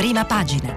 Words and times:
prima 0.00 0.24
pagina. 0.24 0.72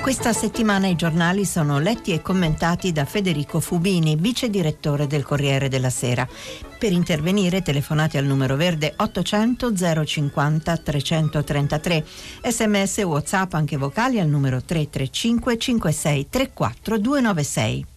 Questa 0.00 0.32
settimana 0.32 0.86
i 0.86 0.96
giornali 0.96 1.44
sono 1.44 1.78
letti 1.78 2.12
e 2.12 2.22
commentati 2.22 2.92
da 2.92 3.04
Federico 3.04 3.60
Fubini, 3.60 4.16
vice 4.16 4.48
direttore 4.48 5.06
del 5.06 5.22
Corriere 5.22 5.68
della 5.68 5.90
Sera. 5.90 6.26
Per 6.78 6.92
intervenire 6.92 7.62
telefonate 7.62 8.18
al 8.18 8.26
numero 8.26 8.54
verde 8.54 8.92
800 8.94 9.72
050 10.04 10.76
333, 10.76 12.04
sms 12.42 12.98
whatsapp 12.98 13.54
anche 13.54 13.78
vocali 13.78 14.20
al 14.20 14.28
numero 14.28 14.62
335 14.62 15.56
56 15.56 16.28
34 16.28 16.98
296. 16.98 17.95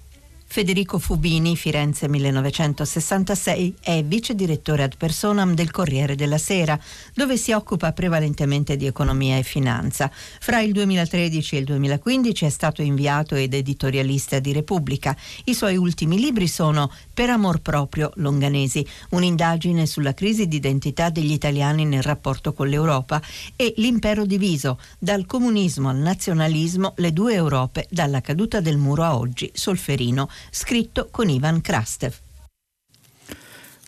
Federico 0.51 0.97
Fubini, 0.97 1.55
Firenze 1.55 2.07
1966, 2.09 3.75
è 3.81 4.03
vice 4.03 4.33
direttore 4.33 4.81
ad 4.81 4.95
personam 4.97 5.53
del 5.53 5.69
Corriere 5.69 6.15
della 6.15 6.39
Sera, 6.39 6.77
dove 7.13 7.37
si 7.37 7.51
occupa 7.51 7.93
prevalentemente 7.93 8.75
di 8.75 8.87
economia 8.87 9.37
e 9.37 9.43
finanza. 9.43 10.09
Fra 10.11 10.59
il 10.61 10.71
2013 10.71 11.55
e 11.55 11.59
il 11.59 11.65
2015 11.65 12.45
è 12.45 12.49
stato 12.49 12.81
inviato 12.81 13.35
ed 13.35 13.53
editorialista 13.53 14.39
di 14.39 14.51
Repubblica. 14.51 15.15
I 15.43 15.53
suoi 15.53 15.77
ultimi 15.77 16.17
libri 16.19 16.47
sono 16.47 16.91
Per 17.13 17.29
amor 17.29 17.61
proprio 17.61 18.11
Longanesi, 18.15 18.83
un'indagine 19.09 19.85
sulla 19.85 20.15
crisi 20.15 20.47
d'identità 20.47 21.11
degli 21.11 21.31
italiani 21.31 21.85
nel 21.85 22.01
rapporto 22.01 22.53
con 22.53 22.67
l'Europa 22.67 23.21
e 23.55 23.75
L'impero 23.77 24.25
diviso, 24.25 24.79
dal 24.97 25.27
comunismo 25.27 25.89
al 25.89 25.97
nazionalismo, 25.97 26.93
le 26.97 27.13
due 27.13 27.35
Europe, 27.35 27.85
dalla 27.91 28.19
caduta 28.19 28.61
del 28.61 28.77
muro 28.77 29.03
a 29.03 29.15
oggi, 29.15 29.51
Solferino 29.53 30.27
scritto 30.49 31.07
con 31.11 31.29
Ivan 31.29 31.61
Krastev. 31.61 32.13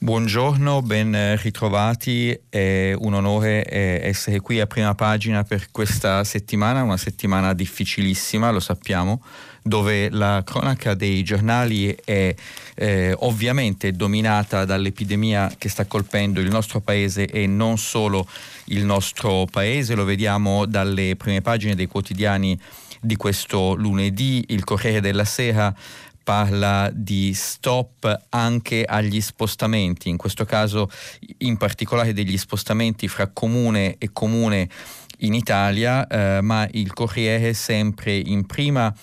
Buongiorno, 0.03 0.81
ben 0.81 1.37
ritrovati, 1.39 2.35
è 2.49 2.91
un 2.97 3.13
onore 3.13 3.63
eh, 3.65 3.99
essere 4.01 4.39
qui 4.39 4.59
a 4.59 4.65
prima 4.65 4.95
pagina 4.95 5.43
per 5.43 5.69
questa 5.69 6.23
settimana, 6.23 6.81
una 6.81 6.97
settimana 6.97 7.53
difficilissima, 7.53 8.49
lo 8.49 8.59
sappiamo, 8.59 9.21
dove 9.61 10.09
la 10.09 10.41
cronaca 10.43 10.95
dei 10.95 11.21
giornali 11.21 11.95
è 12.03 12.33
eh, 12.73 13.15
ovviamente 13.19 13.91
dominata 13.91 14.65
dall'epidemia 14.65 15.53
che 15.55 15.69
sta 15.69 15.85
colpendo 15.85 16.39
il 16.39 16.49
nostro 16.49 16.79
paese 16.79 17.27
e 17.27 17.45
non 17.45 17.77
solo 17.77 18.27
il 18.65 18.83
nostro 18.83 19.45
paese, 19.51 19.93
lo 19.93 20.03
vediamo 20.03 20.65
dalle 20.65 21.15
prime 21.15 21.41
pagine 21.41 21.75
dei 21.75 21.85
quotidiani 21.85 22.59
di 22.99 23.15
questo 23.15 23.75
lunedì, 23.75 24.45
il 24.47 24.63
Corriere 24.63 24.99
della 24.99 25.25
Sera 25.25 25.73
parla 26.23 26.89
di 26.93 27.33
stop 27.33 28.25
anche 28.29 28.83
agli 28.83 29.21
spostamenti, 29.21 30.09
in 30.09 30.17
questo 30.17 30.45
caso 30.45 30.89
in 31.39 31.57
particolare 31.57 32.13
degli 32.13 32.37
spostamenti 32.37 33.07
fra 33.07 33.27
comune 33.27 33.95
e 33.97 34.11
comune 34.11 34.69
in 35.19 35.33
Italia, 35.33 36.07
eh, 36.07 36.41
ma 36.41 36.67
il 36.71 36.93
Corriere 36.93 37.53
sempre 37.53 38.15
in 38.15 38.45
prima 38.45 38.93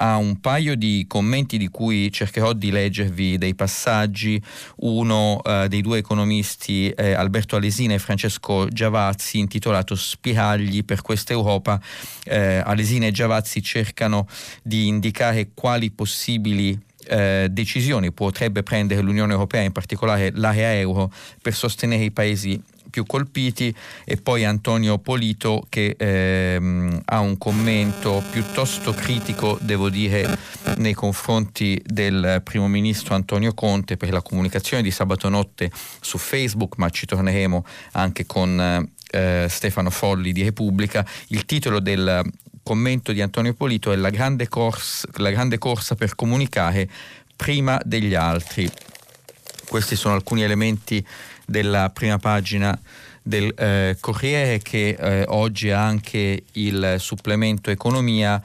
ha 0.00 0.16
un 0.16 0.40
paio 0.40 0.76
di 0.76 1.04
commenti 1.08 1.58
di 1.58 1.68
cui 1.68 2.10
cercherò 2.12 2.52
di 2.52 2.70
leggervi 2.70 3.38
dei 3.38 3.54
passaggi. 3.54 4.40
Uno 4.76 5.42
eh, 5.42 5.66
dei 5.68 5.80
due 5.80 5.98
economisti, 5.98 6.88
eh, 6.90 7.12
Alberto 7.12 7.56
Alesina 7.56 7.94
e 7.94 7.98
Francesco 7.98 8.68
Giavazzi, 8.68 9.38
intitolato 9.38 9.94
Spiragli 9.94 10.84
per 10.84 11.02
questa 11.02 11.32
Europa. 11.32 11.80
Eh, 12.24 12.62
Alesina 12.64 13.06
e 13.06 13.10
Giavazzi 13.10 13.62
cercano 13.62 14.26
di 14.62 14.86
indicare 14.86 15.50
quali 15.52 15.90
possibili 15.90 16.78
eh, 17.08 17.48
decisioni 17.50 18.12
potrebbe 18.12 18.62
prendere 18.62 19.00
l'Unione 19.00 19.32
Europea, 19.32 19.62
in 19.62 19.72
particolare 19.72 20.30
l'area 20.34 20.74
euro, 20.74 21.10
per 21.40 21.54
sostenere 21.54 22.04
i 22.04 22.10
paesi 22.10 22.60
più 22.90 23.04
colpiti 23.06 23.74
e 24.04 24.16
poi 24.16 24.44
Antonio 24.44 24.98
Polito 24.98 25.64
che 25.68 25.94
ehm, 25.98 27.02
ha 27.04 27.20
un 27.20 27.38
commento 27.38 28.22
piuttosto 28.30 28.92
critico, 28.92 29.58
devo 29.60 29.88
dire, 29.88 30.38
nei 30.76 30.94
confronti 30.94 31.80
del 31.84 32.40
primo 32.44 32.68
ministro 32.68 33.14
Antonio 33.14 33.54
Conte 33.54 33.96
per 33.96 34.10
la 34.10 34.22
comunicazione 34.22 34.82
di 34.82 34.90
sabato 34.90 35.28
notte 35.28 35.70
su 36.00 36.18
Facebook, 36.18 36.76
ma 36.76 36.88
ci 36.90 37.06
torneremo 37.06 37.64
anche 37.92 38.26
con 38.26 38.88
eh, 39.10 39.46
Stefano 39.48 39.90
Folli 39.90 40.32
di 40.32 40.42
Repubblica. 40.42 41.06
Il 41.28 41.44
titolo 41.44 41.80
del 41.80 42.22
commento 42.62 43.12
di 43.12 43.22
Antonio 43.22 43.54
Polito 43.54 43.92
è 43.92 43.96
la 43.96 44.10
grande, 44.10 44.48
corsa, 44.48 45.08
la 45.16 45.30
grande 45.30 45.56
corsa 45.56 45.94
per 45.94 46.14
comunicare 46.14 46.88
prima 47.34 47.80
degli 47.84 48.14
altri. 48.14 48.70
Questi 49.68 49.96
sono 49.96 50.14
alcuni 50.14 50.42
elementi 50.42 51.04
della 51.46 51.90
prima 51.90 52.18
pagina 52.18 52.78
del 53.22 53.52
eh, 53.56 53.96
Corriere 54.00 54.60
che 54.60 54.96
eh, 54.98 55.24
oggi 55.28 55.70
ha 55.70 55.84
anche 55.84 56.44
il 56.52 56.96
supplemento 56.98 57.70
economia 57.70 58.42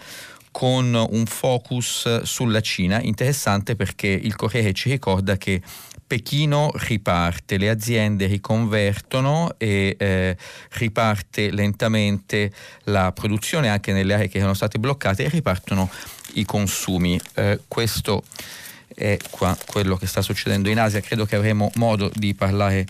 con 0.52 0.94
un 0.94 1.26
focus 1.26 2.24
sulla 2.24 2.62
Cina, 2.62 3.02
interessante 3.02 3.76
perché 3.76 4.08
il 4.08 4.36
Corriere 4.36 4.74
ci 4.74 4.90
ricorda 4.90 5.38
che 5.38 5.62
Pechino 6.06 6.70
riparte, 6.76 7.58
le 7.58 7.70
aziende 7.70 8.28
riconvertono 8.28 9.56
e 9.58 9.96
eh, 9.98 10.38
riparte 10.72 11.50
lentamente 11.50 12.52
la 12.84 13.12
produzione 13.14 13.70
anche 13.70 13.94
nelle 13.94 14.14
aree 14.14 14.28
che 14.28 14.38
erano 14.38 14.54
state 14.54 14.78
bloccate 14.78 15.24
e 15.24 15.30
ripartono 15.30 15.90
i 16.34 16.46
consumi. 16.46 17.20
Eh, 17.34 17.62
questo 17.68 18.24
è 18.96 19.18
qua 19.30 19.58
quello 19.66 19.96
che 19.96 20.08
sta 20.08 20.22
succedendo 20.22 20.70
in 20.70 20.80
Asia. 20.80 21.02
Credo 21.02 21.26
che 21.26 21.36
avremo 21.36 21.72
modo 21.76 22.12
di 22.14 22.34
parlare 22.34 22.86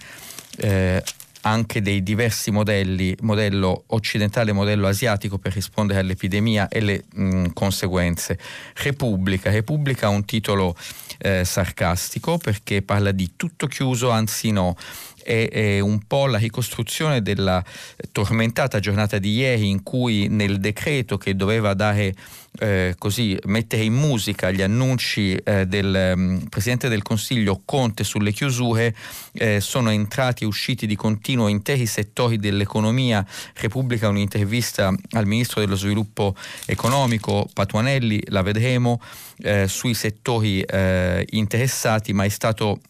eh, 0.57 1.03
anche 1.41 1.81
dei 1.81 2.03
diversi 2.03 2.51
modelli, 2.51 3.15
modello 3.21 3.83
occidentale 3.87 4.51
e 4.51 4.53
modello 4.53 4.87
asiatico 4.87 5.37
per 5.37 5.53
rispondere 5.53 5.99
all'epidemia 5.99 6.67
e 6.67 6.79
le 6.79 7.03
mh, 7.13 7.47
conseguenze. 7.53 8.37
Repubblica. 8.75 9.49
Repubblica 9.49 10.07
ha 10.07 10.09
un 10.09 10.25
titolo 10.25 10.75
eh, 11.17 11.43
sarcastico 11.43 12.37
perché 12.37 12.81
parla 12.81 13.11
di 13.11 13.33
tutto 13.35 13.67
chiuso, 13.67 14.09
anzi 14.09 14.51
no 14.51 14.75
è, 15.23 15.50
è, 15.50 15.79
un 15.79 16.00
po' 16.06 16.28
la 16.28 16.38
ricostruzione 16.38 17.22
della 17.22 17.63
tormentata 18.11 18.79
giornata 18.79 19.17
di 19.17 19.34
ieri 19.34 19.69
in 19.69 19.84
cui 19.84 20.28
nel 20.28 20.59
decreto 20.59 21.17
che 21.17 21.35
doveva 21.35 21.73
dare 21.73 22.13
eh, 22.59 22.94
così 23.00 23.38
mettere 23.45 23.83
in 23.83 23.94
musica 23.94 24.51
gli 24.51 24.62
annunci 24.62 25.35
eh, 25.35 25.66
del 25.66 26.13
um, 26.16 26.47
Presidente 26.50 26.88
del 26.88 27.01
Consiglio 27.01 27.62
Conte 27.66 28.03
sulle 28.03 28.31
chiusure 28.31 28.95
eh, 29.33 29.59
sono 29.59 29.89
entrati 29.89 30.44
e 30.44 30.47
usciti 30.47 30.85
di 30.85 30.95
continuo 30.95 31.47
interi 31.47 31.85
settori 31.88 32.38
dell'economia. 32.38 33.25
Repubblica 33.56 34.07
un'intervista 34.07 34.94
al 35.12 35.25
Ministro 35.25 35.62
dello 35.62 35.75
Sviluppo 35.75 36.35
Economico 36.66 37.50
Patuanelli, 37.51 38.22
la 38.28 38.44
vedremo 38.44 39.01
eh, 39.39 39.67
sui 39.67 39.95
settori 39.95 40.62
eh, 40.62 41.25
interessati, 41.31 42.13
ma 42.13 42.23
è 42.23 42.29
stato 42.29 42.81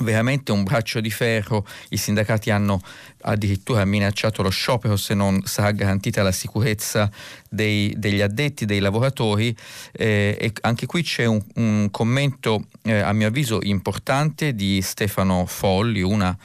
veramente 0.00 0.52
un 0.52 0.62
braccio 0.62 1.00
di 1.00 1.10
ferro, 1.10 1.66
i 1.90 1.96
sindacati 1.96 2.50
hanno 2.50 2.80
addirittura 3.22 3.84
minacciato 3.84 4.42
lo 4.42 4.50
sciopero 4.50 4.96
se 4.96 5.14
non 5.14 5.42
sarà 5.44 5.70
garantita 5.72 6.22
la 6.22 6.32
sicurezza 6.32 7.10
dei, 7.48 7.94
degli 7.96 8.20
addetti, 8.20 8.64
dei 8.64 8.80
lavoratori. 8.80 9.54
Eh, 9.92 10.36
e 10.38 10.52
anche 10.62 10.86
qui 10.86 11.02
c'è 11.02 11.24
un, 11.24 11.42
un 11.54 11.88
commento 11.90 12.66
eh, 12.82 13.00
a 13.00 13.12
mio 13.12 13.28
avviso 13.28 13.58
importante 13.62 14.54
di 14.54 14.80
Stefano 14.82 15.44
Folli, 15.46 16.02
una 16.02 16.36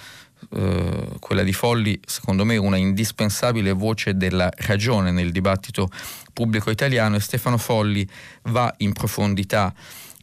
eh, 0.53 1.07
quella 1.19 1.43
di 1.43 1.53
Folli, 1.53 1.99
secondo 2.05 2.45
me, 2.45 2.57
una 2.57 2.77
indispensabile 2.77 3.71
voce 3.71 4.15
della 4.15 4.51
ragione 4.57 5.11
nel 5.11 5.31
dibattito 5.31 5.89
pubblico 6.33 6.69
italiano. 6.69 7.15
E 7.15 7.19
Stefano 7.19 7.57
Folli 7.57 8.07
va 8.43 8.73
in 8.77 8.93
profondità 8.93 9.73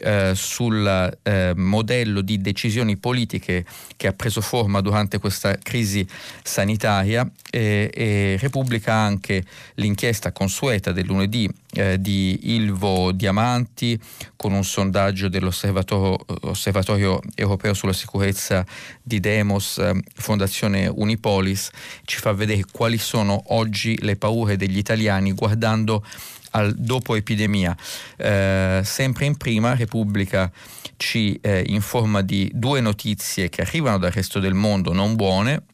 eh, 0.02 0.32
sul 0.34 1.19
eh, 1.22 1.52
modello 1.54 2.20
di 2.20 2.40
decisioni 2.40 2.96
politiche 2.96 3.64
che 3.96 4.08
ha 4.08 4.12
preso 4.12 4.40
forma 4.40 4.81
durante 4.81 5.19
questa 5.19 5.56
crisi 5.56 6.06
sanitaria. 6.43 7.31
E, 7.50 7.90
e 7.93 8.38
Repubblica 8.40 8.94
anche 8.94 9.44
l'inchiesta 9.75 10.32
consueta 10.32 10.90
del 10.93 11.04
lunedì 11.04 11.49
eh, 11.72 12.00
di 12.00 12.54
Ilvo 12.54 13.12
Diamanti 13.12 13.99
con 14.37 14.52
un 14.52 14.64
sondaggio 14.64 15.28
dell'Osservatorio 15.28 17.20
Europeo 17.34 17.75
sulla 17.75 17.93
sicurezza 17.93 18.64
di 19.02 19.20
Demos, 19.20 19.78
eh, 19.78 19.93
Fondazione 20.14 20.87
Unipolis, 20.87 21.70
ci 22.04 22.19
fa 22.19 22.32
vedere 22.32 22.64
quali 22.70 22.99
sono 22.99 23.43
oggi 23.49 23.99
le 24.02 24.16
paure 24.16 24.56
degli 24.56 24.78
italiani 24.78 25.32
guardando 25.32 26.04
al 26.52 26.75
dopo 26.75 27.14
epidemia. 27.14 27.76
Eh, 28.16 28.81
sempre 28.84 29.26
in 29.26 29.37
prima 29.37 29.75
Repubblica 29.75 30.50
ci 30.96 31.38
eh, 31.40 31.64
informa 31.66 32.22
di 32.22 32.50
due 32.54 32.81
notizie 32.81 33.49
che 33.49 33.62
arrivano 33.62 33.99
dal 33.99 34.12
resto 34.12 34.38
del 34.38 34.54
mondo 34.54 34.93
non 34.93 35.16
buone. 35.16 35.64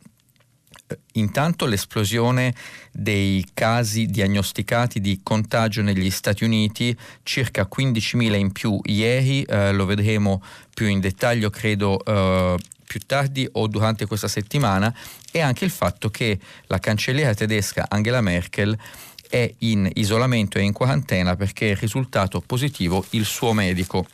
intanto 1.12 1.66
l'esplosione 1.66 2.54
dei 2.90 3.44
casi 3.52 4.06
diagnosticati 4.06 5.00
di 5.00 5.20
contagio 5.22 5.82
negli 5.82 6.10
Stati 6.10 6.44
Uniti, 6.44 6.96
circa 7.22 7.68
15.000 7.70 8.34
in 8.34 8.52
più 8.52 8.80
ieri, 8.84 9.42
eh, 9.42 9.72
lo 9.72 9.84
vedremo 9.84 10.42
più 10.72 10.86
in 10.86 11.00
dettaglio 11.00 11.50
credo 11.50 12.02
eh, 12.02 12.56
più 12.88 13.00
tardi 13.00 13.46
o 13.52 13.66
durante 13.68 14.06
questa 14.06 14.28
settimana, 14.28 14.92
e 15.30 15.40
anche 15.40 15.64
il 15.66 15.70
fatto 15.70 16.08
che 16.08 16.38
la 16.66 16.78
cancelliera 16.78 17.34
tedesca 17.34 17.86
Angela 17.88 18.22
Merkel 18.22 18.76
è 19.28 19.52
in 19.58 19.90
isolamento 19.94 20.58
e 20.58 20.62
in 20.62 20.72
quarantena 20.72 21.36
perché 21.36 21.72
è 21.72 21.76
risultato 21.76 22.40
positivo 22.40 23.04
il 23.10 23.24
suo 23.24 23.52
medico. 23.52 24.06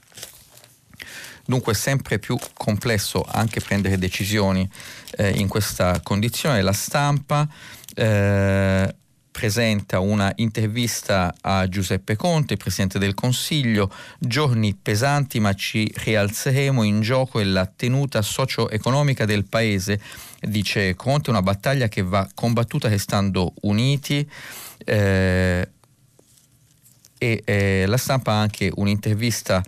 Dunque 1.47 1.73
è 1.73 1.77
sempre 1.77 2.19
più 2.19 2.39
complesso 2.55 3.23
anche 3.23 3.61
prendere 3.61 3.99
decisioni 3.99 4.69
eh, 5.17 5.31
in 5.31 5.49
questa 5.49 6.01
condizione. 6.03 6.63
La 6.63 6.73
stampa 6.73 7.47
eh, 7.95 8.95
presenta 9.35 9.99
una 9.99 10.33
intervista 10.37 11.35
a 11.41 11.69
Giuseppe 11.69 12.15
Conte, 12.15 12.57
Presidente 12.57 13.01
del 13.01 13.15
Consiglio, 13.15 13.91
giorni 14.17 14.77
pesanti 14.81 15.41
ma 15.41 15.53
ci 15.55 15.93
rialzeremo, 15.93 16.85
in 16.85 17.01
gioco 17.01 17.41
è 17.41 17.45
la 17.45 17.67
tenuta 17.67 18.23
socio-economica 18.23 19.25
del 19.25 19.45
Paese, 19.45 20.01
dice 20.41 20.95
Conte, 20.95 21.31
una 21.31 21.43
battaglia 21.43 21.89
che 21.89 22.03
va 22.03 22.29
combattuta 22.33 22.89
restando 22.89 23.53
uniti. 23.63 24.31
Eh, 24.85 25.69
e 27.17 27.43
eh, 27.45 27.85
la 27.87 27.97
stampa 27.97 28.33
ha 28.33 28.41
anche 28.41 28.71
un'intervista 28.75 29.63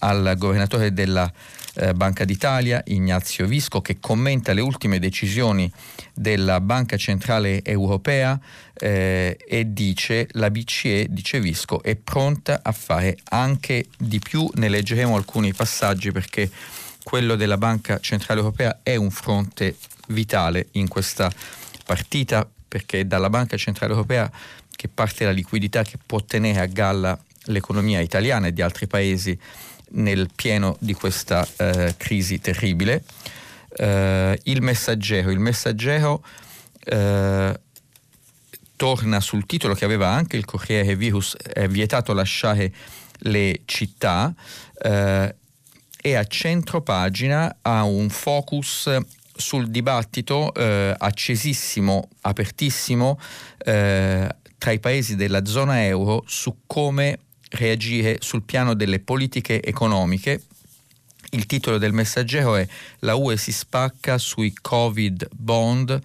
al 0.00 0.34
governatore 0.36 0.92
della 0.92 1.30
eh, 1.74 1.94
Banca 1.94 2.24
d'Italia, 2.24 2.82
Ignazio 2.86 3.46
Visco, 3.46 3.80
che 3.80 3.98
commenta 4.00 4.52
le 4.52 4.60
ultime 4.60 4.98
decisioni 4.98 5.70
della 6.12 6.60
Banca 6.60 6.96
Centrale 6.96 7.62
Europea 7.64 8.38
eh, 8.74 9.38
e 9.46 9.72
dice 9.72 10.28
la 10.32 10.50
BCE, 10.50 11.06
dice 11.10 11.40
Visco, 11.40 11.82
è 11.82 11.96
pronta 11.96 12.60
a 12.62 12.72
fare 12.72 13.16
anche 13.28 13.86
di 13.96 14.18
più. 14.18 14.48
Ne 14.54 14.68
leggeremo 14.68 15.14
alcuni 15.14 15.52
passaggi 15.52 16.10
perché 16.10 16.50
quello 17.02 17.36
della 17.36 17.56
Banca 17.56 17.98
Centrale 18.00 18.40
Europea 18.40 18.80
è 18.82 18.96
un 18.96 19.10
fronte 19.10 19.76
vitale 20.08 20.68
in 20.72 20.88
questa 20.88 21.30
partita 21.84 22.48
perché 22.70 23.00
è 23.00 23.04
dalla 23.04 23.28
Banca 23.28 23.56
Centrale 23.56 23.92
Europea 23.92 24.30
che 24.76 24.88
parte 24.88 25.24
la 25.24 25.32
liquidità 25.32 25.82
che 25.82 25.98
può 26.04 26.22
tenere 26.22 26.60
a 26.60 26.66
galla 26.66 27.18
l'economia 27.46 28.00
italiana 28.00 28.46
e 28.46 28.52
di 28.52 28.62
altri 28.62 28.86
paesi 28.86 29.36
nel 29.90 30.28
pieno 30.34 30.76
di 30.78 30.94
questa 30.94 31.46
eh, 31.56 31.94
crisi 31.96 32.40
terribile. 32.40 33.02
Eh, 33.76 34.38
il 34.44 34.62
messaggero, 34.62 35.30
il 35.30 35.40
messaggero 35.40 36.24
eh, 36.84 37.60
torna 38.76 39.20
sul 39.20 39.46
titolo 39.46 39.74
che 39.74 39.84
aveva 39.84 40.08
anche 40.08 40.36
il 40.36 40.44
Corriere 40.44 40.94
Virus, 40.94 41.36
è 41.36 41.66
vietato 41.66 42.12
lasciare 42.12 42.72
le 43.24 43.62
città 43.64 44.32
eh, 44.80 45.34
e 46.02 46.14
a 46.14 46.24
centro 46.24 46.80
pagina 46.80 47.58
ha 47.62 47.82
un 47.82 48.08
focus 48.08 48.88
sul 49.40 49.68
dibattito 49.68 50.54
eh, 50.54 50.94
accesissimo, 50.96 52.08
apertissimo 52.20 53.18
eh, 53.58 54.28
tra 54.58 54.70
i 54.70 54.78
paesi 54.78 55.16
della 55.16 55.44
zona 55.46 55.84
euro 55.84 56.22
su 56.26 56.58
come 56.66 57.18
reagire 57.52 58.18
sul 58.20 58.42
piano 58.42 58.74
delle 58.74 59.00
politiche 59.00 59.62
economiche. 59.62 60.42
Il 61.30 61.46
titolo 61.46 61.78
del 61.78 61.92
messaggero 61.92 62.56
è 62.56 62.66
La 63.00 63.14
UE 63.14 63.36
si 63.36 63.52
spacca 63.52 64.18
sui 64.18 64.52
Covid 64.60 65.28
bond, 65.32 65.98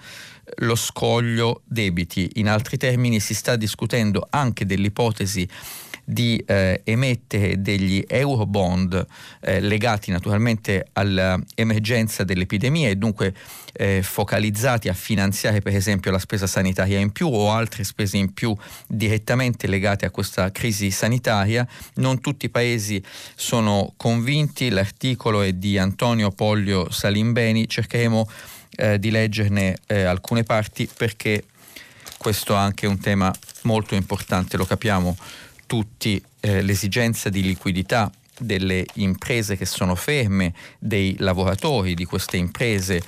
lo 0.58 0.76
scoglio 0.76 1.62
debiti. 1.66 2.32
In 2.36 2.48
altri 2.48 2.78
termini 2.78 3.20
si 3.20 3.34
sta 3.34 3.56
discutendo 3.56 4.28
anche 4.30 4.66
dell'ipotesi 4.66 5.48
di 6.06 6.42
eh, 6.46 6.82
emettere 6.84 7.62
degli 7.62 8.04
eurobond 8.08 9.06
eh, 9.42 9.60
legati 9.60 10.12
naturalmente 10.12 10.88
all'emergenza 10.94 12.24
dell'epidemia 12.24 12.90
e 12.90 12.96
dunque 12.96 13.34
eh, 13.74 14.02
focalizzati 14.04 14.88
a 14.88 14.94
finanziare 14.94 15.62
per 15.62 15.76
esempio 15.76 16.12
la 16.12 16.20
spesa 16.20 16.48
sanitaria 16.48 17.00
in 17.00 17.12
più 17.12 17.28
o 17.28 17.52
altre 17.52 17.84
spese 17.84 18.18
in 18.18 18.34
più 18.34 18.56
direttamente 18.88 19.68
legate 19.68 20.06
a 20.06 20.12
questa 20.12 20.52
crisi 20.52 20.92
sanitaria. 20.92 21.68
Non 21.96 22.22
tutti 22.22 22.46
i 22.46 22.50
paesi 22.50 23.04
sono 23.36 23.94
convinti, 23.98 24.70
l'articolo 24.70 25.42
è 25.42 25.54
di 25.54 25.78
Antonio 25.78 26.30
Poglio 26.30 26.90
Salimbeni, 26.92 27.68
cercheremo 27.68 28.30
eh, 28.78 29.00
di 29.00 29.10
leggerne 29.10 29.78
eh, 29.88 30.04
alcune 30.04 30.44
parti 30.44 30.88
perché 30.96 31.46
questo 32.18 32.54
è 32.54 32.58
anche 32.58 32.88
un 32.88 33.00
tema 33.00 33.34
molto 33.64 33.96
importante, 33.96 34.58
lo 34.58 34.66
capiamo 34.66 35.16
tutti 35.66 36.22
eh, 36.40 36.62
l'esigenza 36.62 37.30
di 37.30 37.42
liquidità 37.42 38.12
delle 38.38 38.86
imprese 38.96 39.56
che 39.56 39.66
sono 39.66 39.96
ferme, 39.96 40.54
dei 40.78 41.16
lavoratori 41.20 41.94
di 41.94 42.06
queste 42.06 42.38
imprese, 42.38 43.02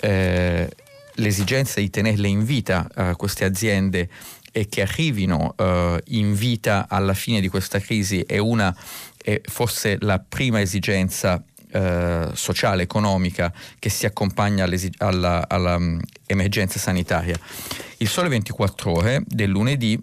eh, 0.00 0.68
l'esigenza 1.14 1.80
di 1.80 1.90
tenerle 1.90 2.28
in 2.28 2.44
vita 2.44 2.88
eh, 2.96 3.14
queste 3.16 3.44
aziende 3.44 4.08
e 4.52 4.68
che 4.68 4.82
arrivino 4.82 5.54
eh, 5.56 6.02
in 6.08 6.34
vita 6.34 6.86
alla 6.88 7.14
fine 7.14 7.40
di 7.40 7.48
questa 7.48 7.78
crisi 7.78 8.20
è 8.20 8.38
una 8.38 8.74
è 9.22 9.40
forse 9.44 9.98
la 10.00 10.18
prima 10.18 10.60
esigenza 10.60 11.42
eh, 11.72 12.30
sociale, 12.32 12.82
economica 12.82 13.52
che 13.78 13.90
si 13.90 14.06
accompagna 14.06 14.64
all'emergenza 14.64 16.78
mm, 16.78 16.82
sanitaria. 16.82 17.38
Il 17.98 18.08
Sole 18.08 18.28
24 18.28 18.90
ore 18.90 19.22
del 19.26 19.50
lunedì 19.50 20.02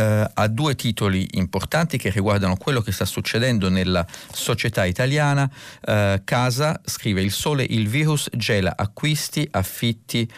eh, 0.00 0.30
ha 0.32 0.48
due 0.48 0.74
titoli 0.74 1.28
importanti 1.32 1.98
che 1.98 2.10
riguardano 2.10 2.56
quello 2.56 2.80
che 2.80 2.90
sta 2.90 3.04
succedendo 3.04 3.68
nella 3.68 4.06
società 4.32 4.86
italiana. 4.86 5.50
Eh, 5.84 6.22
Casa, 6.24 6.80
scrive 6.84 7.20
il 7.20 7.30
sole, 7.30 7.64
il 7.68 7.88
virus 7.88 8.28
gela 8.32 8.74
acquisti, 8.76 9.46
affitti 9.50 10.30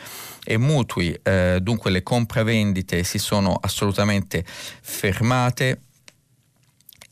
e 0.45 0.59
mutui, 0.59 1.17
eh, 1.23 1.61
dunque 1.63 1.93
le 1.93 2.03
compravendite 2.03 3.05
si 3.05 3.19
sono 3.19 3.55
assolutamente 3.61 4.45
fermate 4.45 5.83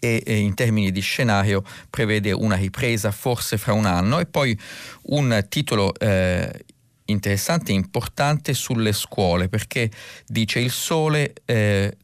e 0.02 0.23
in 0.38 0.55
termini 0.55 0.91
di 0.91 1.00
scenario 1.00 1.62
prevede 1.91 2.32
una 2.32 2.56
ripresa 2.56 3.11
forse 3.11 3.58
fra 3.58 3.75
un 3.75 3.85
anno 3.85 4.19
e 4.19 4.25
poi 4.25 4.58
un 5.02 5.44
titolo 5.50 5.94
eh, 5.94 6.64
interessante 7.05 7.73
e 7.73 7.75
importante 7.75 8.55
sulle 8.55 8.93
scuole 8.93 9.50
perché 9.50 9.91
dice 10.26 10.58
il 10.58 10.70
sole 10.70 11.35
eh, 11.44 11.94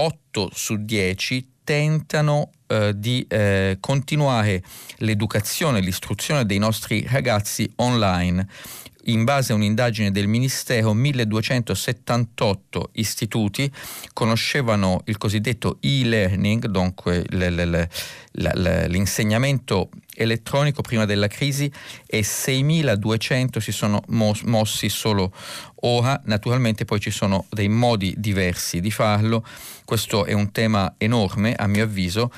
8 0.00 0.50
su 0.54 0.82
10 0.82 1.48
tentano 1.62 2.50
eh, 2.68 2.92
di 2.96 3.24
eh, 3.28 3.76
continuare 3.80 4.62
l'educazione, 4.96 5.80
l'istruzione 5.80 6.46
dei 6.46 6.58
nostri 6.58 7.06
ragazzi 7.06 7.70
online. 7.76 8.46
In 9.04 9.24
base 9.24 9.52
a 9.52 9.54
un'indagine 9.54 10.10
del 10.10 10.26
Ministero, 10.26 10.92
1278 10.92 12.90
istituti 12.92 13.72
conoscevano 14.12 15.00
il 15.06 15.16
cossidetto 15.16 15.78
e-learning, 15.80 16.66
dunque 16.66 17.24
l'insegnamento 18.88 19.88
elettronico 20.14 20.82
prima 20.82 21.06
della 21.06 21.28
crisi 21.28 21.72
e 22.06 22.20
6.200 22.20 23.58
si 23.58 23.72
sono 23.72 24.02
mossi 24.08 24.90
solo 24.90 25.32
ora. 25.76 26.20
Naturalmente 26.26 26.84
poi 26.84 27.00
ci 27.00 27.10
sono 27.10 27.46
dei 27.48 27.68
modi 27.68 28.14
diversi 28.18 28.80
di 28.80 28.90
farlo. 28.90 29.42
Questo 29.86 30.26
è 30.26 30.34
un 30.34 30.52
tema 30.52 30.94
enorme 30.98 31.54
a 31.54 31.66
mio 31.66 31.84
avviso 31.84 32.30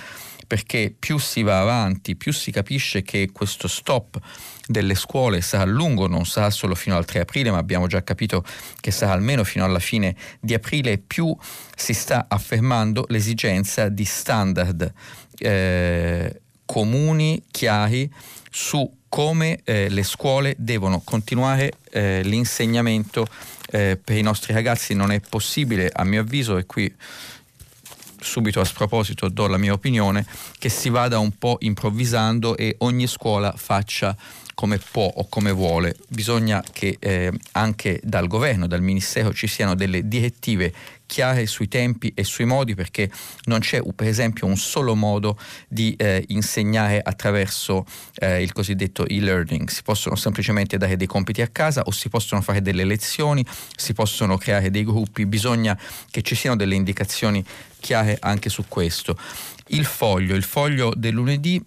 perché 0.52 0.94
più 0.98 1.16
si 1.16 1.42
va 1.42 1.60
avanti, 1.60 2.14
più 2.14 2.30
si 2.30 2.50
capisce 2.50 3.00
che 3.00 3.30
questo 3.32 3.68
stop 3.68 4.20
delle 4.66 4.94
scuole 4.94 5.40
sarà 5.40 5.64
lungo, 5.64 6.06
non 6.08 6.26
sarà 6.26 6.50
solo 6.50 6.74
fino 6.74 6.94
al 6.94 7.06
3 7.06 7.20
aprile, 7.20 7.50
ma 7.50 7.56
abbiamo 7.56 7.86
già 7.86 8.04
capito 8.04 8.44
che 8.78 8.90
sarà 8.90 9.12
almeno 9.12 9.44
fino 9.44 9.64
alla 9.64 9.78
fine 9.78 10.14
di 10.40 10.52
aprile, 10.52 10.98
più 10.98 11.34
si 11.74 11.94
sta 11.94 12.26
affermando 12.28 13.06
l'esigenza 13.08 13.88
di 13.88 14.04
standard 14.04 14.92
eh, 15.38 16.40
comuni, 16.66 17.42
chiari 17.50 18.12
su 18.50 18.98
come 19.08 19.60
eh, 19.64 19.88
le 19.88 20.02
scuole 20.02 20.54
devono 20.58 21.00
continuare 21.02 21.72
eh, 21.90 22.20
l'insegnamento 22.24 23.26
eh, 23.70 23.98
per 24.02 24.18
i 24.18 24.22
nostri 24.22 24.52
ragazzi. 24.52 24.92
Non 24.92 25.12
è 25.12 25.20
possibile, 25.20 25.90
a 25.90 26.04
mio 26.04 26.20
avviso, 26.20 26.58
e 26.58 26.66
qui 26.66 26.94
subito 28.22 28.60
a 28.60 28.64
sproposito 28.64 29.28
do 29.28 29.46
la 29.46 29.58
mia 29.58 29.72
opinione, 29.72 30.24
che 30.58 30.68
si 30.68 30.88
vada 30.88 31.18
un 31.18 31.36
po' 31.36 31.56
improvvisando 31.60 32.56
e 32.56 32.76
ogni 32.78 33.06
scuola 33.06 33.52
faccia 33.56 34.16
come 34.54 34.78
può 34.78 35.10
o 35.14 35.26
come 35.28 35.50
vuole, 35.50 35.96
bisogna 36.08 36.62
che 36.72 36.96
eh, 36.98 37.32
anche 37.52 38.00
dal 38.02 38.26
governo, 38.26 38.66
dal 38.66 38.82
ministero 38.82 39.32
ci 39.32 39.46
siano 39.46 39.74
delle 39.74 40.06
direttive 40.06 40.72
chiare 41.12 41.44
sui 41.44 41.68
tempi 41.68 42.10
e 42.14 42.24
sui 42.24 42.46
modi 42.46 42.74
perché 42.74 43.10
non 43.44 43.58
c'è 43.58 43.82
per 43.94 44.06
esempio 44.06 44.46
un 44.46 44.56
solo 44.56 44.94
modo 44.94 45.38
di 45.68 45.94
eh, 45.98 46.24
insegnare 46.28 47.02
attraverso 47.02 47.84
eh, 48.14 48.40
il 48.40 48.50
cosiddetto 48.52 49.06
e-learning, 49.06 49.68
si 49.68 49.82
possono 49.82 50.16
semplicemente 50.16 50.78
dare 50.78 50.96
dei 50.96 51.06
compiti 51.06 51.42
a 51.42 51.48
casa 51.48 51.82
o 51.82 51.90
si 51.90 52.08
possono 52.08 52.40
fare 52.40 52.62
delle 52.62 52.84
lezioni, 52.84 53.44
si 53.76 53.92
possono 53.92 54.38
creare 54.38 54.70
dei 54.70 54.84
gruppi, 54.84 55.26
bisogna 55.26 55.78
che 56.10 56.22
ci 56.22 56.34
siano 56.34 56.56
delle 56.56 56.76
indicazioni 56.76 57.44
chiare 57.78 58.16
anche 58.18 58.48
su 58.48 58.64
questo. 58.66 59.14
Il 59.66 59.84
foglio, 59.84 60.34
il 60.34 60.44
foglio 60.44 60.94
del 60.96 61.12
lunedì 61.12 61.62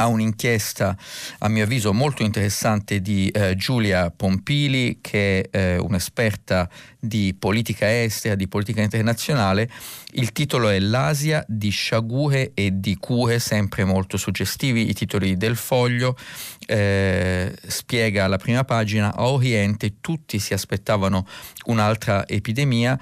ha 0.00 0.06
un'inchiesta 0.06 0.96
a 1.38 1.48
mio 1.48 1.64
avviso 1.64 1.92
molto 1.92 2.22
interessante 2.22 3.00
di 3.00 3.28
eh, 3.28 3.56
Giulia 3.56 4.10
Pompili 4.10 4.98
che 5.00 5.48
è 5.50 5.56
eh, 5.56 5.76
un'esperta 5.78 6.68
di 7.00 7.34
politica 7.38 8.02
estera, 8.02 8.34
di 8.34 8.48
politica 8.48 8.82
internazionale. 8.82 9.70
Il 10.12 10.32
titolo 10.32 10.68
è 10.68 10.78
L'Asia 10.78 11.44
di 11.46 11.70
sciagure 11.70 12.52
e 12.54 12.70
di 12.80 12.96
cure, 12.96 13.38
sempre 13.38 13.84
molto 13.84 14.16
suggestivi 14.16 14.88
i 14.88 14.94
titoli 14.94 15.36
del 15.36 15.56
foglio. 15.56 16.16
Eh, 16.66 17.54
spiega 17.66 18.24
alla 18.24 18.36
prima 18.36 18.64
pagina 18.64 19.14
a 19.14 19.28
Oriente 19.28 19.94
tutti 20.00 20.38
si 20.38 20.52
aspettavano 20.52 21.26
un'altra 21.66 22.26
epidemia 22.26 22.98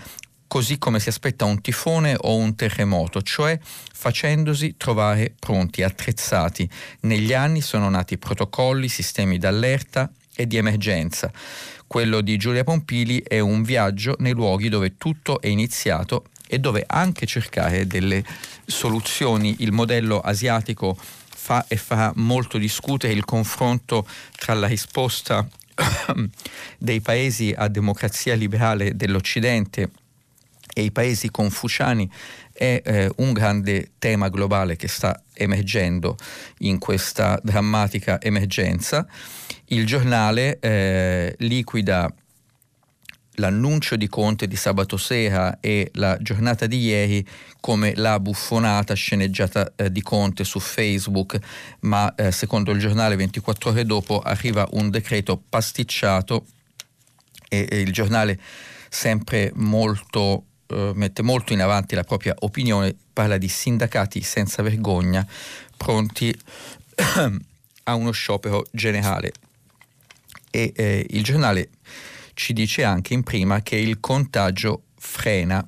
così 0.47 0.79
come 0.79 1.01
si 1.01 1.09
aspetta 1.09 1.45
un 1.45 1.61
tifone 1.61 2.17
o 2.19 2.37
un 2.37 2.55
terremoto, 2.55 3.23
cioè 3.23 3.59
facendosi 3.93 4.77
trovare 4.77 5.35
pronti, 5.39 5.83
attrezzati. 5.83 6.69
Negli 7.01 7.33
anni 7.33 7.61
sono 7.61 7.89
nati 7.89 8.19
protocolli, 8.19 8.89
sistemi 8.89 9.39
d'allerta 9.39 10.11
e 10.35 10.47
di 10.47 10.57
emergenza. 10.57 11.31
Quello 11.87 12.21
di 12.21 12.37
Giulia 12.37 12.65
Pompili 12.65 13.23
è 13.27 13.39
un 13.39 13.63
viaggio 13.63 14.17
nei 14.19 14.33
luoghi 14.33 14.69
dove 14.69 14.97
tutto 14.97 15.41
è 15.41 15.47
iniziato 15.47 16.27
e 16.49 16.59
dove 16.59 16.85
anche 16.87 17.27
cercare 17.27 17.87
delle 17.87 18.25
soluzioni. 18.65 19.57
Il 19.61 19.73
modello 19.73 20.21
asiatico 20.21 20.97
fa 20.99 21.65
e 21.69 21.77
fa 21.77 22.13
molto 22.17 22.59
discutere 22.59 23.13
il 23.13 23.25
confronto 23.25 24.07
tra 24.37 24.55
la 24.55 24.67
risposta 24.67 25.47
dei 26.79 27.01
paesi 27.01 27.55
a 27.57 27.69
democrazia 27.69 28.35
liberale 28.35 28.97
dell'Occidente 28.97 29.91
e 30.79 30.83
i 30.83 30.93
paesi 30.93 31.31
confuciani 31.31 32.07
è 32.53 32.83
eh, 32.85 33.11
un 33.17 33.33
grande 33.33 33.93
tema 33.99 34.29
globale 34.29 34.77
che 34.77 34.89
sta 34.89 35.23
emergendo 35.33 36.19
in 36.59 36.79
questa 36.79 37.41
drammatica 37.43 38.21
emergenza. 38.21 39.07
Il 39.69 39.87
giornale 39.87 40.59
eh, 40.59 41.35
liquida 41.39 42.15
l'annuncio 43.37 43.97
di 43.97 44.07
Conte 44.07 44.47
di 44.47 44.57
sabato 44.57 44.99
sera 44.99 45.61
e 45.61 45.91
la 45.95 46.19
giornata 46.21 46.67
di 46.67 46.81
ieri 46.81 47.27
come 47.59 47.95
la 47.95 48.21
buffonata 48.21 48.93
sceneggiata 48.93 49.73
eh, 49.77 49.91
di 49.91 50.03
Conte 50.03 50.45
su 50.45 50.61
Facebook, 50.61 51.39
ma 51.81 52.15
eh, 52.15 52.31
secondo 52.33 52.71
il 52.73 52.81
giornale 52.81 53.17
24 53.17 53.71
ore 53.71 53.87
dopo 53.87 54.21
arriva 54.21 54.69
un 54.73 54.91
decreto 54.91 55.43
pasticciato 55.49 56.45
e, 57.49 57.67
e 57.67 57.81
il 57.81 57.93
giornale 57.93 58.39
sempre 58.91 59.51
molto 59.55 60.45
eh, 60.69 60.93
mette 60.95 61.23
molto 61.23 61.53
in 61.53 61.61
avanti 61.61 61.95
la 61.95 62.05
propria 62.05 62.35
opinione, 62.41 62.95
parla 63.13 63.39
di 63.39 63.49
sindacati 63.49 64.21
senza 64.23 64.63
vergogna 64.63 65.27
pronti 65.77 66.37
a 67.85 67.95
uno 67.95 68.11
sciopero 68.11 68.65
generale. 68.73 69.33
E 70.51 70.73
eh, 70.75 71.07
il 71.11 71.23
giornale 71.23 71.71
ci 72.35 72.53
dice 72.53 72.85
anche 72.85 73.15
in 73.15 73.23
prima 73.23 73.63
che 73.63 73.77
il 73.77 74.01
contagio 74.01 74.85
frena. 74.99 75.67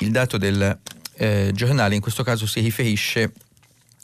Il 0.00 0.10
dato 0.10 0.38
del 0.38 0.78
eh, 1.14 1.50
giornale 1.52 1.94
in 1.94 2.00
questo 2.00 2.22
caso 2.22 2.46
si 2.46 2.60
riferisce 2.60 3.32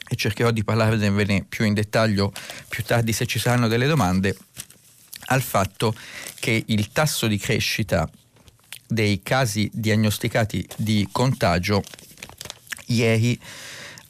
e 0.07 0.15
cercherò 0.15 0.51
di 0.51 0.63
parlarvene 0.63 1.45
più 1.47 1.65
in 1.65 1.73
dettaglio 1.73 2.31
più 2.67 2.83
tardi 2.83 3.11
se 3.11 3.25
ci 3.25 3.39
saranno 3.39 3.67
delle 3.67 3.87
domande, 3.87 4.37
al 5.27 5.41
fatto 5.41 5.95
che 6.39 6.63
il 6.67 6.91
tasso 6.91 7.27
di 7.27 7.37
crescita 7.37 8.07
dei 8.87 9.21
casi 9.23 9.69
diagnosticati 9.73 10.67
di 10.77 11.07
contagio 11.11 11.83
ieri 12.87 13.39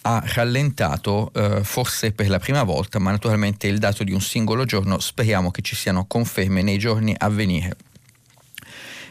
ha 0.02 0.22
rallentato 0.24 1.32
eh, 1.34 1.64
forse 1.64 2.12
per 2.12 2.30
la 2.30 2.38
prima 2.38 2.64
volta, 2.64 3.00
ma 3.00 3.12
naturalmente 3.12 3.68
il 3.68 3.80
dato 3.80 4.04
di 4.04 4.12
un 4.12 4.22
singolo 4.22 4.66
giorno 4.66 5.00
speriamo 5.00 5.50
che 5.50 5.62
ci 5.62 5.76
siano 5.76 6.06
conferme 6.06 6.62
nei 6.62 6.78
giorni 6.78 7.16
a 7.18 7.30
venire. 7.30 7.76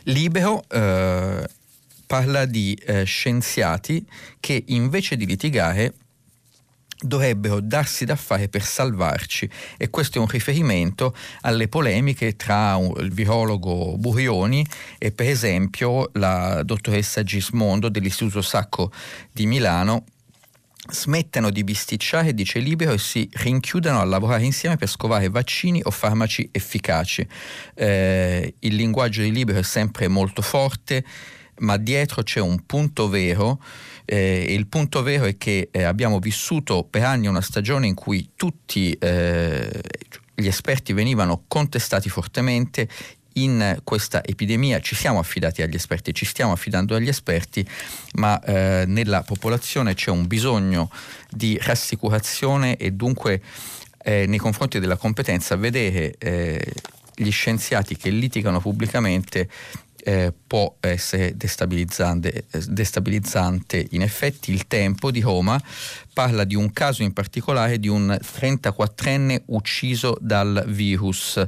Libero 0.04 0.64
eh, 0.68 1.48
parla 2.06 2.44
di 2.44 2.78
eh, 2.84 3.04
scienziati 3.04 4.06
che 4.38 4.62
invece 4.66 5.16
di 5.16 5.26
litigare 5.26 5.94
dovrebbero 7.04 7.60
darsi 7.60 8.04
da 8.04 8.16
fare 8.16 8.48
per 8.48 8.62
salvarci 8.62 9.48
e 9.76 9.90
questo 9.90 10.18
è 10.18 10.20
un 10.20 10.26
riferimento 10.26 11.14
alle 11.42 11.68
polemiche 11.68 12.34
tra 12.36 12.78
il 12.78 13.12
virologo 13.12 13.96
Burioni 13.98 14.66
e 14.98 15.12
per 15.12 15.28
esempio 15.28 16.10
la 16.14 16.62
dottoressa 16.62 17.22
Gismondo 17.22 17.88
dell'Istituto 17.88 18.40
Sacco 18.40 18.90
di 19.30 19.46
Milano 19.46 20.04
smettano 20.86 21.48
di 21.48 21.64
bisticciare, 21.64 22.34
dice 22.34 22.58
Libero, 22.58 22.92
e 22.92 22.98
si 22.98 23.28
rinchiudano 23.32 24.00
a 24.00 24.04
lavorare 24.04 24.44
insieme 24.44 24.76
per 24.76 24.88
scovare 24.88 25.30
vaccini 25.30 25.80
o 25.82 25.90
farmaci 25.90 26.46
efficaci. 26.52 27.26
Eh, 27.74 28.54
il 28.58 28.74
linguaggio 28.74 29.22
di 29.22 29.32
Libero 29.32 29.60
è 29.60 29.62
sempre 29.62 30.08
molto 30.08 30.42
forte, 30.42 31.02
ma 31.60 31.78
dietro 31.78 32.22
c'è 32.22 32.40
un 32.40 32.66
punto 32.66 33.08
vero 33.08 33.62
eh, 34.04 34.46
il 34.48 34.66
punto 34.66 35.02
vero 35.02 35.24
è 35.24 35.36
che 35.36 35.68
eh, 35.70 35.82
abbiamo 35.82 36.18
vissuto 36.18 36.86
per 36.88 37.04
anni 37.04 37.26
una 37.26 37.40
stagione 37.40 37.86
in 37.86 37.94
cui 37.94 38.30
tutti 38.36 38.92
eh, 38.92 39.80
gli 40.34 40.46
esperti 40.46 40.92
venivano 40.92 41.44
contestati 41.46 42.08
fortemente, 42.08 42.88
in 43.34 43.80
questa 43.82 44.22
epidemia 44.22 44.80
ci 44.80 44.94
siamo 44.94 45.18
affidati 45.18 45.62
agli 45.62 45.74
esperti, 45.74 46.14
ci 46.14 46.24
stiamo 46.24 46.52
affidando 46.52 46.94
agli 46.94 47.08
esperti, 47.08 47.66
ma 48.14 48.40
eh, 48.42 48.84
nella 48.86 49.22
popolazione 49.22 49.94
c'è 49.94 50.10
un 50.10 50.26
bisogno 50.26 50.90
di 51.30 51.58
rassicurazione 51.60 52.76
e 52.76 52.92
dunque 52.92 53.40
eh, 54.02 54.26
nei 54.26 54.38
confronti 54.38 54.78
della 54.78 54.96
competenza 54.96 55.56
vedere 55.56 56.14
eh, 56.18 56.72
gli 57.16 57.30
scienziati 57.30 57.96
che 57.96 58.10
litigano 58.10 58.60
pubblicamente 58.60 59.48
eh, 60.04 60.32
può 60.46 60.76
essere 60.80 61.36
destabilizzante, 61.36 62.44
destabilizzante. 62.68 63.86
In 63.90 64.02
effetti 64.02 64.52
il 64.52 64.66
tempo 64.66 65.10
di 65.10 65.20
Roma 65.20 65.60
parla 66.12 66.44
di 66.44 66.54
un 66.54 66.72
caso 66.72 67.02
in 67.02 67.12
particolare 67.12 67.78
di 67.78 67.88
un 67.88 68.16
34enne 68.20 69.42
ucciso 69.46 70.16
dal 70.20 70.64
virus 70.68 71.42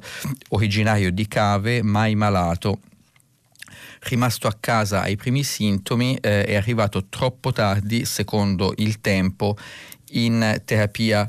originario 0.48 1.12
di 1.12 1.28
Cave, 1.28 1.82
mai 1.82 2.14
malato 2.14 2.80
rimasto 4.00 4.46
a 4.46 4.56
casa 4.58 5.02
ai 5.02 5.16
primi 5.16 5.42
sintomi, 5.42 6.16
eh, 6.20 6.44
è 6.44 6.54
arrivato 6.54 7.06
troppo 7.08 7.52
tardi, 7.52 8.04
secondo 8.04 8.72
il 8.76 9.00
tempo, 9.00 9.56
in 10.10 10.62
terapia 10.64 11.26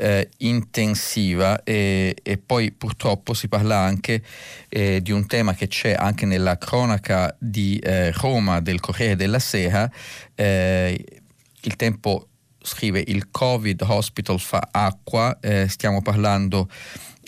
eh, 0.00 0.30
intensiva 0.38 1.62
e, 1.62 2.16
e, 2.22 2.38
poi 2.38 2.72
purtroppo 2.72 3.34
si 3.34 3.48
parla 3.48 3.76
anche 3.76 4.22
eh, 4.70 5.02
di 5.02 5.12
un 5.12 5.26
tema 5.26 5.52
che 5.54 5.68
c'è 5.68 5.92
anche 5.92 6.24
nella 6.24 6.56
cronaca 6.56 7.36
di 7.38 7.76
eh, 7.78 8.10
Roma 8.12 8.60
del 8.60 8.80
Corriere 8.80 9.14
della 9.14 9.38
Sera. 9.38 9.90
Eh, 10.34 11.04
il 11.60 11.76
tempo 11.76 12.28
scrive 12.62 13.04
il 13.06 13.30
Covid 13.30 13.82
Hospital 13.86 14.40
fa 14.40 14.68
acqua, 14.70 15.38
eh, 15.38 15.68
stiamo 15.68 16.00
parlando 16.00 16.70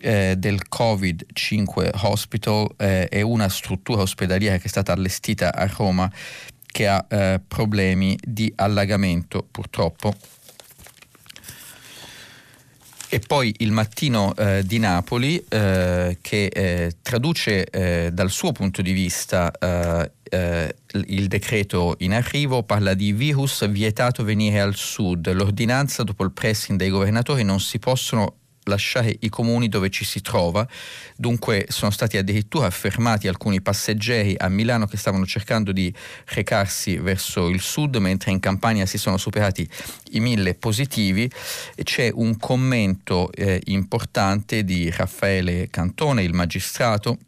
eh, 0.00 0.34
del 0.38 0.66
Covid 0.68 1.26
5 1.30 1.90
Hospital, 2.02 2.74
è 2.76 3.20
una 3.20 3.50
struttura 3.50 4.00
ospedaliera 4.00 4.56
che 4.56 4.64
è 4.64 4.68
stata 4.68 4.92
allestita 4.92 5.54
a 5.54 5.66
Roma 5.66 6.10
che 6.66 6.88
ha 6.88 7.38
problemi 7.46 8.18
di 8.22 8.50
allagamento 8.56 9.46
purtroppo 9.50 10.14
e 13.14 13.18
poi 13.18 13.54
il 13.58 13.72
mattino 13.72 14.34
eh, 14.36 14.62
di 14.64 14.78
Napoli 14.78 15.36
eh, 15.50 16.16
che 16.22 16.46
eh, 16.46 16.96
traduce 17.02 17.66
eh, 17.66 18.10
dal 18.10 18.30
suo 18.30 18.52
punto 18.52 18.80
di 18.80 18.92
vista 18.92 19.50
eh, 19.50 20.12
eh, 20.30 20.74
il 21.08 21.28
decreto 21.28 21.96
in 21.98 22.14
arrivo, 22.14 22.62
parla 22.62 22.94
di 22.94 23.12
virus 23.12 23.68
vietato 23.68 24.24
venire 24.24 24.62
al 24.62 24.74
sud, 24.76 25.30
l'ordinanza 25.30 26.04
dopo 26.04 26.24
il 26.24 26.32
pressing 26.32 26.78
dei 26.78 26.88
governatori 26.88 27.44
non 27.44 27.60
si 27.60 27.78
possono 27.78 28.36
lasciare 28.64 29.16
i 29.20 29.28
comuni 29.28 29.68
dove 29.68 29.90
ci 29.90 30.04
si 30.04 30.20
trova. 30.20 30.66
Dunque 31.16 31.66
sono 31.68 31.90
stati 31.90 32.16
addirittura 32.16 32.70
fermati 32.70 33.28
alcuni 33.28 33.60
passeggeri 33.60 34.34
a 34.38 34.48
Milano 34.48 34.86
che 34.86 34.96
stavano 34.96 35.26
cercando 35.26 35.72
di 35.72 35.92
recarsi 36.26 36.96
verso 36.96 37.48
il 37.48 37.60
sud, 37.60 37.96
mentre 37.96 38.30
in 38.30 38.40
Campania 38.40 38.86
si 38.86 38.98
sono 38.98 39.16
superati 39.16 39.68
i 40.12 40.20
mille 40.20 40.54
positivi. 40.54 41.30
E 41.74 41.82
c'è 41.82 42.10
un 42.12 42.36
commento 42.36 43.30
eh, 43.32 43.60
importante 43.64 44.64
di 44.64 44.90
Raffaele 44.90 45.68
Cantone, 45.70 46.22
il 46.22 46.34
magistrato, 46.34 47.18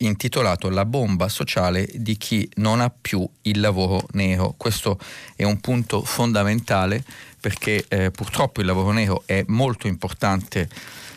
intitolato 0.00 0.70
La 0.70 0.84
bomba 0.84 1.28
sociale 1.28 1.88
di 1.92 2.16
chi 2.16 2.48
non 2.56 2.80
ha 2.80 2.90
più 2.90 3.28
il 3.42 3.60
lavoro 3.60 4.06
nero. 4.12 4.54
Questo 4.56 4.98
è 5.36 5.44
un 5.44 5.60
punto 5.60 6.02
fondamentale 6.02 7.04
perché 7.40 7.84
eh, 7.88 8.10
purtroppo 8.10 8.60
il 8.60 8.66
lavoro 8.66 8.92
nero 8.92 9.22
è 9.26 9.42
molto 9.48 9.86
importante 9.86 10.68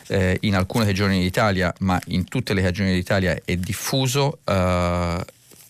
eh, 0.08 0.38
in 0.40 0.54
alcune 0.54 0.84
regioni 0.84 1.20
d'Italia, 1.20 1.72
ma 1.80 2.00
in 2.06 2.24
tutte 2.24 2.54
le 2.54 2.62
regioni 2.62 2.92
d'Italia 2.92 3.38
è 3.44 3.56
diffuso. 3.56 4.38
Eh, 4.44 5.24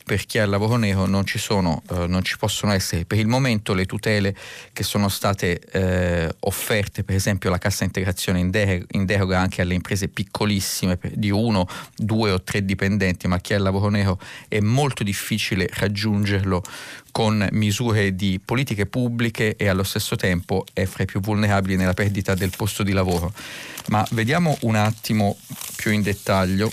per 0.05 0.27
chi 0.27 0.39
ha 0.39 0.45
il 0.45 0.51
lavoro 0.51 0.77
nero 0.77 1.07
non 1.07 1.25
ci, 1.25 1.39
sono, 1.39 1.83
eh, 1.91 2.07
non 2.07 2.23
ci 2.23 2.37
possono 2.37 2.73
essere 2.73 3.07
per 3.07 3.19
il 3.19 3.27
momento 3.27 3.73
le 3.73 3.87
tutele 3.87 4.37
che 4.73 4.83
sono 4.83 5.09
state 5.09 5.59
eh, 5.73 6.35
offerte, 6.41 7.05
per 7.05 7.17
esempio 7.17 7.49
la 7.49 7.57
cassa 7.57 7.85
integrazione 7.85 8.39
in, 8.39 8.51
de- 8.51 8.85
in, 8.91 9.07
deroga 9.07 9.41
anche 9.41 9.63
alle 9.63 9.73
imprese 9.73 10.09
piccolissime 10.09 10.99
di 11.15 11.31
uno, 11.31 11.67
due 11.97 12.33
o 12.33 12.43
tre 12.43 12.65
dipendenti, 12.65 13.27
ma 13.27 13.39
chi 13.39 13.55
ha 13.55 13.57
il 13.57 13.63
lavoro 13.63 13.89
nero 13.89 14.21
è 14.47 14.61
molto 14.61 15.03
difficile 15.03 15.69
raggiungerlo 15.73 16.63
con 17.11 17.49
misure 17.53 18.15
di 18.15 18.41
politiche 18.45 18.87
pubbliche 18.87 19.57
e 19.57 19.69
allo 19.69 19.85
stesso 19.85 20.17
tempo 20.17 20.67
è 20.73 20.85
fra 20.85 21.05
i 21.05 21.07
più 21.07 21.21
vulnerabili 21.21 21.77
nella 21.77 21.95
perdita 21.95 22.35
del 22.35 22.51
posto 22.55 22.83
di 22.83 22.93
lavoro. 22.93 23.33
Ma 23.89 24.05
vediamo 24.11 24.57
un 24.63 24.75
attimo 24.75 25.39
più 25.77 25.93
in 25.93 26.03
dettaglio 26.03 26.73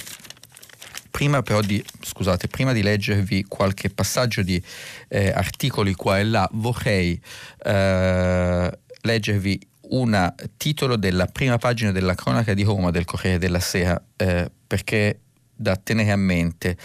Prima 1.11 1.41
però 1.41 1.61
di, 1.61 1.83
scusate, 2.01 2.47
prima 2.47 2.71
di 2.73 2.81
leggervi 2.81 3.45
qualche 3.47 3.89
passaggio 3.89 4.41
di 4.41 4.61
eh, 5.09 5.29
articoli 5.29 5.93
qua 5.93 6.17
e 6.17 6.23
là, 6.23 6.49
vorrei 6.53 7.21
eh, 7.63 8.79
leggervi 9.01 9.67
un 9.89 10.33
titolo 10.57 10.95
della 10.95 11.25
prima 11.25 11.57
pagina 11.57 11.91
della 11.91 12.15
cronaca 12.15 12.53
di 12.53 12.63
Roma 12.63 12.91
del 12.91 13.05
Corriere 13.05 13.37
della 13.37 13.59
Sera, 13.59 14.01
eh, 14.15 14.49
perché 14.65 15.19
da 15.53 15.75
tenere 15.75 16.11
a 16.11 16.17
mente. 16.17 16.77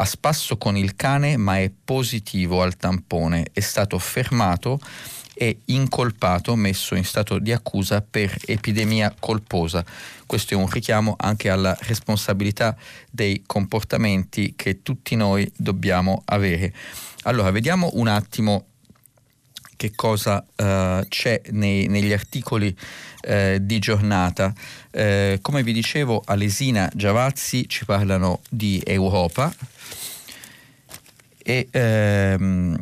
A 0.00 0.04
spasso 0.04 0.56
con 0.56 0.76
il 0.76 0.94
cane 0.94 1.36
ma 1.36 1.58
è 1.58 1.70
positivo 1.84 2.62
al 2.62 2.76
tampone, 2.76 3.48
è 3.52 3.60
stato 3.60 3.98
fermato 3.98 4.78
e 5.40 5.60
incolpato, 5.66 6.56
messo 6.56 6.96
in 6.96 7.04
stato 7.04 7.38
di 7.38 7.52
accusa 7.52 8.02
per 8.02 8.36
epidemia 8.44 9.14
colposa. 9.16 9.84
Questo 10.26 10.54
è 10.54 10.56
un 10.56 10.68
richiamo 10.68 11.14
anche 11.16 11.48
alla 11.48 11.76
responsabilità 11.82 12.76
dei 13.08 13.44
comportamenti 13.46 14.54
che 14.56 14.82
tutti 14.82 15.14
noi 15.14 15.48
dobbiamo 15.56 16.22
avere. 16.24 16.74
Allora, 17.22 17.52
vediamo 17.52 17.90
un 17.92 18.08
attimo 18.08 18.64
che 19.76 19.92
cosa 19.94 20.44
uh, 20.56 21.06
c'è 21.06 21.40
nei, 21.50 21.86
negli 21.86 22.12
articoli 22.12 22.76
uh, 23.28 23.58
di 23.60 23.78
giornata. 23.78 24.52
Uh, 24.90 25.38
come 25.40 25.62
vi 25.62 25.72
dicevo, 25.72 26.20
Alesina 26.26 26.90
Giavazzi 26.92 27.68
ci 27.68 27.84
parlano 27.84 28.40
di 28.50 28.82
Europa 28.84 29.54
e 31.44 31.68
ehm, 31.70 32.76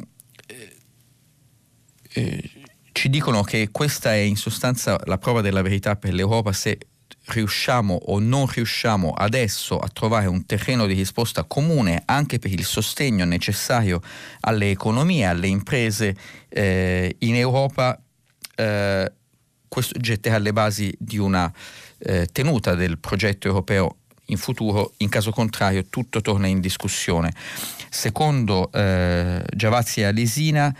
eh, 2.17 2.51
ci 2.93 3.11
dicono 3.11 3.43
che 3.43 3.69
questa 3.71 4.13
è 4.15 4.19
in 4.19 4.37
sostanza 4.37 4.99
la 5.05 5.19
prova 5.19 5.43
della 5.43 5.61
verità 5.61 5.97
per 5.97 6.15
l'Europa 6.15 6.53
se 6.53 6.79
riusciamo 7.27 7.95
o 7.95 8.19
non 8.19 8.47
riusciamo 8.47 9.13
adesso 9.13 9.79
a 9.79 9.89
trovare 9.89 10.27
un 10.27 10.47
terreno 10.47 10.87
di 10.87 10.95
risposta 10.95 11.45
comune 11.45 12.03
anche 12.07 12.39
per 12.39 12.53
il 12.53 12.65
sostegno 12.65 13.25
necessario 13.25 14.01
alle 14.41 14.71
economie, 14.71 15.27
alle 15.27 15.49
imprese 15.49 16.17
eh, 16.49 17.15
in 17.19 17.35
Europa, 17.35 18.01
eh, 18.55 19.13
questo 19.69 19.99
getterà 19.99 20.39
le 20.39 20.53
basi 20.53 20.95
di 20.99 21.19
una 21.19 21.53
eh, 21.99 22.27
tenuta 22.33 22.75
del 22.75 22.99
progetto 22.99 23.49
europeo 23.49 23.97
in 24.27 24.39
futuro, 24.39 24.95
in 24.99 25.09
caso 25.09 25.31
contrario 25.33 25.85
tutto 25.87 26.21
torna 26.21 26.47
in 26.47 26.61
discussione. 26.61 27.33
Secondo 27.91 28.71
eh, 28.73 29.45
Giavazzi 29.55 30.01
e 30.01 30.05
Alesina, 30.05 30.75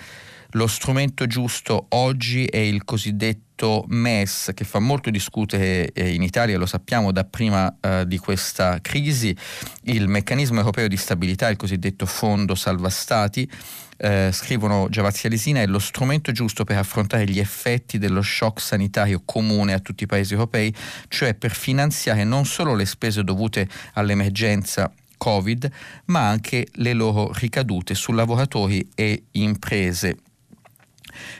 lo 0.51 0.67
strumento 0.67 1.27
giusto 1.27 1.87
oggi 1.91 2.45
è 2.47 2.59
il 2.59 2.85
cosiddetto 2.85 3.85
MES 3.89 4.53
che 4.55 4.65
fa 4.65 4.79
molto 4.79 5.11
discutere 5.11 5.91
eh, 5.93 6.13
in 6.13 6.23
Italia, 6.23 6.59
lo 6.59 6.67
sappiamo 6.67 7.11
da 7.11 7.25
prima 7.25 7.75
eh, 7.81 8.05
di 8.07 8.19
questa 8.19 8.79
crisi, 8.81 9.37
il 9.85 10.09
meccanismo 10.09 10.59
europeo 10.59 10.89
di 10.89 10.97
stabilità, 10.97 11.49
il 11.49 11.57
cosiddetto 11.57 12.07
fondo 12.07 12.55
salva 12.55 12.91
stati. 12.91 13.51
Eh, 13.99 14.29
scrivono 14.31 14.89
Giavazzi 14.91 15.27
Alesina, 15.27 15.63
è 15.63 15.67
lo 15.67 15.79
strumento 15.79 16.31
giusto 16.31 16.65
per 16.65 16.77
affrontare 16.77 17.25
gli 17.25 17.39
effetti 17.39 17.97
dello 17.97 18.21
shock 18.21 18.61
sanitario 18.61 19.23
comune 19.25 19.73
a 19.73 19.81
tutti 19.81 20.05
i 20.05 20.07
paesi 20.07 20.35
europei, 20.35 20.75
cioè 21.09 21.33
per 21.33 21.55
finanziare 21.55 22.23
non 22.25 22.45
solo 22.45 22.75
le 22.75 22.85
spese 22.85 23.25
dovute 23.25 23.67
all'emergenza 23.95 24.93
Covid, 25.17 25.71
ma 26.07 26.29
anche 26.29 26.67
le 26.75 26.93
loro 26.93 27.33
ricadute 27.33 27.95
su 27.95 28.13
lavoratori 28.13 28.87
e 28.95 29.25
imprese. 29.33 30.19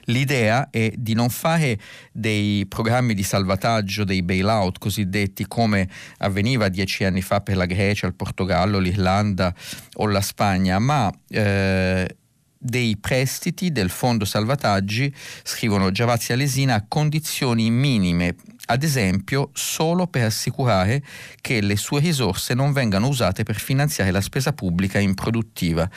L'idea 0.05 0.69
è 0.71 0.93
di 0.97 1.15
non 1.15 1.29
fare 1.29 1.79
dei 2.13 2.67
programmi 2.67 3.15
di 3.15 3.23
salvataggio, 3.23 4.05
dei 4.05 4.23
bailout 4.23 4.79
cosiddetti 4.79 5.47
come 5.47 5.89
avveniva 6.19 6.69
dieci 6.69 7.05
anni 7.05 7.23
fa 7.23 7.41
per 7.41 7.57
la 7.57 7.67
Grecia, 7.67 8.07
il 8.07 8.15
Portogallo, 8.15 8.79
l'Irlanda 8.79 9.55
o 9.95 10.07
la 10.07 10.21
Spagna, 10.21 10.79
ma 10.79 11.13
eh, 11.29 12.17
dei 12.59 12.97
prestiti 12.97 13.71
del 13.71 13.91
fondo 13.91 14.25
salvataggi, 14.25 15.15
scrivono 15.43 15.93
Giavazzi 15.93 16.33
Alesina, 16.33 16.75
a 16.75 16.85
condizioni 16.87 17.71
minime, 17.71 18.35
ad 18.67 18.83
esempio 18.83 19.51
solo 19.53 20.07
per 20.07 20.25
assicurare 20.25 21.03
che 21.41 21.61
le 21.61 21.77
sue 21.77 22.01
risorse 22.01 22.55
non 22.55 22.73
vengano 22.73 23.07
usate 23.09 23.45
per 23.45 23.61
finanziare 23.61 24.11
la 24.11 24.21
spesa 24.21 24.53
pubblica 24.53 24.99
improduttiva. 24.99 25.89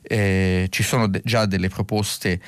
Eh, 0.00 0.66
ci 0.70 0.82
sono 0.82 1.06
de- 1.06 1.20
già 1.24 1.44
delle 1.44 1.68
proposte 1.68 2.40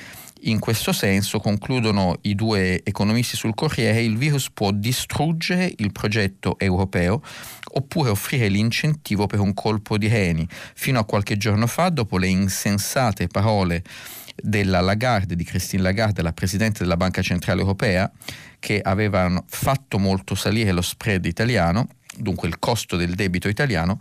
in 0.43 0.59
questo 0.59 0.93
senso, 0.93 1.41
concludono 1.41 2.17
i 2.23 2.35
due 2.35 2.83
economisti 2.85 3.37
sul 3.37 3.55
Corriere, 3.55 4.03
il 4.03 4.17
virus 4.17 4.51
può 4.51 4.71
distruggere 4.71 5.73
il 5.77 5.93
progetto 5.93 6.59
europeo 6.59 7.23
oppure 7.73 8.11
offrire 8.11 8.49
l'incentivo 8.49 9.27
per 9.27 9.41
un 9.41 9.53
colpo 9.55 9.99
di 9.99 10.09
reni. 10.09 10.47
Fino 10.75 10.99
a 10.99 11.05
qualche 11.05 11.37
giorno 11.37 11.67
fa, 11.67 11.89
dopo 11.89 12.19
le 12.19 12.29
insensate 12.29 13.27
parole 13.27 13.83
della 14.35 14.81
Lagarde, 14.81 15.37
di 15.37 15.45
Christine 15.45 15.83
Lagarde, 15.83 16.23
la 16.23 16.33
Presidente 16.33 16.83
della 16.83 16.97
Banca 16.97 17.23
Centrale 17.23 17.61
Europea, 17.61 18.11
che 18.59 18.81
avevano 18.81 19.45
fatto 19.49 19.99
molto 19.99 20.35
salire 20.35 20.73
lo 20.73 20.83
spread 20.83 21.25
italiano, 21.27 21.89
dunque 22.17 22.49
il 22.49 22.59
costo 22.59 22.97
del 22.97 23.15
debito 23.15 23.49
italiano, 23.49 24.01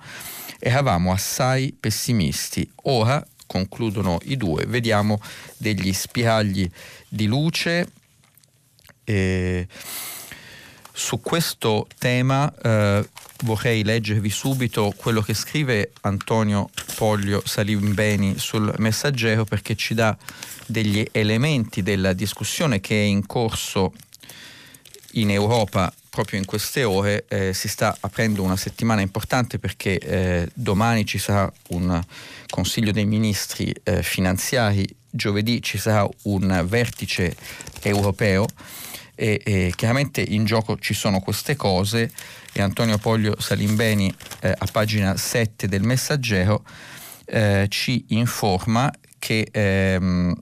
eravamo 0.60 1.12
assai 1.12 1.75
pessimisti. 1.78 2.69
Ora 2.84 3.25
concludono 3.49 4.19
i 4.25 4.38
due, 4.38 4.65
vediamo 4.67 5.19
degli 5.57 5.91
spiragli 5.91 6.69
di 7.07 7.25
luce. 7.25 7.89
Eh, 9.03 9.67
su 10.93 11.19
questo 11.19 11.88
tema 11.97 12.53
eh, 12.62 13.09
vorrei 13.45 13.83
leggervi 13.83 14.29
subito 14.29 14.93
quello 14.95 15.21
che 15.21 15.33
scrive 15.33 15.93
Antonio 16.01 16.69
Poglio 16.95 17.41
Salimbeni 17.43 18.38
sul 18.38 18.71
messaggero 18.77 19.45
perché 19.45 19.75
ci 19.75 19.95
dà 19.95 20.15
degli 20.67 21.03
elementi 21.12 21.81
della 21.81 22.13
discussione 22.13 22.79
che 22.81 23.01
è 23.01 23.05
in 23.05 23.25
corso 23.25 23.93
in 25.13 25.31
Europa 25.31 25.91
proprio 26.19 26.39
in 26.39 26.45
queste 26.45 26.84
ore 26.84 27.23
eh, 27.29 27.53
si 27.53 27.69
sta 27.69 27.95
aprendo 28.01 28.43
una 28.43 28.58
settimana 28.58 28.99
importante 28.99 29.58
perché 29.58 29.97
eh, 29.99 30.49
domani 30.53 31.05
ci 31.05 31.17
sarà 31.17 31.49
un 31.69 32.03
Consiglio 32.49 32.91
dei 32.91 33.05
Ministri 33.05 33.73
eh, 33.84 34.03
finanziari, 34.03 34.86
giovedì 35.10 35.62
ci 35.62 35.77
sarà 35.77 36.05
un 36.23 36.65
vertice 36.67 37.34
europeo 37.84 38.45
e, 39.15 39.39
e, 39.45 39.71
chiaramente 39.73 40.19
in 40.19 40.43
gioco 40.43 40.77
ci 40.77 40.93
sono 40.93 41.21
queste 41.21 41.55
cose 41.55 42.12
e 42.51 42.62
Antonio 42.62 42.97
Poglio 42.97 43.39
Salimbeni 43.39 44.13
eh, 44.41 44.53
a 44.58 44.67
pagina 44.69 45.15
7 45.15 45.69
del 45.69 45.84
Messaggero 45.84 46.65
eh, 47.27 47.67
ci 47.69 48.03
informa 48.10 48.91
che 49.19 49.47
ehm, 49.49 50.36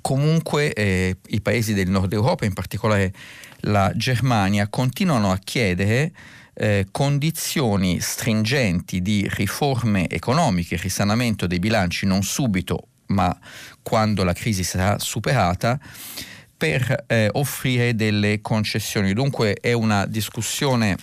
comunque 0.00 0.72
eh, 0.72 1.16
i 1.28 1.40
paesi 1.42 1.74
del 1.74 1.88
nord 1.88 2.12
Europa, 2.12 2.46
in 2.46 2.54
particolare 2.54 3.12
la 3.62 3.92
Germania 3.94 4.68
continuano 4.68 5.30
a 5.30 5.38
chiedere 5.38 6.12
eh, 6.54 6.86
condizioni 6.90 8.00
stringenti 8.00 9.02
di 9.02 9.28
riforme 9.30 10.08
economiche, 10.08 10.76
risanamento 10.76 11.46
dei 11.46 11.58
bilanci 11.58 12.06
non 12.06 12.22
subito, 12.22 12.88
ma 13.06 13.36
quando 13.82 14.24
la 14.24 14.32
crisi 14.32 14.62
sarà 14.62 14.98
superata, 14.98 15.78
per 16.56 17.04
eh, 17.08 17.28
offrire 17.32 17.96
delle 17.96 18.40
concessioni. 18.40 19.12
Dunque 19.12 19.54
è 19.54 19.72
una 19.72 20.06
discussione 20.06 20.96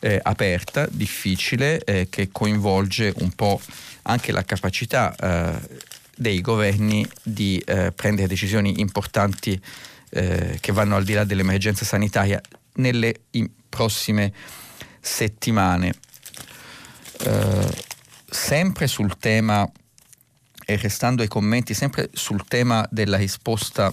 eh, 0.00 0.18
aperta, 0.20 0.88
difficile, 0.90 1.84
eh, 1.84 2.08
che 2.10 2.30
coinvolge 2.32 3.12
un 3.18 3.30
po' 3.30 3.60
anche 4.02 4.32
la 4.32 4.42
capacità 4.42 5.14
eh, 5.14 5.80
dei 6.16 6.40
governi 6.40 7.06
di 7.22 7.62
eh, 7.64 7.92
prendere 7.92 8.26
decisioni 8.26 8.80
importanti 8.80 9.60
eh, 10.14 10.58
che 10.60 10.72
vanno 10.72 10.96
al 10.96 11.04
di 11.04 11.14
là 11.14 11.24
dell'emergenza 11.24 11.84
sanitaria 11.84 12.40
nelle 12.74 13.14
prossime 13.68 14.32
settimane. 15.00 15.94
sempre 18.28 18.86
sul 18.86 19.16
tema 19.18 19.70
e 20.64 20.76
restando 20.76 21.22
ai 21.22 21.28
commenti, 21.28 21.74
sempre 21.74 22.10
sul 22.12 22.44
tema 22.46 22.86
della 22.90 23.16
risposta 23.16 23.92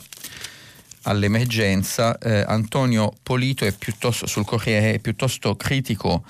all'emergenza, 1.04 2.18
eh, 2.18 2.44
Antonio 2.48 3.14
Polito 3.24 3.66
è 3.66 3.72
piuttosto, 3.72 4.28
sul 4.28 4.46
Corriere 4.46 4.94
è 4.94 5.00
piuttosto 5.00 5.56
critico 5.56 6.24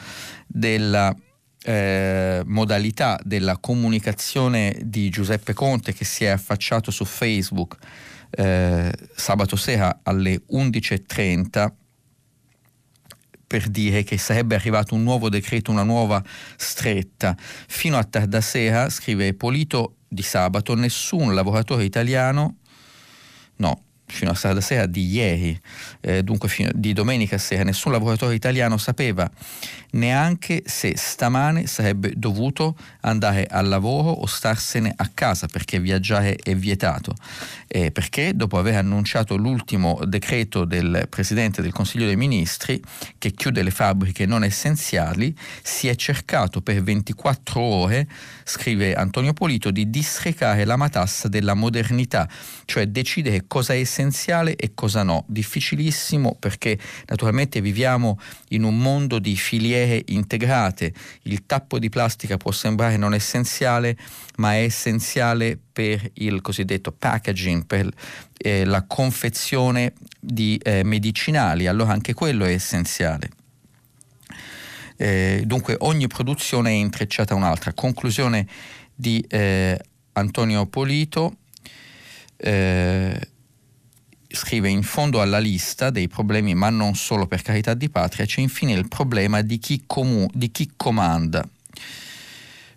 della 0.48 1.16
eh, 1.62 2.42
modalità 2.46 3.20
della 3.24 3.58
comunicazione 3.58 4.78
di 4.82 5.10
Giuseppe 5.10 5.54
Conte 5.54 5.94
che 5.94 6.06
si 6.06 6.24
è 6.24 6.30
affacciato 6.30 6.92
su 6.92 7.04
Facebook 7.04 7.78
eh, 8.32 8.92
sabato 9.16 9.56
sera 9.56 10.00
alle 10.04 10.44
11.30 10.52 11.72
per 13.50 13.68
dire 13.68 14.04
che 14.04 14.20
sarebbe 14.20 14.54
arrivato 14.54 14.94
un 14.94 15.02
nuovo 15.02 15.28
decreto, 15.28 15.72
una 15.72 15.84
nuova 15.84 16.24
stretta. 16.56 17.36
Fino 17.40 17.98
a 17.98 18.04
tarda 18.04 18.42
sera, 18.42 18.90
scrive 18.90 19.34
Polito 19.34 19.96
di 20.08 20.22
sabato, 20.22 20.76
nessun 20.76 21.34
lavoratore 21.34 21.84
italiano, 21.84 22.58
no, 23.56 23.84
fino 24.10 24.32
a 24.32 24.62
sera 24.62 24.86
di 24.86 25.06
ieri, 25.06 25.60
eh, 26.02 26.24
dunque 26.24 26.50
di 26.74 26.94
domenica 26.94 27.38
sera, 27.38 27.64
nessun 27.64 27.92
lavoratore 27.92 28.36
italiano 28.36 28.78
sapeva 28.78 29.30
neanche 29.92 30.64
se 30.66 30.94
stamane 30.96 31.66
sarebbe 31.66 32.14
dovuto 32.16 32.76
andare 33.02 33.46
al 33.46 33.68
lavoro 33.68 34.10
o 34.10 34.26
starsene 34.26 34.94
a 34.96 35.10
casa 35.14 35.48
perché 35.48 35.80
viaggiare 35.80 36.36
è 36.36 36.56
vietato. 36.56 37.16
Eh, 37.68 37.92
perché 37.92 38.36
dopo 38.36 38.58
aver 38.58 38.76
annunciato 38.76 39.36
l'ultimo 39.36 40.00
decreto 40.06 40.66
del 40.66 41.08
Presidente 41.10 41.62
del 41.62 41.72
Consiglio 41.72 42.06
dei 42.06 42.16
Ministri 42.16 42.82
che 43.18 43.32
chiude 43.32 43.62
le 43.62 43.72
fabbriche 43.72 44.26
non 44.26 44.44
essenziali, 44.44 45.36
si 45.62 45.88
è 45.88 45.96
cercato 45.96 46.62
per 46.62 46.82
24 46.82 47.60
ore, 47.62 48.08
scrive 48.44 48.94
Antonio 48.94 49.34
Polito, 49.34 49.72
di 49.72 49.90
disrecare 49.90 50.66
la 50.66 50.76
matassa 50.76 51.28
della 51.28 51.54
modernità, 51.54 52.28
cioè 52.66 52.88
decidere 52.88 53.46
cosa 53.48 53.74
è 53.74 53.78
essenziale 53.78 53.99
e 54.56 54.72
cosa 54.74 55.04
no. 55.04 55.26
Difficilissimo 55.28 56.36
perché 56.40 56.78
naturalmente 57.08 57.62
viviamo 57.62 58.20
in 58.50 58.64
un 58.64 58.78
mondo 58.78 59.20
di 59.20 59.36
filiere 59.36 59.58
filiere 59.60 60.04
integrate. 60.08 60.94
Il 61.24 61.46
tappo 61.46 61.80
di 61.80 61.90
plastica 61.90 62.38
può 62.38 62.52
sembrare 62.52 62.98
non 62.98 63.14
essenziale, 63.14 63.98
ma 64.38 64.54
è 64.54 64.64
essenziale 64.64 65.58
per 65.72 66.12
il 66.16 66.42
cosiddetto 66.42 66.92
packaging, 66.92 67.66
per 67.66 67.90
eh, 68.38 68.66
la 68.66 68.84
confezione 68.88 69.94
di 70.20 70.60
eh, 70.64 70.84
medicinali, 70.84 71.68
allora 71.68 71.92
anche 71.92 72.14
quello 72.14 72.46
è 72.46 72.52
essenziale. 72.52 73.30
Eh, 74.96 75.44
dunque 75.46 75.76
ogni 75.80 76.08
produzione 76.08 76.72
è 76.72 76.74
intrecciata 76.74 77.34
a 77.34 77.38
un'altra. 77.38 77.74
Conclusione 77.74 78.48
di 78.94 79.24
eh, 79.30 79.80
Antonio 80.14 80.66
Polito. 80.66 81.36
Eh, 82.38 83.20
scrive 84.32 84.70
in 84.70 84.84
fondo 84.84 85.22
alla 85.22 85.40
lista 85.40 85.90
dei 85.90 86.08
problemi, 86.08 86.54
ma 86.54 86.70
non 86.70 86.96
solo 86.96 87.26
per 87.26 87.42
carità 87.42 87.74
di 87.74 87.90
patria, 87.90 88.26
c'è 88.26 88.42
infine 88.42 88.74
il 88.74 88.88
problema 88.88 89.42
di 89.42 89.58
chi, 89.58 89.84
comu- 89.88 90.32
di 90.34 90.52
chi 90.52 90.72
comanda. 90.76 91.48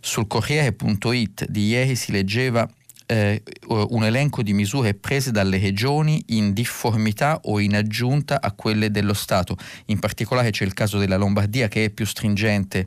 Sul 0.01 0.27
Corriere.it 0.27 1.47
di 1.49 1.67
ieri 1.69 1.95
si 1.95 2.11
leggeva 2.11 2.69
eh, 3.07 3.43
un 3.69 4.05
elenco 4.05 4.43
di 4.43 4.53
misure 4.53 4.95
prese 4.95 5.31
dalle 5.31 5.59
regioni 5.59 6.23
in 6.29 6.53
difformità 6.53 7.41
o 7.45 7.61
in 7.61 7.75
aggiunta 7.75 8.41
a 8.41 8.53
quelle 8.53 8.91
dello 8.91 9.15
Stato. 9.15 9.57
In 9.87 9.99
particolare 9.99 10.51
c'è 10.51 10.65
il 10.65 10.75
caso 10.75 10.99
della 10.99 11.17
Lombardia 11.17 11.69
che 11.69 11.85
è 11.85 11.91
più 11.91 12.07
stringente 12.07 12.87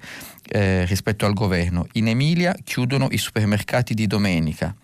eh, 0.50 0.86
rispetto 0.86 1.26
al 1.26 1.34
governo. 1.34 1.88
In 1.94 2.08
Emilia 2.08 2.56
chiudono 2.64 3.08
i 3.12 3.18
supermercati 3.18 3.94
di 3.94 4.08
domenica. 4.08 4.76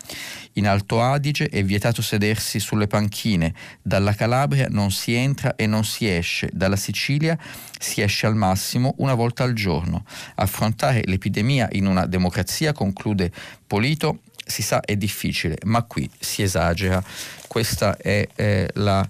In 0.53 0.67
Alto 0.67 1.01
Adige 1.01 1.47
è 1.47 1.63
vietato 1.63 2.01
sedersi 2.01 2.59
sulle 2.59 2.87
panchine. 2.87 3.53
Dalla 3.81 4.13
Calabria 4.13 4.67
non 4.69 4.91
si 4.91 5.13
entra 5.13 5.55
e 5.55 5.65
non 5.65 5.85
si 5.85 6.09
esce. 6.09 6.49
Dalla 6.51 6.75
Sicilia 6.75 7.37
si 7.79 8.01
esce 8.01 8.25
al 8.25 8.35
massimo 8.35 8.95
una 8.97 9.13
volta 9.13 9.43
al 9.43 9.53
giorno. 9.53 10.03
Affrontare 10.35 11.03
l'epidemia 11.05 11.69
in 11.71 11.85
una 11.85 12.05
democrazia, 12.05 12.73
conclude 12.73 13.31
Polito, 13.65 14.19
si 14.51 14.61
sa 14.61 14.81
è 14.81 14.95
difficile, 14.95 15.57
ma 15.63 15.81
qui 15.83 16.07
si 16.19 16.43
esagera. 16.43 17.03
Questa 17.47 17.97
è 17.97 18.27
eh, 18.35 18.69
la 18.75 19.07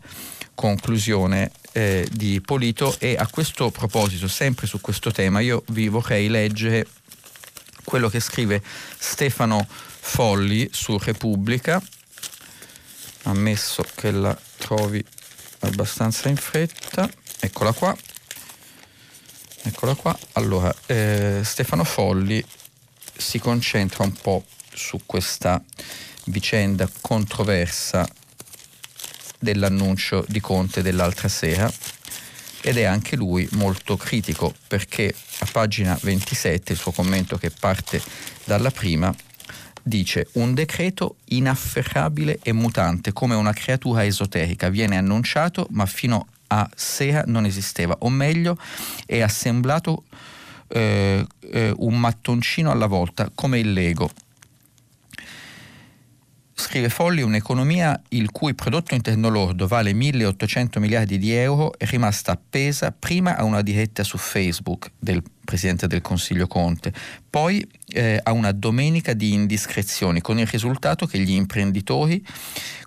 conclusione 0.56 1.52
eh, 1.74 2.08
di 2.12 2.40
Polito 2.42 2.96
e 3.00 3.16
a 3.18 3.28
questo 3.28 3.72
proposito, 3.72 4.28
sempre 4.28 4.68
su 4.68 4.80
questo 4.80 5.12
tema, 5.12 5.40
io 5.40 5.64
vi 5.70 5.88
vorrei 5.88 6.28
leggere 6.28 6.88
quello 7.84 8.10
che 8.10 8.20
scrive 8.20 8.62
Stefano 8.98 9.68
Folli 9.68 10.70
su 10.72 10.98
Repubblica, 10.98 11.82
ammesso 13.24 13.84
che 13.96 14.12
la 14.12 14.38
trovi 14.58 15.04
abbastanza 15.60 16.30
in 16.30 16.38
fretta, 16.38 17.10
eccola 17.40 17.72
qua. 17.74 17.96
Eccola 19.64 19.94
qua. 19.94 20.18
Allora, 20.34 20.74
eh, 20.88 21.42
Stefano 21.44 21.84
Folli 21.84 22.44
si 23.16 23.38
concentra 23.38 24.04
un 24.04 24.14
po' 24.14 24.44
su 24.74 25.02
questa 25.06 25.62
vicenda 26.26 26.90
controversa 27.02 28.08
dell'annuncio 29.40 30.24
di 30.28 30.40
Conte 30.40 30.82
dell'altra 30.82 31.28
sera. 31.28 31.72
Ed 32.64 32.78
è 32.78 32.84
anche 32.84 33.16
lui 33.16 33.48
molto 33.54 33.98
critico 33.98 34.54
perché 34.68 35.14
a 35.40 35.48
pagina 35.52 35.98
27 36.00 36.74
il 36.74 36.78
suo 36.78 36.92
commento 36.92 37.38
che 37.38 37.50
parte 37.50 38.02
dalla 38.44 38.70
prima 38.70 39.14
dice 39.82 40.28
un 40.34 40.54
decreto 40.54 41.16
inafferrabile 41.26 42.38
e 42.44 42.52
mutante 42.52 43.14
come 43.14 43.34
una 43.34 43.54
creatura 43.54 44.06
esoterica. 44.06 44.70
Viene 44.70 44.96
annunciato 44.98 45.66
ma 45.72 45.88
fino 45.88 46.28
a 46.48 46.70
sera 46.76 47.24
non 47.26 47.46
esisteva. 47.46 47.96
O 48.02 48.10
meglio 48.10 48.58
è 49.08 49.22
assemblato 49.22 50.04
eh, 50.68 51.26
eh, 51.52 51.74
un 51.78 52.00
mattoncino 52.00 52.70
alla 52.70 52.86
volta 52.86 53.32
come 53.34 53.58
il 53.58 53.74
Lego 53.74 54.12
Scrive 56.62 56.90
Folli, 56.90 57.24
un'economia 57.24 58.00
il 58.10 58.30
cui 58.30 58.54
prodotto 58.54 58.94
interno 58.94 59.30
lordo 59.30 59.66
vale 59.66 59.94
1800 59.94 60.80
miliardi 60.80 61.18
di 61.18 61.32
euro 61.32 61.74
è 61.76 61.86
rimasta 61.86 62.34
appesa 62.34 62.92
prima 62.98 63.36
a 63.36 63.44
una 63.44 63.64
diretta 63.64 64.04
su 64.04 64.18
Facebook 64.18 64.92
del 65.00 65.24
Presidente 65.44 65.88
del 65.88 66.02
Consiglio 66.02 66.46
Conte, 66.46 66.94
poi 67.28 67.68
eh, 67.94 68.20
a 68.22 68.32
una 68.32 68.52
domenica 68.52 69.14
di 69.14 69.34
indiscrezioni, 69.34 70.22
con 70.22 70.40
il 70.40 70.48
risultato 70.48 71.06
che 71.06 71.20
gli 71.20 71.32
imprenditori 71.32 72.24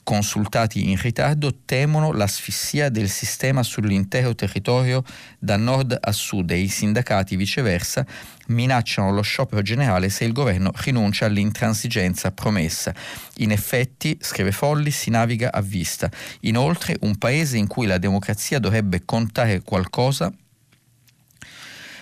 consultati 0.04 0.90
in 0.90 1.00
ritardo 1.00 1.60
temono 1.64 2.12
l'asfissia 2.12 2.90
del 2.90 3.08
sistema 3.08 3.62
sull'intero 3.62 4.34
territorio 4.34 5.02
da 5.38 5.56
nord 5.56 5.96
a 5.98 6.12
sud 6.12 6.50
e 6.50 6.58
i 6.58 6.68
sindacati 6.68 7.36
viceversa 7.36 8.06
minacciano 8.48 9.10
lo 9.10 9.22
sciopero 9.22 9.62
generale 9.62 10.10
se 10.10 10.24
il 10.24 10.32
governo 10.32 10.70
rinuncia 10.74 11.24
all'intransigenza 11.24 12.30
promessa. 12.32 12.94
In 13.36 13.50
effetti, 13.50 14.16
scrive 14.20 14.52
Folli, 14.52 14.90
si 14.90 15.08
naviga 15.08 15.50
a 15.50 15.62
vista. 15.62 16.10
Inoltre, 16.40 16.98
un 17.00 17.16
paese 17.16 17.56
in 17.56 17.66
cui 17.66 17.86
la 17.86 17.98
democrazia 17.98 18.58
dovrebbe 18.58 19.04
contare 19.06 19.62
qualcosa 19.62 20.30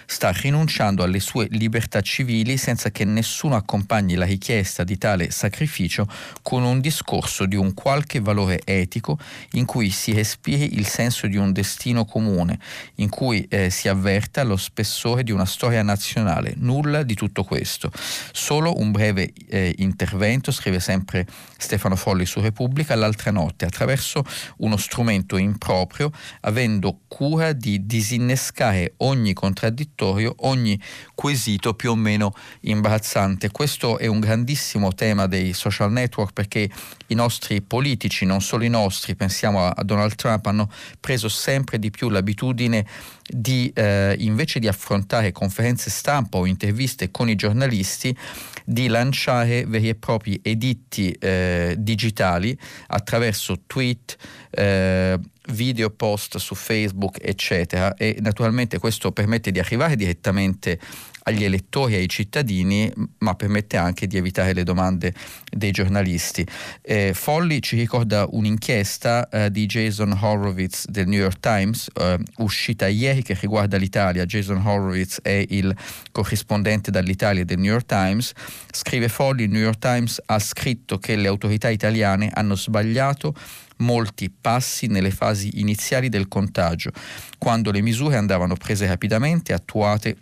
sta 0.06 0.30
rinunciando 0.32 1.02
alle 1.02 1.20
sue 1.20 1.46
libertà 1.50 2.00
civili 2.00 2.56
senza 2.56 2.90
che 2.90 3.04
nessuno 3.04 3.56
accompagni 3.56 4.14
la 4.14 4.24
richiesta 4.24 4.84
di 4.84 4.98
tale 4.98 5.30
sacrificio 5.30 6.06
con 6.42 6.62
un 6.62 6.80
discorso 6.80 7.46
di 7.46 7.56
un 7.56 7.74
qualche 7.74 8.20
valore 8.20 8.60
etico 8.64 9.18
in 9.52 9.64
cui 9.64 9.90
si 9.90 10.12
respiri 10.12 10.74
il 10.74 10.86
senso 10.86 11.26
di 11.26 11.36
un 11.36 11.52
destino 11.52 12.04
comune, 12.04 12.58
in 12.96 13.08
cui 13.08 13.46
eh, 13.48 13.70
si 13.70 13.88
avverta 13.88 14.42
lo 14.42 14.56
spessore 14.56 15.22
di 15.22 15.30
una 15.32 15.46
storia 15.46 15.82
nazionale. 15.82 16.54
Nulla 16.56 17.02
di 17.02 17.14
tutto 17.14 17.44
questo. 17.44 17.90
Solo 18.32 18.78
un 18.78 18.90
breve 18.90 19.32
eh, 19.48 19.74
intervento, 19.78 20.50
scrive 20.50 20.80
sempre 20.80 21.26
Stefano 21.56 21.96
Folli 21.96 22.26
su 22.26 22.40
Repubblica, 22.40 22.94
l'altra 22.94 23.30
notte, 23.30 23.64
attraverso 23.64 24.24
uno 24.58 24.76
strumento 24.76 25.36
improprio, 25.36 26.10
avendo 26.40 27.00
cura 27.08 27.52
di 27.52 27.86
disinnescare 27.86 28.94
ogni 28.98 29.32
contraddittorio 29.32 30.01
interrogatorio 30.02 30.34
ogni 30.40 30.80
quesito 31.14 31.74
più 31.74 31.92
o 31.92 31.94
meno 31.94 32.34
imbarazzante. 32.62 33.50
Questo 33.50 33.98
è 33.98 34.06
un 34.06 34.20
grandissimo 34.20 34.92
tema 34.92 35.26
dei 35.26 35.52
social 35.52 35.92
network 35.92 36.32
perché 36.32 36.68
i 37.06 37.14
nostri 37.14 37.62
politici, 37.62 38.24
non 38.24 38.40
solo 38.40 38.64
i 38.64 38.68
nostri, 38.68 39.14
pensiamo 39.14 39.66
a 39.66 39.82
Donald 39.84 40.14
Trump, 40.16 40.46
hanno 40.46 40.68
preso 41.00 41.28
sempre 41.28 41.78
di 41.78 41.90
più 41.90 42.08
l'abitudine 42.08 42.86
di 43.28 43.70
eh, 43.74 44.16
invece 44.18 44.58
di 44.58 44.68
affrontare 44.68 45.32
conferenze 45.32 45.90
stampa 45.90 46.38
o 46.38 46.46
interviste 46.46 47.10
con 47.10 47.28
i 47.28 47.36
giornalisti, 47.36 48.16
di 48.64 48.88
lanciare 48.88 49.64
veri 49.66 49.88
e 49.88 49.94
propri 49.94 50.38
editti 50.42 51.10
eh, 51.12 51.74
digitali 51.78 52.56
attraverso 52.88 53.62
tweet, 53.66 54.16
eh, 54.50 55.18
video 55.48 55.90
post 55.90 56.38
su 56.38 56.54
Facebook, 56.54 57.18
eccetera. 57.20 57.94
E 57.94 58.18
naturalmente 58.20 58.78
questo 58.78 59.12
permette 59.12 59.50
di 59.50 59.58
arrivare 59.58 59.96
direttamente 59.96 60.78
agli 61.24 61.44
elettori 61.44 61.94
ai 61.94 62.08
cittadini, 62.08 62.90
ma 63.18 63.34
permette 63.34 63.76
anche 63.76 64.06
di 64.06 64.16
evitare 64.16 64.52
le 64.52 64.64
domande 64.64 65.14
dei 65.50 65.70
giornalisti. 65.70 66.46
Eh, 66.80 67.12
Folli 67.14 67.62
ci 67.62 67.76
ricorda 67.76 68.26
un'inchiesta 68.28 69.28
eh, 69.28 69.50
di 69.50 69.66
Jason 69.66 70.16
Horowitz 70.20 70.86
del 70.88 71.06
New 71.06 71.20
York 71.20 71.40
Times, 71.40 71.88
eh, 71.94 72.18
uscita 72.38 72.88
ieri, 72.88 73.22
che 73.22 73.36
riguarda 73.40 73.76
l'Italia. 73.76 74.24
Jason 74.24 74.64
Horowitz 74.64 75.20
è 75.22 75.44
il 75.48 75.74
corrispondente 76.10 76.90
dall'Italia 76.90 77.44
del 77.44 77.58
New 77.58 77.70
York 77.70 77.86
Times. 77.86 78.32
Scrive 78.70 79.08
Folli, 79.08 79.44
il 79.44 79.50
New 79.50 79.62
York 79.62 79.78
Times 79.78 80.20
ha 80.26 80.38
scritto 80.38 80.98
che 80.98 81.14
le 81.16 81.28
autorità 81.28 81.68
italiane 81.68 82.30
hanno 82.32 82.56
sbagliato 82.56 83.34
molti 83.82 84.30
passi 84.30 84.86
nelle 84.86 85.10
fasi 85.10 85.60
iniziali 85.60 86.08
del 86.08 86.28
contagio, 86.28 86.90
quando 87.38 87.70
le 87.70 87.82
misure 87.82 88.16
andavano 88.16 88.54
prese 88.54 88.86
rapidamente, 88.86 89.52
attuate 89.52 90.16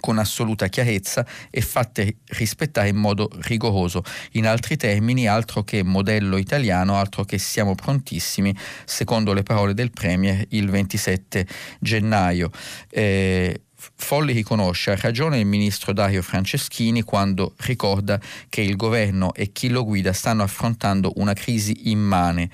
con 0.00 0.18
assoluta 0.18 0.68
chiarezza 0.68 1.26
e 1.50 1.60
fatte 1.60 2.18
rispettare 2.26 2.88
in 2.88 2.96
modo 2.96 3.28
rigoroso. 3.40 4.02
In 4.32 4.46
altri 4.46 4.76
termini, 4.76 5.26
altro 5.26 5.64
che 5.64 5.82
modello 5.82 6.36
italiano, 6.36 6.96
altro 6.96 7.24
che 7.24 7.38
siamo 7.38 7.74
prontissimi, 7.74 8.54
secondo 8.84 9.32
le 9.32 9.42
parole 9.42 9.74
del 9.74 9.90
Premier 9.90 10.44
il 10.50 10.70
27 10.70 11.46
gennaio. 11.80 12.50
Eh, 12.88 13.62
Folli 13.94 14.32
riconosce 14.32 14.90
a 14.90 14.96
ragione 14.96 15.38
il 15.38 15.46
ministro 15.46 15.92
Dario 15.92 16.22
Franceschini 16.22 17.02
quando 17.02 17.54
ricorda 17.58 18.20
che 18.48 18.60
il 18.60 18.76
governo 18.76 19.32
e 19.34 19.52
chi 19.52 19.68
lo 19.68 19.84
guida 19.84 20.12
stanno 20.12 20.42
affrontando 20.42 21.12
una 21.16 21.32
crisi 21.32 21.90
immane, 21.90 22.50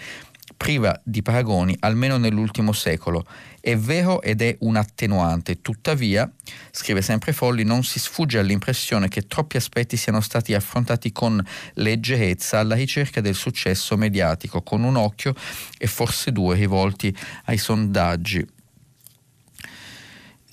priva 0.56 1.00
di 1.02 1.22
paragoni 1.22 1.76
almeno 1.80 2.18
nell'ultimo 2.18 2.72
secolo. 2.72 3.24
È 3.60 3.76
vero 3.76 4.22
ed 4.22 4.42
è 4.42 4.56
un 4.60 4.76
attenuante, 4.76 5.60
tuttavia, 5.60 6.30
scrive 6.70 7.02
sempre 7.02 7.32
Folli, 7.32 7.64
non 7.64 7.82
si 7.84 7.98
sfugge 7.98 8.38
all'impressione 8.38 9.08
che 9.08 9.26
troppi 9.26 9.56
aspetti 9.56 9.96
siano 9.96 10.20
stati 10.20 10.54
affrontati 10.54 11.12
con 11.12 11.44
leggerezza 11.74 12.58
alla 12.58 12.74
ricerca 12.74 13.20
del 13.20 13.34
successo 13.34 13.96
mediatico, 13.96 14.62
con 14.62 14.82
un 14.82 14.96
occhio 14.96 15.34
e 15.78 15.86
forse 15.86 16.32
due 16.32 16.56
rivolti 16.56 17.14
ai 17.44 17.58
sondaggi 17.58 18.46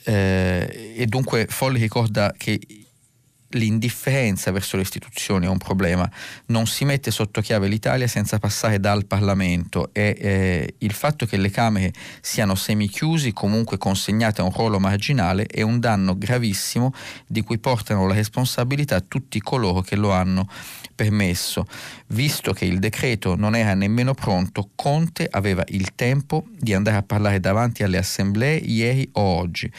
eh, 0.09 0.93
e 0.95 1.05
dunque 1.05 1.45
Folli 1.47 1.79
ricorda 1.79 2.33
che 2.35 2.59
l'indifferenza 3.51 4.51
verso 4.51 4.75
le 4.75 4.83
istituzioni 4.83 5.45
è 5.45 5.49
un 5.49 5.57
problema, 5.57 6.09
non 6.47 6.67
si 6.67 6.85
mette 6.85 7.11
sotto 7.11 7.41
chiave 7.41 7.67
l'Italia 7.67 8.07
senza 8.07 8.37
passare 8.37 8.79
dal 8.79 9.05
Parlamento 9.05 9.89
e 9.93 10.15
eh, 10.19 10.75
il 10.79 10.91
fatto 10.91 11.25
che 11.25 11.37
le 11.37 11.49
Camere 11.49 11.93
siano 12.21 12.55
semichiusi, 12.55 13.33
comunque 13.33 13.77
consegnate 13.77 14.41
a 14.41 14.43
un 14.43 14.51
ruolo 14.51 14.79
marginale, 14.79 15.45
è 15.45 15.61
un 15.61 15.79
danno 15.79 16.17
gravissimo 16.17 16.93
di 17.25 17.41
cui 17.41 17.57
portano 17.57 18.07
la 18.07 18.13
responsabilità 18.13 18.99
tutti 19.01 19.39
coloro 19.39 19.81
che 19.81 19.95
lo 19.95 20.11
hanno 20.11 20.47
permesso. 20.93 21.65
Visto 22.07 22.53
che 22.53 22.65
il 22.65 22.79
decreto 22.79 23.35
non 23.35 23.55
era 23.55 23.73
nemmeno 23.73 24.13
pronto, 24.13 24.71
Conte 24.75 25.27
aveva 25.29 25.63
il 25.69 25.95
tempo 25.95 26.45
di 26.57 26.73
andare 26.73 26.97
a 26.97 27.03
parlare 27.03 27.39
davanti 27.39 27.83
alle 27.83 27.97
assemblee 27.97 28.57
ieri 28.57 29.09
o 29.13 29.21
oggi 29.21 29.71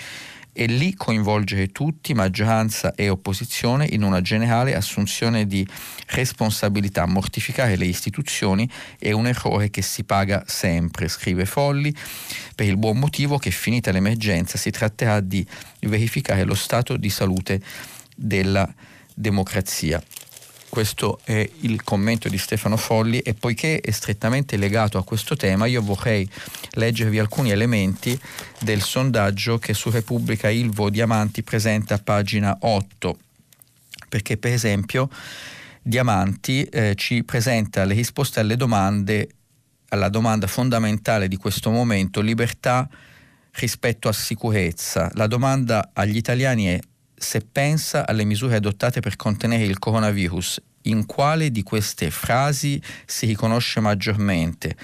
e 0.53 0.67
lì 0.67 0.95
coinvolgere 0.95 1.69
tutti, 1.69 2.15
maggioranza 2.15 2.95
e 2.95 3.09
opposizione, 3.09 3.87
in 3.91 4.03
una 4.03 4.21
generale 4.21 4.75
assunzione 4.75 5.47
di 5.47 5.67
responsabilità. 6.09 7.07
Mortificare 7.07 7.77
le 7.77 7.87
istituzioni 7.87 8.69
è 8.99 9.13
un 9.13 9.27
errore 9.27 9.71
che 9.71 9.83
si 9.83 10.05
paga 10.05 10.45
sempre, 10.47 11.09
scrive 11.09 11.47
Folli, 11.47 11.95
per 12.55 12.67
il 12.67 12.77
buon 12.77 12.99
motivo 12.99 13.39
che 13.39 13.51
finita 13.51 13.93
l'emergenza 13.93 14.59
si 14.59 14.71
tratterà 14.71 15.21
di 15.21 15.47
verificare 15.81 16.45
lo 16.45 16.55
stato 16.55 16.97
di 16.97 17.11
salute 17.11 17.61
della 18.17 18.69
democrazia. 19.15 20.03
Questo 20.70 21.18
è 21.24 21.50
il 21.62 21.83
commento 21.83 22.28
di 22.28 22.38
Stefano 22.38 22.76
Folli 22.76 23.18
e 23.18 23.35
poiché 23.35 23.80
è 23.80 23.90
strettamente 23.90 24.56
legato 24.56 24.98
a 24.98 25.04
questo 25.04 25.35
tema 25.35 25.66
io 25.66 25.83
vorrei 25.83 26.26
leggervi 26.74 27.18
alcuni 27.18 27.50
elementi 27.50 28.18
del 28.61 28.80
sondaggio 28.80 29.59
che 29.59 29.74
su 29.74 29.90
Repubblica 29.90 30.48
Ilvo 30.48 30.88
Diamanti 30.88 31.42
presenta 31.42 31.94
a 31.94 31.98
pagina 31.98 32.56
8 32.61 33.18
perché 34.09 34.37
per 34.37 34.52
esempio 34.52 35.11
Diamanti 35.83 36.62
eh, 36.62 36.94
ci 36.94 37.24
presenta 37.24 37.85
le 37.85 37.94
risposte 37.94 38.38
alle 38.38 38.56
domande 38.56 39.28
alla 39.88 40.09
domanda 40.09 40.46
fondamentale 40.46 41.26
di 41.26 41.37
questo 41.37 41.72
momento 41.72 42.20
libertà 42.20 42.88
rispetto 43.54 44.09
a 44.09 44.12
sicurezza. 44.12 45.11
La 45.14 45.26
domanda 45.26 45.90
agli 45.92 46.16
italiani 46.16 46.66
è 46.66 46.80
se 47.22 47.40
pensa 47.42 48.06
alle 48.06 48.24
misure 48.24 48.56
adottate 48.56 49.00
per 49.00 49.16
contenere 49.16 49.64
il 49.64 49.78
coronavirus, 49.78 50.62
in 50.85 51.04
quale 51.04 51.50
di 51.50 51.62
queste 51.62 52.11
frasi 52.11 52.83
si 53.04 53.26
riconosce 53.26 53.80
maggiormente? 53.80 54.74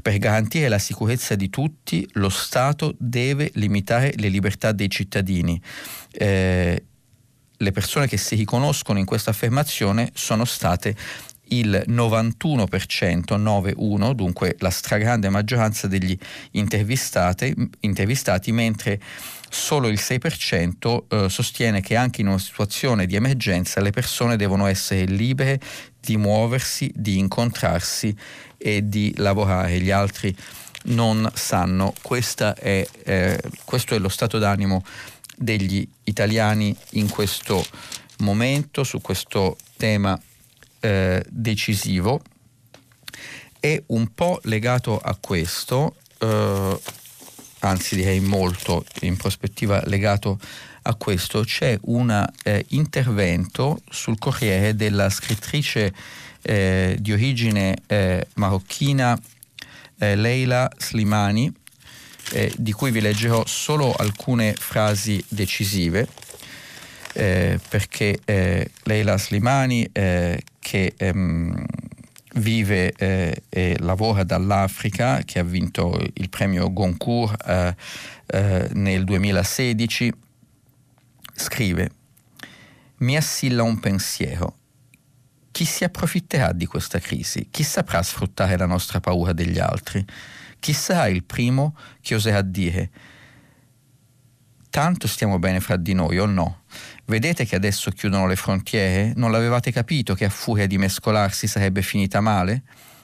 Per 0.00 0.16
garantire 0.16 0.68
la 0.68 0.78
sicurezza 0.78 1.34
di 1.34 1.50
tutti, 1.50 2.08
lo 2.12 2.30
Stato 2.30 2.94
deve 2.98 3.50
limitare 3.54 4.14
le 4.16 4.28
libertà 4.28 4.72
dei 4.72 4.88
cittadini. 4.88 5.60
Eh, 6.10 6.84
le 7.60 7.72
persone 7.72 8.06
che 8.06 8.16
si 8.16 8.34
riconoscono 8.34 8.98
in 8.98 9.04
questa 9.04 9.30
affermazione 9.30 10.10
sono 10.14 10.46
state 10.46 10.96
il 11.48 11.84
91%, 11.86 13.36
91, 13.36 14.12
dunque 14.14 14.56
la 14.60 14.70
stragrande 14.70 15.28
maggioranza 15.28 15.86
degli 15.86 16.16
intervistati, 16.52 17.54
mentre 18.52 19.00
solo 19.50 19.88
il 19.88 19.98
6% 20.00 21.02
eh, 21.08 21.28
sostiene 21.28 21.80
che 21.80 21.96
anche 21.96 22.20
in 22.20 22.28
una 22.28 22.38
situazione 22.38 23.06
di 23.06 23.16
emergenza 23.16 23.80
le 23.80 23.90
persone 23.90 24.36
devono 24.36 24.66
essere 24.66 25.04
libere 25.04 25.60
di 26.00 26.16
muoversi, 26.16 26.90
di 26.94 27.18
incontrarsi 27.18 28.14
e 28.56 28.88
di 28.88 29.12
lavorare. 29.16 29.80
Gli 29.80 29.90
altri 29.90 30.34
non 30.84 31.30
sanno. 31.34 31.94
È, 32.02 32.88
eh, 33.04 33.40
questo 33.64 33.94
è 33.94 33.98
lo 33.98 34.08
stato 34.08 34.38
d'animo 34.38 34.84
degli 35.36 35.86
italiani 36.04 36.74
in 36.90 37.08
questo 37.08 37.64
momento 38.18 38.82
su 38.84 39.00
questo 39.00 39.56
tema 39.76 40.20
eh, 40.80 41.24
decisivo 41.28 42.20
e 43.60 43.82
un 43.86 44.12
po' 44.14 44.40
legato 44.44 44.98
a 44.98 45.16
questo 45.20 45.96
eh, 46.18 46.80
anzi 47.60 47.96
direi 47.96 48.20
molto 48.20 48.84
in 49.00 49.16
prospettiva 49.16 49.82
legato 49.86 50.38
a 50.82 50.94
questo, 50.94 51.42
c'è 51.42 51.78
un 51.82 52.26
eh, 52.44 52.64
intervento 52.68 53.80
sul 53.90 54.18
Corriere 54.18 54.74
della 54.74 55.10
scrittrice 55.10 55.92
eh, 56.42 56.96
di 56.98 57.12
origine 57.12 57.76
eh, 57.86 58.26
marocchina 58.34 59.18
eh, 59.98 60.16
Leila 60.16 60.70
Slimani, 60.78 61.52
eh, 62.32 62.52
di 62.56 62.72
cui 62.72 62.90
vi 62.90 63.00
leggerò 63.00 63.44
solo 63.46 63.92
alcune 63.92 64.54
frasi 64.54 65.22
decisive, 65.28 66.06
eh, 67.14 67.58
perché 67.68 68.20
Leila 68.84 69.18
Slimani, 69.18 69.90
che 69.92 70.94
ehm, 70.96 71.66
vive 72.38 72.92
eh, 72.92 73.42
e 73.48 73.76
lavora 73.80 74.24
dall'Africa, 74.24 75.22
che 75.24 75.38
ha 75.38 75.44
vinto 75.44 75.98
il 76.14 76.28
premio 76.28 76.72
Goncourt 76.72 77.46
eh, 77.46 77.76
eh, 78.26 78.68
nel 78.72 79.04
2016, 79.04 80.12
scrive, 81.34 81.90
mi 82.98 83.16
assilla 83.16 83.62
un 83.62 83.78
pensiero. 83.80 84.56
Chi 85.50 85.64
si 85.64 85.84
approfitterà 85.84 86.52
di 86.52 86.66
questa 86.66 86.98
crisi? 86.98 87.48
Chi 87.50 87.64
saprà 87.64 88.02
sfruttare 88.02 88.56
la 88.56 88.66
nostra 88.66 89.00
paura 89.00 89.32
degli 89.32 89.58
altri? 89.58 90.04
Chi 90.60 90.72
sarà 90.72 91.08
il 91.08 91.24
primo 91.24 91.76
che 92.00 92.14
oserà 92.14 92.42
dire 92.42 92.90
tanto 94.70 95.06
stiamo 95.06 95.38
bene 95.38 95.60
fra 95.60 95.76
di 95.76 95.92
noi 95.92 96.18
o 96.18 96.26
no? 96.26 96.62
Vedete 97.04 97.44
che 97.44 97.56
adesso 97.56 97.90
chiudono 97.90 98.26
le 98.26 98.36
frontiere? 98.36 99.12
Non 99.16 99.30
l'avevate 99.30 99.72
capito 99.72 100.14
che 100.14 100.24
a 100.24 100.30
furia 100.30 100.66
di 100.66 100.78
mescolarsi 100.78 101.46
sarebbe 101.46 101.82
finita 101.82 102.20
male? 102.20 102.62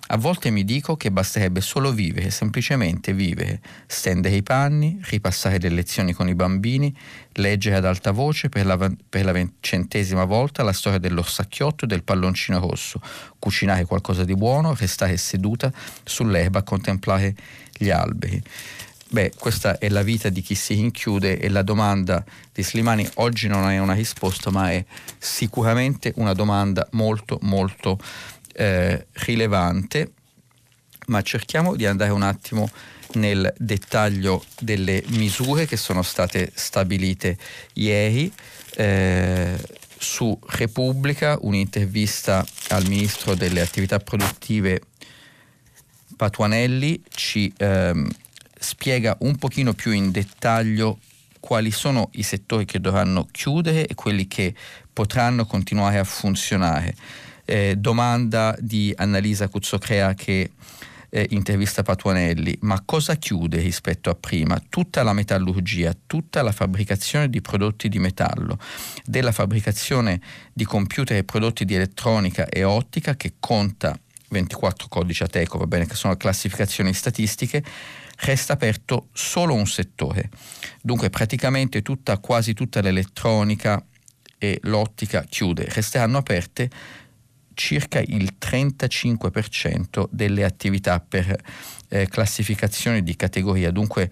A 0.08 0.18
volte 0.18 0.50
mi 0.50 0.64
dico 0.64 0.96
che 0.96 1.10
basterebbe 1.10 1.62
solo 1.62 1.90
vivere, 1.90 2.30
semplicemente 2.30 3.14
vivere, 3.14 3.62
stendere 3.86 4.36
i 4.36 4.42
panni, 4.42 5.00
ripassare 5.04 5.58
le 5.58 5.70
lezioni 5.70 6.12
con 6.12 6.28
i 6.28 6.34
bambini, 6.34 6.94
leggere 7.32 7.76
ad 7.76 7.86
alta 7.86 8.10
voce 8.10 8.50
per 8.50 8.66
la, 8.66 8.76
per 8.76 9.24
la 9.24 9.32
ventesima 9.32 10.24
volta 10.24 10.62
la 10.62 10.74
storia 10.74 10.98
dell'orsacchiotto 10.98 11.86
e 11.86 11.88
del 11.88 12.02
palloncino 12.02 12.58
rosso, 12.58 13.00
cucinare 13.38 13.86
qualcosa 13.86 14.24
di 14.24 14.34
buono, 14.34 14.74
restare 14.74 15.16
seduta 15.16 15.72
sull'erba 16.02 16.58
a 16.58 16.64
contemplare 16.64 17.34
gli 17.72 17.88
alberi. 17.88 18.42
Beh, 19.14 19.30
questa 19.38 19.78
è 19.78 19.88
la 19.90 20.02
vita 20.02 20.28
di 20.28 20.42
chi 20.42 20.56
si 20.56 20.74
rinchiude 20.74 21.38
e 21.38 21.48
la 21.48 21.62
domanda 21.62 22.24
di 22.52 22.64
Slimani 22.64 23.08
oggi 23.14 23.46
non 23.46 23.70
è 23.70 23.78
una 23.78 23.92
risposta, 23.92 24.50
ma 24.50 24.72
è 24.72 24.84
sicuramente 25.18 26.12
una 26.16 26.32
domanda 26.32 26.84
molto 26.94 27.38
molto 27.42 27.96
eh, 28.54 29.06
rilevante. 29.12 30.14
Ma 31.06 31.22
cerchiamo 31.22 31.76
di 31.76 31.86
andare 31.86 32.10
un 32.10 32.22
attimo 32.22 32.68
nel 33.12 33.54
dettaglio 33.56 34.42
delle 34.58 35.04
misure 35.10 35.66
che 35.66 35.76
sono 35.76 36.02
state 36.02 36.50
stabilite 36.52 37.38
ieri. 37.74 38.32
Eh, 38.74 39.56
su 39.96 40.36
Repubblica 40.44 41.38
un'intervista 41.40 42.44
al 42.70 42.88
ministro 42.88 43.36
delle 43.36 43.60
attività 43.60 44.00
produttive 44.00 44.80
Patuanelli 46.16 47.02
ci 47.10 47.52
ehm, 47.56 48.08
spiega 48.64 49.16
un 49.20 49.36
pochino 49.36 49.74
più 49.74 49.92
in 49.92 50.10
dettaglio 50.10 50.98
quali 51.38 51.70
sono 51.70 52.08
i 52.12 52.22
settori 52.22 52.64
che 52.64 52.80
dovranno 52.80 53.28
chiudere 53.30 53.86
e 53.86 53.94
quelli 53.94 54.26
che 54.26 54.54
potranno 54.90 55.44
continuare 55.44 55.98
a 55.98 56.04
funzionare. 56.04 56.94
Eh, 57.44 57.74
domanda 57.76 58.56
di 58.58 58.92
Annalisa 58.96 59.48
Cuzzocrea 59.48 60.14
che 60.14 60.52
eh, 61.10 61.26
intervista 61.30 61.82
Patuanelli, 61.82 62.56
ma 62.62 62.82
cosa 62.82 63.16
chiude 63.16 63.60
rispetto 63.60 64.08
a 64.08 64.14
prima? 64.14 64.58
Tutta 64.70 65.02
la 65.02 65.12
metallurgia, 65.12 65.94
tutta 66.06 66.40
la 66.40 66.50
fabbricazione 66.50 67.28
di 67.28 67.42
prodotti 67.42 67.90
di 67.90 67.98
metallo, 67.98 68.58
della 69.04 69.30
fabbricazione 69.32 70.20
di 70.52 70.64
computer 70.64 71.18
e 71.18 71.24
prodotti 71.24 71.66
di 71.66 71.74
elettronica 71.74 72.46
e 72.46 72.64
ottica 72.64 73.14
che 73.16 73.34
conta 73.38 73.96
24 74.30 74.88
codici 74.88 75.22
ATECO, 75.22 75.58
va 75.58 75.66
bene, 75.66 75.86
che 75.86 75.94
sono 75.94 76.16
classificazioni 76.16 76.92
statistiche, 76.92 77.62
resta 78.24 78.54
aperto 78.54 79.08
solo 79.12 79.54
un 79.54 79.66
settore. 79.66 80.30
Dunque 80.80 81.10
praticamente 81.10 81.82
tutta, 81.82 82.18
quasi 82.18 82.54
tutta 82.54 82.80
l'elettronica 82.80 83.84
e 84.38 84.58
l'ottica 84.62 85.22
chiude, 85.22 85.66
resteranno 85.68 86.18
aperte 86.18 86.70
circa 87.54 88.00
il 88.00 88.34
35% 88.38 90.08
delle 90.10 90.44
attività 90.44 91.00
per 91.00 91.36
eh, 91.88 92.08
classificazione 92.08 93.02
di 93.02 93.14
categoria. 93.14 93.70
Dunque 93.70 94.10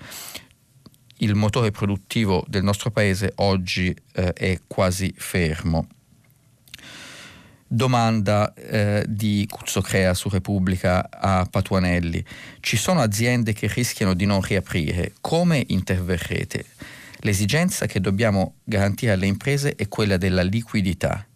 il 1.19 1.35
motore 1.35 1.71
produttivo 1.71 2.45
del 2.49 2.63
nostro 2.63 2.91
paese 2.91 3.33
oggi 3.37 3.95
eh, 4.13 4.33
è 4.33 4.61
quasi 4.67 5.13
fermo. 5.17 5.89
Domanda 7.75 8.53
eh, 8.53 9.03
di 9.09 9.47
Cuzzocrea 9.49 10.13
su 10.13 10.29
Repubblica 10.29 11.09
a 11.11 11.47
Patuanelli. 11.51 12.23
Ci 12.61 12.77
sono 12.77 13.01
aziende 13.01 13.55
che 13.55 13.67
rischiano 13.67 14.13
di 14.13 14.27
non 14.27 14.43
riaprire. 14.43 15.15
Come 15.23 15.65
interverrete? 15.69 16.67
L'esigenza 17.21 17.87
che 17.87 17.99
dobbiamo 17.99 18.57
garantire 18.63 19.13
alle 19.13 19.25
imprese 19.25 19.75
è 19.75 19.89
quella 19.89 20.19
della 20.19 20.43
liquidità. 20.43 21.27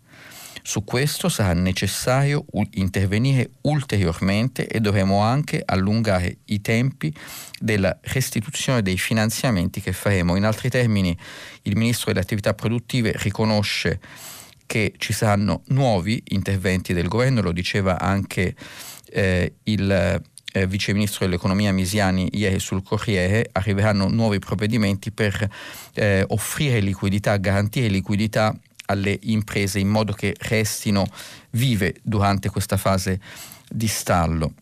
Su 0.61 0.85
questo 0.85 1.31
sarà 1.31 1.55
necessario 1.55 2.45
intervenire 2.73 3.53
ulteriormente 3.63 4.67
e 4.67 4.79
dovremo 4.81 5.21
anche 5.21 5.63
allungare 5.65 6.37
i 6.47 6.61
tempi 6.61 7.15
della 7.59 7.97
restituzione 8.03 8.83
dei 8.83 8.99
finanziamenti 8.99 9.81
che 9.81 9.95
faremo. 9.95 10.37
In 10.37 10.45
altri 10.45 10.69
termini, 10.69 11.17
il 11.63 11.77
Ministro 11.79 12.09
delle 12.09 12.21
attività 12.23 12.53
produttive 12.53 13.15
riconosce 13.17 14.01
che 14.67 14.95
ci 14.99 15.13
saranno 15.13 15.63
nuovi 15.69 16.23
interventi 16.29 16.93
del 16.93 17.09
governo, 17.09 17.41
lo 17.41 17.53
diceva 17.53 17.99
anche 17.99 18.55
eh, 19.11 19.55
il 19.65 20.23
eh, 20.53 20.67
vice 20.67 20.93
ministro 20.93 21.27
dell'economia 21.27 21.73
Misiani 21.73 22.29
ieri 22.33 22.59
sul 22.59 22.83
Corriere, 22.83 23.49
arriveranno 23.53 24.09
nuovi 24.09 24.39
provvedimenti 24.39 25.11
per 25.11 25.49
eh, 25.95 26.25
offrire 26.29 26.81
liquidità, 26.81 27.37
garantire 27.37 27.89
liquidità 27.89 28.55
alle 28.87 29.19
imprese 29.23 29.79
in 29.79 29.89
modo 29.89 30.13
che 30.13 30.35
restino 30.39 31.07
vive 31.51 31.97
durante 32.03 32.49
questa 32.49 32.77
fase 32.77 33.21
di 33.69 33.87
stallo. 33.87 34.53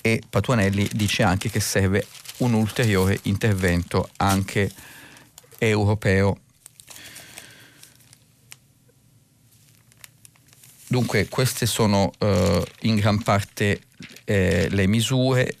E 0.00 0.22
Patuanelli 0.28 0.88
dice 0.92 1.22
anche 1.22 1.48
che 1.50 1.60
serve 1.60 2.06
un 2.38 2.52
ulteriore 2.52 3.18
intervento 3.22 4.10
anche 4.16 4.70
europeo 5.58 6.38
Dunque 10.88 11.28
queste 11.28 11.66
sono 11.66 12.10
eh, 12.18 12.64
in 12.82 12.94
gran 12.96 13.22
parte 13.22 13.80
eh, 14.24 14.68
le 14.70 14.86
misure. 14.86 15.54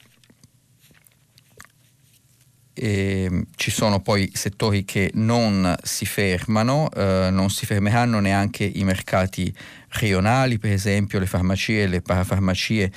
E 2.72 3.46
ci 3.56 3.70
sono 3.70 4.00
poi 4.00 4.30
settori 4.32 4.84
che 4.84 5.10
non 5.14 5.76
si 5.82 6.06
fermano, 6.06 6.88
eh, 6.92 7.28
non 7.30 7.50
si 7.50 7.66
fermeranno 7.66 8.20
neanche 8.20 8.64
i 8.64 8.84
mercati 8.84 9.52
rionali, 9.88 10.58
per 10.58 10.72
esempio 10.72 11.18
le 11.18 11.26
farmacie, 11.26 11.88
le 11.88 12.00
parafarmacie, 12.00 12.92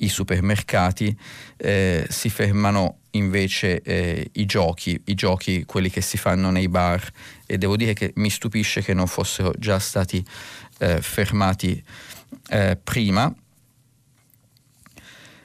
i 0.00 0.08
supermercati, 0.08 1.16
eh, 1.56 2.06
si 2.08 2.28
fermano 2.28 2.98
invece 3.12 3.82
eh, 3.82 4.30
i 4.32 4.46
giochi, 4.46 5.00
i 5.06 5.14
giochi 5.14 5.64
quelli 5.64 5.90
che 5.90 6.00
si 6.00 6.16
fanno 6.16 6.50
nei 6.50 6.68
bar 6.68 7.08
e 7.46 7.58
devo 7.58 7.76
dire 7.76 7.92
che 7.92 8.12
mi 8.16 8.30
stupisce 8.30 8.82
che 8.82 8.94
non 8.94 9.06
fossero 9.06 9.52
già 9.58 9.78
stati 9.78 10.24
eh, 10.80 11.00
fermati 11.00 11.82
eh, 12.48 12.76
prima. 12.82 13.32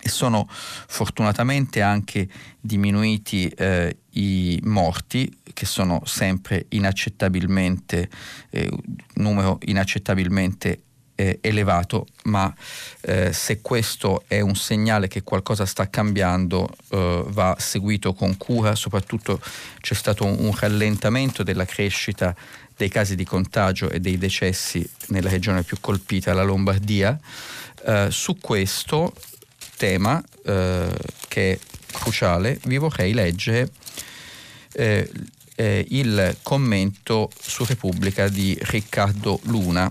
e 0.00 0.08
sono 0.08 0.46
fortunatamente 0.48 1.82
anche 1.82 2.28
diminuiti 2.60 3.48
eh, 3.48 3.96
i 4.10 4.60
morti 4.64 5.40
che 5.52 5.66
sono 5.66 6.02
sempre 6.04 6.66
inaccettabilmente 6.70 8.08
eh, 8.50 8.70
numero 9.14 9.58
inaccettabilmente 9.62 10.82
eh, 11.20 11.38
elevato, 11.40 12.06
ma 12.24 12.54
eh, 13.00 13.32
se 13.32 13.60
questo 13.60 14.22
è 14.28 14.38
un 14.38 14.54
segnale 14.54 15.08
che 15.08 15.24
qualcosa 15.24 15.66
sta 15.66 15.90
cambiando 15.90 16.70
eh, 16.90 17.24
va 17.26 17.56
seguito 17.58 18.14
con 18.14 18.36
cura, 18.36 18.76
soprattutto 18.76 19.40
c'è 19.80 19.94
stato 19.94 20.24
un, 20.24 20.36
un, 20.38 20.54
rallentamento 20.54 21.42
della 21.42 21.64
crescita 21.64 22.36
dei 22.76 22.88
casi 22.88 23.16
di 23.16 23.24
contagio 23.24 23.90
e 23.90 23.98
dei 23.98 24.16
decessi 24.16 24.88
nella 25.08 25.28
regione 25.28 25.64
più 25.64 25.78
colpita, 25.80 26.32
la 26.32 26.44
Lombardia. 26.44 27.18
Eh, 27.84 28.06
su 28.10 28.38
questo 28.38 29.12
tema 29.76 30.22
eh, 30.44 30.88
che 31.26 31.52
è 31.52 31.58
cruciale 31.90 32.60
vi 32.64 32.76
vorrei 32.76 33.12
leggere 33.12 33.70
eh, 34.72 35.10
il 35.88 36.36
commento 36.42 37.28
su 37.40 37.64
Repubblica 37.64 38.28
di 38.28 38.56
Riccardo 38.60 39.40
Luna 39.44 39.90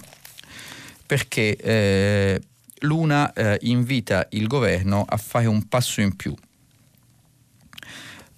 perché 1.08 1.56
eh, 1.56 2.42
Luna 2.82 3.34
eh, 3.34 3.58
invita 3.62 4.28
il 4.32 4.46
governo 4.46 5.04
a 5.08 5.18
fare 5.18 5.48
un 5.48 5.68
passo 5.68 6.02
in 6.02 6.16
più. 6.16 6.36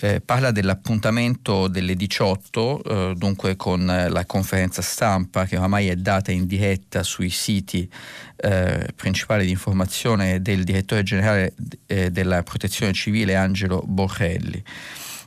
Eh, 0.01 0.21
parla 0.21 0.51
dell'appuntamento 0.51 1.67
delle 1.67 1.93
18, 1.93 2.83
eh, 2.83 3.13
dunque 3.17 3.57
con 3.57 3.85
la 3.85 4.25
conferenza 4.25 4.81
stampa 4.81 5.45
che 5.45 5.57
oramai 5.57 5.89
è 5.89 5.97
data 5.97 6.31
in 6.31 6.45
diretta 6.45 7.03
sui 7.03 7.29
siti 7.29 7.89
eh, 8.37 8.87
principali 8.95 9.43
di 9.43 9.51
informazione 9.51 10.41
del 10.41 10.63
direttore 10.63 11.03
generale 11.03 11.53
eh, 11.87 12.11
della 12.11 12.43
protezione 12.43 12.93
civile 12.93 13.35
Angelo 13.35 13.83
Borrelli. 13.85 14.63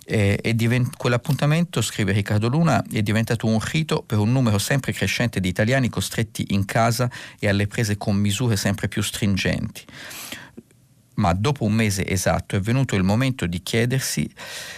Eh, 0.04 0.52
divent- 0.54 0.96
quell'appuntamento, 0.96 1.80
scrive 1.80 2.12
Riccardo 2.12 2.48
Luna, 2.48 2.82
è 2.90 3.02
diventato 3.02 3.46
un 3.46 3.60
rito 3.60 4.02
per 4.02 4.18
un 4.18 4.32
numero 4.32 4.58
sempre 4.58 4.92
crescente 4.92 5.40
di 5.40 5.48
italiani 5.48 5.88
costretti 5.88 6.46
in 6.50 6.64
casa 6.64 7.10
e 7.38 7.48
alle 7.48 7.66
prese 7.66 7.96
con 7.96 8.16
misure 8.16 8.56
sempre 8.56 8.88
più 8.88 9.02
stringenti 9.02 9.84
ma 11.14 11.32
dopo 11.32 11.64
un 11.64 11.72
mese 11.72 12.06
esatto 12.06 12.56
è 12.56 12.60
venuto 12.60 12.96
il 12.96 13.02
momento 13.02 13.46
di 13.46 13.62
chiedersi 13.62 14.30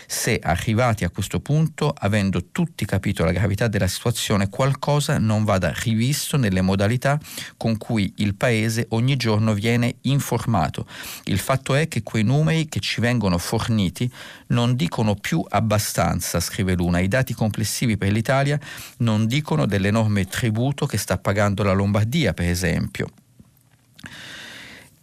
se 0.07 0.41
arrivati 0.43 1.05
a 1.05 1.11
questo 1.11 1.41
punto, 1.41 1.95
avendo 1.97 2.47
tutti 2.51 2.85
capito 2.85 3.25
la 3.25 3.33
gravità 3.33 3.69
della 3.69 3.87
situazione, 3.87 4.49
qualcosa 4.49 5.19
non 5.19 5.45
vada 5.45 5.73
rivisto 5.75 6.37
nelle 6.37 6.61
modalità 6.61 7.19
con 7.57 7.77
cui 7.77 8.13
il 8.17 8.35
Paese 8.35 8.87
ogni 8.91 9.17
giorno 9.17 9.55
viene 9.55 9.97
informato. 10.03 10.87
Il 11.25 11.39
fatto 11.39 11.75
è 11.75 11.89
che 11.89 12.03
quei 12.03 12.23
numeri 12.23 12.69
che 12.69 12.81
ci 12.81 13.01
vengono 13.01 13.39
forniti 13.39 14.11
non 14.49 14.77
dicono 14.77 15.15
più 15.15 15.45
abbastanza, 15.49 16.41
scrive 16.41 16.75
Luna. 16.75 17.01
I 17.01 17.09
dati 17.09 17.35
complessivi 17.35 17.97
per 17.97 18.13
l'Italia 18.13 18.59
non 18.99 19.27
dicono 19.27 19.67
dell'enorme 19.67 20.27
tributo 20.27 20.87
che 20.87 20.99
sta 20.99 21.19
pagando 21.19 21.63
la 21.63 21.73
Lombardia, 21.73 22.35
per 22.35 22.49
esempio 22.49 23.09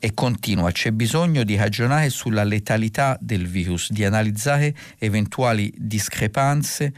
e 0.03 0.15
continua, 0.15 0.71
c'è 0.71 0.89
bisogno 0.89 1.43
di 1.43 1.55
ragionare 1.55 2.09
sulla 2.09 2.43
letalità 2.43 3.15
del 3.21 3.47
virus, 3.47 3.91
di 3.91 4.03
analizzare 4.03 4.73
eventuali 4.97 5.71
discrepanze 5.77 6.91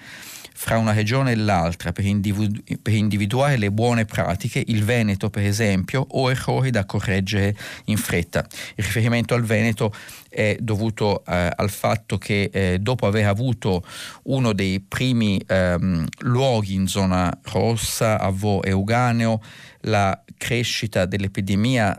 fra 0.54 0.78
una 0.78 0.94
regione 0.94 1.34
e 1.34 1.36
l'altra 1.36 1.92
per, 1.92 2.06
individu- 2.06 2.80
per, 2.82 2.94
individuare 2.94 3.58
le 3.58 3.72
buone 3.72 4.06
pratiche, 4.06 4.64
il 4.68 4.86
Veneto 4.86 5.30
per 5.30 5.44
esempio, 5.44 6.06
o 6.12 6.32
errori 6.32 6.70
da 6.70 6.86
correggere 6.86 7.54
in 7.86 7.98
fretta. 7.98 8.48
Il 8.76 8.86
riferimento 8.86 9.34
al 9.34 9.44
Veneto 9.44 9.94
è 10.30 10.56
dovuto 10.62 11.26
eh, 11.26 11.52
al 11.54 11.70
fatto 11.70 12.18
che 12.18 12.50
eh, 12.54 12.78
dopo 12.80 13.06
aver 13.06 13.28
avuto 13.28 13.84
uno 14.24 14.54
dei 14.54 14.80
primi 14.80 15.44
ehm, 15.46 16.06
luoghi 16.20 16.76
in 16.76 16.88
zona 16.88 17.38
rossa, 17.52 18.18
a 18.18 18.30
Vo 18.30 18.64
e 18.64 18.72
Uganeo, 18.72 19.42
la 19.82 20.18
crescita 20.38 21.06
dell'epidemia 21.06 21.98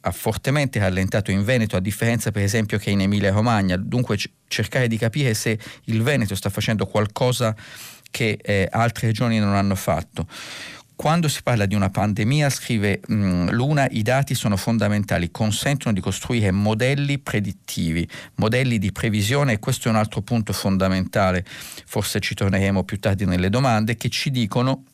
ha 0.00 0.10
fortemente 0.10 0.78
rallentato 0.78 1.30
in 1.30 1.44
Veneto, 1.44 1.76
a 1.76 1.80
differenza 1.80 2.30
per 2.30 2.42
esempio 2.42 2.78
che 2.78 2.90
in 2.90 3.00
Emilia 3.00 3.32
Romagna. 3.32 3.76
Dunque 3.76 4.16
c- 4.16 4.30
cercare 4.48 4.88
di 4.88 4.96
capire 4.96 5.34
se 5.34 5.58
il 5.84 6.02
Veneto 6.02 6.34
sta 6.34 6.50
facendo 6.50 6.86
qualcosa 6.86 7.54
che 8.10 8.38
eh, 8.42 8.68
altre 8.70 9.08
regioni 9.08 9.38
non 9.38 9.54
hanno 9.54 9.74
fatto. 9.76 10.26
Quando 10.96 11.28
si 11.28 11.42
parla 11.42 11.64
di 11.64 11.74
una 11.74 11.88
pandemia, 11.88 12.50
scrive 12.50 13.00
mh, 13.06 13.52
Luna, 13.52 13.88
i 13.88 14.02
dati 14.02 14.34
sono 14.34 14.58
fondamentali, 14.58 15.30
consentono 15.30 15.94
di 15.94 16.00
costruire 16.02 16.50
modelli 16.50 17.18
predittivi, 17.18 18.06
modelli 18.34 18.78
di 18.78 18.92
previsione, 18.92 19.52
e 19.52 19.58
questo 19.60 19.88
è 19.88 19.90
un 19.90 19.96
altro 19.96 20.20
punto 20.20 20.52
fondamentale, 20.52 21.42
forse 21.86 22.20
ci 22.20 22.34
torneremo 22.34 22.84
più 22.84 22.98
tardi 22.98 23.24
nelle 23.24 23.48
domande, 23.48 23.96
che 23.96 24.10
ci 24.10 24.30
dicono 24.30 24.84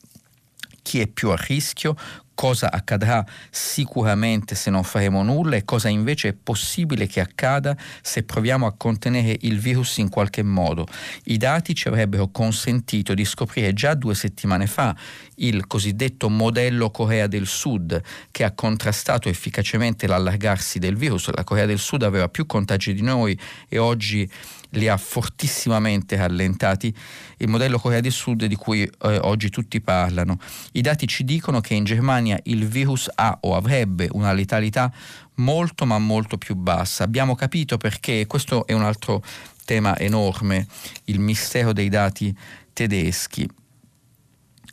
chi 0.81 1.01
è 1.01 1.07
più 1.07 1.29
a 1.31 1.35
rischio, 1.35 1.97
cosa 2.37 2.71
accadrà 2.71 3.25
sicuramente 3.49 4.53
se 4.53 4.69
non 4.69 4.83
faremo 4.83 5.23
nulla 5.23 5.55
e 5.55 5.65
cosa 5.65 5.89
invece 5.89 6.27
è 6.27 6.33
possibile 6.33 7.07
che 7.07 7.19
accada 7.19 7.75
se 8.03 8.21
proviamo 8.21 8.67
a 8.67 8.75
contenere 8.77 9.35
il 9.41 9.57
virus 9.57 9.97
in 9.97 10.09
qualche 10.09 10.43
modo. 10.43 10.85
I 11.23 11.37
dati 11.37 11.73
ci 11.73 11.87
avrebbero 11.87 12.27
consentito 12.27 13.15
di 13.15 13.25
scoprire 13.25 13.73
già 13.73 13.95
due 13.95 14.13
settimane 14.13 14.67
fa 14.67 14.95
il 15.37 15.65
cosiddetto 15.65 16.29
modello 16.29 16.91
Corea 16.91 17.25
del 17.25 17.47
Sud 17.47 17.99
che 18.29 18.43
ha 18.43 18.51
contrastato 18.51 19.29
efficacemente 19.29 20.05
l'allargarsi 20.05 20.77
del 20.77 20.95
virus. 20.95 21.33
La 21.33 21.43
Corea 21.43 21.65
del 21.65 21.79
Sud 21.79 22.03
aveva 22.03 22.29
più 22.29 22.45
contagi 22.45 22.93
di 22.93 23.01
noi 23.01 23.37
e 23.67 23.79
oggi 23.79 24.29
li 24.71 24.87
ha 24.87 24.97
fortissimamente 24.97 26.15
rallentati, 26.15 26.93
il 27.37 27.47
modello 27.47 27.79
Corea 27.79 27.99
del 27.99 28.11
Sud 28.11 28.45
di 28.45 28.55
cui 28.55 28.83
eh, 28.83 29.17
oggi 29.21 29.49
tutti 29.49 29.81
parlano. 29.81 30.39
I 30.73 30.81
dati 30.81 31.07
ci 31.07 31.23
dicono 31.23 31.61
che 31.61 31.73
in 31.73 31.83
Germania 31.83 32.39
il 32.43 32.67
virus 32.67 33.09
ha 33.13 33.37
o 33.41 33.55
avrebbe 33.55 34.07
una 34.11 34.33
letalità 34.33 34.91
molto 35.35 35.85
ma 35.85 35.97
molto 35.99 36.37
più 36.37 36.55
bassa. 36.55 37.03
Abbiamo 37.03 37.35
capito 37.35 37.77
perché, 37.77 38.25
questo 38.27 38.65
è 38.65 38.73
un 38.73 38.83
altro 38.83 39.23
tema 39.65 39.97
enorme, 39.97 40.67
il 41.05 41.19
mistero 41.19 41.73
dei 41.73 41.89
dati 41.89 42.35
tedeschi. 42.73 43.49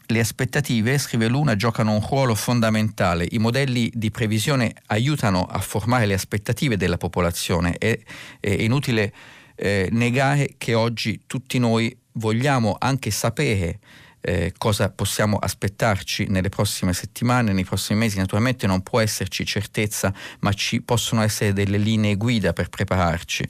Le 0.06 0.20
aspettative, 0.20 0.98
scrive 0.98 1.28
Luna, 1.28 1.56
giocano 1.56 1.94
un 1.94 2.06
ruolo 2.06 2.34
fondamentale. 2.34 3.26
I 3.30 3.38
modelli 3.38 3.90
di 3.94 4.10
previsione 4.10 4.74
aiutano 4.86 5.44
a 5.44 5.58
formare 5.60 6.04
le 6.04 6.12
aspettative 6.12 6.76
della 6.76 6.98
popolazione. 6.98 7.78
È, 7.78 7.98
è 8.38 8.50
inutile 8.50 9.14
eh, 9.54 9.88
negare 9.92 10.54
che 10.58 10.74
oggi 10.74 11.22
tutti 11.26 11.58
noi 11.58 11.96
vogliamo 12.12 12.76
anche 12.78 13.10
sapere 13.10 13.78
eh, 14.26 14.54
cosa 14.56 14.88
possiamo 14.88 15.36
aspettarci 15.36 16.26
nelle 16.28 16.48
prossime 16.48 16.94
settimane, 16.94 17.52
nei 17.52 17.64
prossimi 17.64 17.98
mesi. 17.98 18.16
Naturalmente 18.16 18.66
non 18.66 18.82
può 18.82 19.00
esserci 19.00 19.44
certezza, 19.44 20.14
ma 20.40 20.52
ci 20.54 20.80
possono 20.80 21.22
essere 21.22 21.52
delle 21.52 21.76
linee 21.76 22.16
guida 22.16 22.54
per 22.54 22.70
prepararci. 22.70 23.46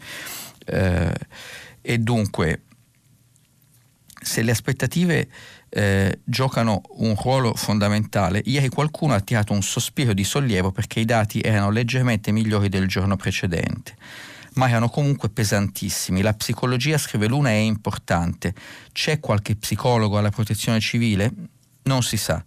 Eh, 0.67 1.13
e 1.81 1.99
dunque, 1.99 2.63
se 4.21 4.43
le 4.43 4.51
aspettative 4.51 5.29
eh, 5.69 6.19
giocano 6.25 6.83
un 6.97 7.15
ruolo 7.15 7.55
fondamentale, 7.55 8.43
ieri 8.45 8.69
qualcuno 8.69 9.15
ha 9.15 9.21
tirato 9.21 9.53
un 9.53 9.63
sospiro 9.63 10.13
di 10.13 10.25
sollievo 10.25 10.73
perché 10.73 10.99
i 10.99 11.05
dati 11.05 11.41
erano 11.41 11.71
leggermente 11.71 12.33
migliori 12.33 12.69
del 12.69 12.89
giorno 12.89 13.15
precedente 13.15 13.95
ma 14.55 14.69
erano 14.69 14.89
comunque 14.89 15.31
pesantissimi. 15.31 16.23
La 16.23 16.35
psicologia, 16.35 16.99
scrive 16.99 17.27
Luna, 17.27 17.51
è 17.51 17.53
importante. 17.53 18.55
C'è 18.93 19.21
qualche 19.21 19.57
psicologo 19.57 20.19
alla 20.19 20.31
protezione 20.31 20.81
civile? 20.81 21.33
Non 21.85 22.03
si 22.03 22.17
sa 22.17 22.45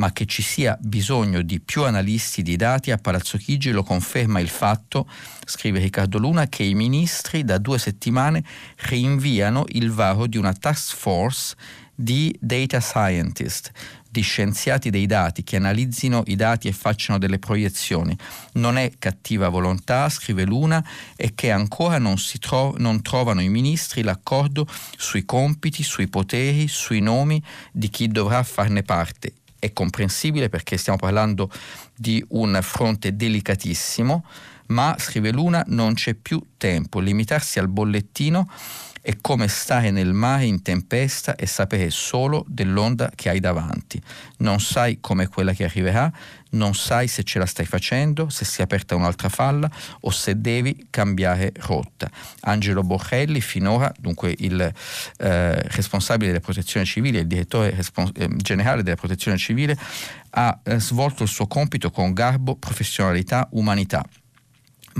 ma 0.00 0.12
che 0.12 0.24
ci 0.24 0.40
sia 0.40 0.78
bisogno 0.80 1.42
di 1.42 1.60
più 1.60 1.84
analisti 1.84 2.42
di 2.42 2.56
dati 2.56 2.90
a 2.90 2.96
Palazzo 2.96 3.36
Chigi 3.36 3.70
lo 3.70 3.82
conferma 3.82 4.40
il 4.40 4.48
fatto, 4.48 5.06
scrive 5.44 5.78
Riccardo 5.78 6.16
Luna, 6.16 6.48
che 6.48 6.62
i 6.62 6.74
ministri 6.74 7.44
da 7.44 7.58
due 7.58 7.78
settimane 7.78 8.42
rinviano 8.88 9.66
il 9.68 9.92
varo 9.92 10.26
di 10.26 10.38
una 10.38 10.54
task 10.54 10.96
force 10.96 11.54
di 11.94 12.34
data 12.40 12.80
scientist, 12.80 13.70
di 14.10 14.22
scienziati 14.22 14.90
dei 14.90 15.06
dati 15.06 15.44
che 15.44 15.56
analizzino 15.56 16.24
i 16.26 16.34
dati 16.34 16.66
e 16.66 16.72
facciano 16.72 17.18
delle 17.18 17.38
proiezioni. 17.38 18.16
Non 18.54 18.76
è 18.76 18.90
cattiva 18.98 19.48
volontà, 19.48 20.08
scrive 20.08 20.44
Luna, 20.44 20.84
è 21.14 21.32
che 21.34 21.52
ancora 21.52 21.98
non, 21.98 22.16
tro- 22.40 22.74
non 22.78 23.02
trovano 23.02 23.40
i 23.40 23.48
ministri 23.48 24.02
l'accordo 24.02 24.66
sui 24.96 25.24
compiti, 25.24 25.84
sui 25.84 26.08
poteri, 26.08 26.66
sui 26.66 27.00
nomi 27.00 27.40
di 27.70 27.88
chi 27.88 28.08
dovrà 28.08 28.42
farne 28.42 28.82
parte. 28.82 29.34
È 29.58 29.72
comprensibile 29.72 30.48
perché 30.48 30.76
stiamo 30.76 30.98
parlando 30.98 31.50
di 31.94 32.24
un 32.30 32.58
fronte 32.62 33.14
delicatissimo, 33.14 34.24
ma, 34.68 34.96
scrive 34.98 35.30
Luna, 35.30 35.62
non 35.68 35.94
c'è 35.94 36.14
più 36.14 36.42
tempo. 36.56 36.98
Limitarsi 36.98 37.58
al 37.58 37.68
bollettino 37.68 38.48
è 39.02 39.16
come 39.20 39.48
stare 39.48 39.90
nel 39.90 40.12
mare 40.12 40.44
in 40.44 40.62
tempesta 40.62 41.34
e 41.34 41.46
sapere 41.46 41.90
solo 41.90 42.44
dell'onda 42.46 43.10
che 43.14 43.30
hai 43.30 43.40
davanti. 43.40 44.00
Non 44.38 44.60
sai 44.60 44.98
come 45.00 45.26
quella 45.26 45.52
che 45.52 45.64
arriverà, 45.64 46.12
non 46.50 46.74
sai 46.74 47.08
se 47.08 47.22
ce 47.22 47.38
la 47.38 47.46
stai 47.46 47.64
facendo, 47.64 48.28
se 48.28 48.44
si 48.44 48.60
è 48.60 48.64
aperta 48.64 48.94
un'altra 48.94 49.28
falla 49.28 49.70
o 50.00 50.10
se 50.10 50.40
devi 50.40 50.88
cambiare 50.90 51.52
rotta. 51.60 52.10
Angelo 52.40 52.82
Borrelli, 52.82 53.40
finora, 53.40 53.92
dunque 53.98 54.34
il 54.38 54.60
eh, 54.60 55.62
responsabile 55.62 56.28
della 56.28 56.42
protezione 56.42 56.84
civile, 56.84 57.20
il 57.20 57.26
direttore 57.26 57.70
respons- 57.70 58.12
eh, 58.16 58.28
generale 58.36 58.82
della 58.82 58.96
protezione 58.96 59.38
civile, 59.38 59.78
ha 60.30 60.60
eh, 60.62 60.78
svolto 60.78 61.22
il 61.22 61.28
suo 61.28 61.46
compito 61.46 61.90
con 61.90 62.12
garbo, 62.12 62.56
professionalità, 62.56 63.48
umanità 63.52 64.04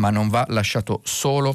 ma 0.00 0.10
non 0.10 0.28
va 0.28 0.44
lasciato 0.48 1.00
solo. 1.04 1.54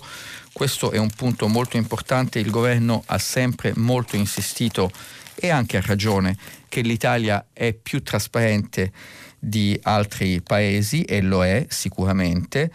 Questo 0.54 0.92
è 0.92 0.98
un 0.98 1.10
punto 1.10 1.48
molto 1.48 1.76
importante. 1.76 2.40
Il 2.40 2.52
governo 2.52 3.04
ha 3.08 3.18
sempre 3.18 3.74
molto 3.76 4.16
insistito 4.16 4.90
e 5.36 5.50
anche 5.50 5.76
a 5.76 5.84
ragione 5.84 6.38
che 6.70 6.82
l'Italia 6.82 7.48
è 7.52 7.74
più 7.74 8.02
trasparente 8.02 8.92
di 9.38 9.78
altri 9.84 10.42
paesi 10.42 11.04
e 11.04 11.22
lo 11.22 11.44
è 11.44 11.66
sicuramente, 11.70 12.72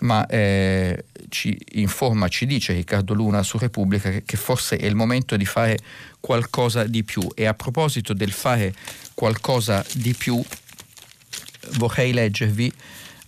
ma 0.00 0.26
eh, 0.26 1.04
ci 1.28 1.56
informa, 1.74 2.28
ci 2.28 2.46
dice 2.46 2.72
Riccardo 2.72 3.14
Luna 3.14 3.42
su 3.42 3.58
Repubblica 3.58 4.10
che, 4.10 4.36
forse 4.36 4.76
è 4.76 4.86
il 4.86 4.96
momento 4.96 5.36
di 5.36 5.46
fare 5.46 5.78
qualcosa 6.18 6.84
di 6.84 7.04
più 7.04 7.26
e 7.34 7.46
a 7.46 7.54
proposito 7.54 8.12
del 8.12 8.32
fare 8.32 8.74
qualcosa 9.14 9.84
di 9.94 10.14
più 10.14 10.42
vorrei 11.72 12.12
leggervi 12.12 12.72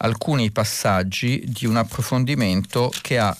alcuni 0.02 0.50
passaggi 0.50 1.44
di 1.46 1.66
un 1.66 1.76
approfondimento 1.76 2.92
che 3.00 3.18
ha 3.18 3.36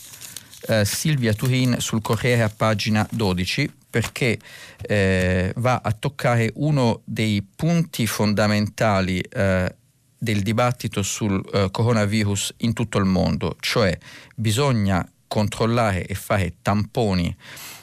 eh, 0.68 0.84
Silvia 0.84 1.34
Turin 1.34 1.76
sul 1.78 2.02
Corriere 2.02 2.42
a 2.42 2.48
pagina 2.48 3.06
12 3.10 3.70
perché 3.90 4.38
eh, 4.80 5.52
va 5.56 5.80
a 5.82 5.92
toccare 5.92 6.50
uno 6.54 7.02
dei 7.04 7.46
punti 7.54 8.06
fondamentali 8.06 9.20
eh, 9.20 9.74
del 10.16 10.40
dibattito 10.40 11.02
sul 11.02 11.44
eh, 11.52 11.68
coronavirus 11.70 12.54
in 12.58 12.72
tutto 12.72 12.98
il 12.98 13.04
mondo, 13.04 13.56
cioè 13.60 13.96
bisogna 14.34 15.06
controllare 15.26 16.06
e 16.06 16.14
fare 16.14 16.54
tamponi 16.62 17.36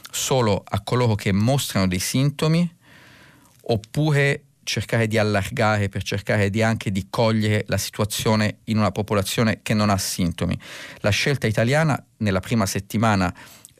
solo 0.09 0.63
a 0.65 0.81
coloro 0.81 1.15
che 1.15 1.31
mostrano 1.31 1.87
dei 1.87 1.99
sintomi 1.99 2.77
oppure 3.61 4.45
cercare 4.69 5.07
di 5.07 5.17
allargare 5.17 5.89
per 5.89 6.03
cercare 6.03 6.51
di 6.51 6.61
anche 6.61 6.91
di 6.91 7.07
cogliere 7.09 7.63
la 7.67 7.77
situazione 7.77 8.59
in 8.65 8.77
una 8.77 8.91
popolazione 8.91 9.61
che 9.63 9.73
non 9.73 9.89
ha 9.89 9.97
sintomi. 9.97 10.57
La 10.99 11.09
scelta 11.09 11.47
italiana 11.47 12.01
nella 12.17 12.39
prima 12.39 12.67
settimana 12.67 13.33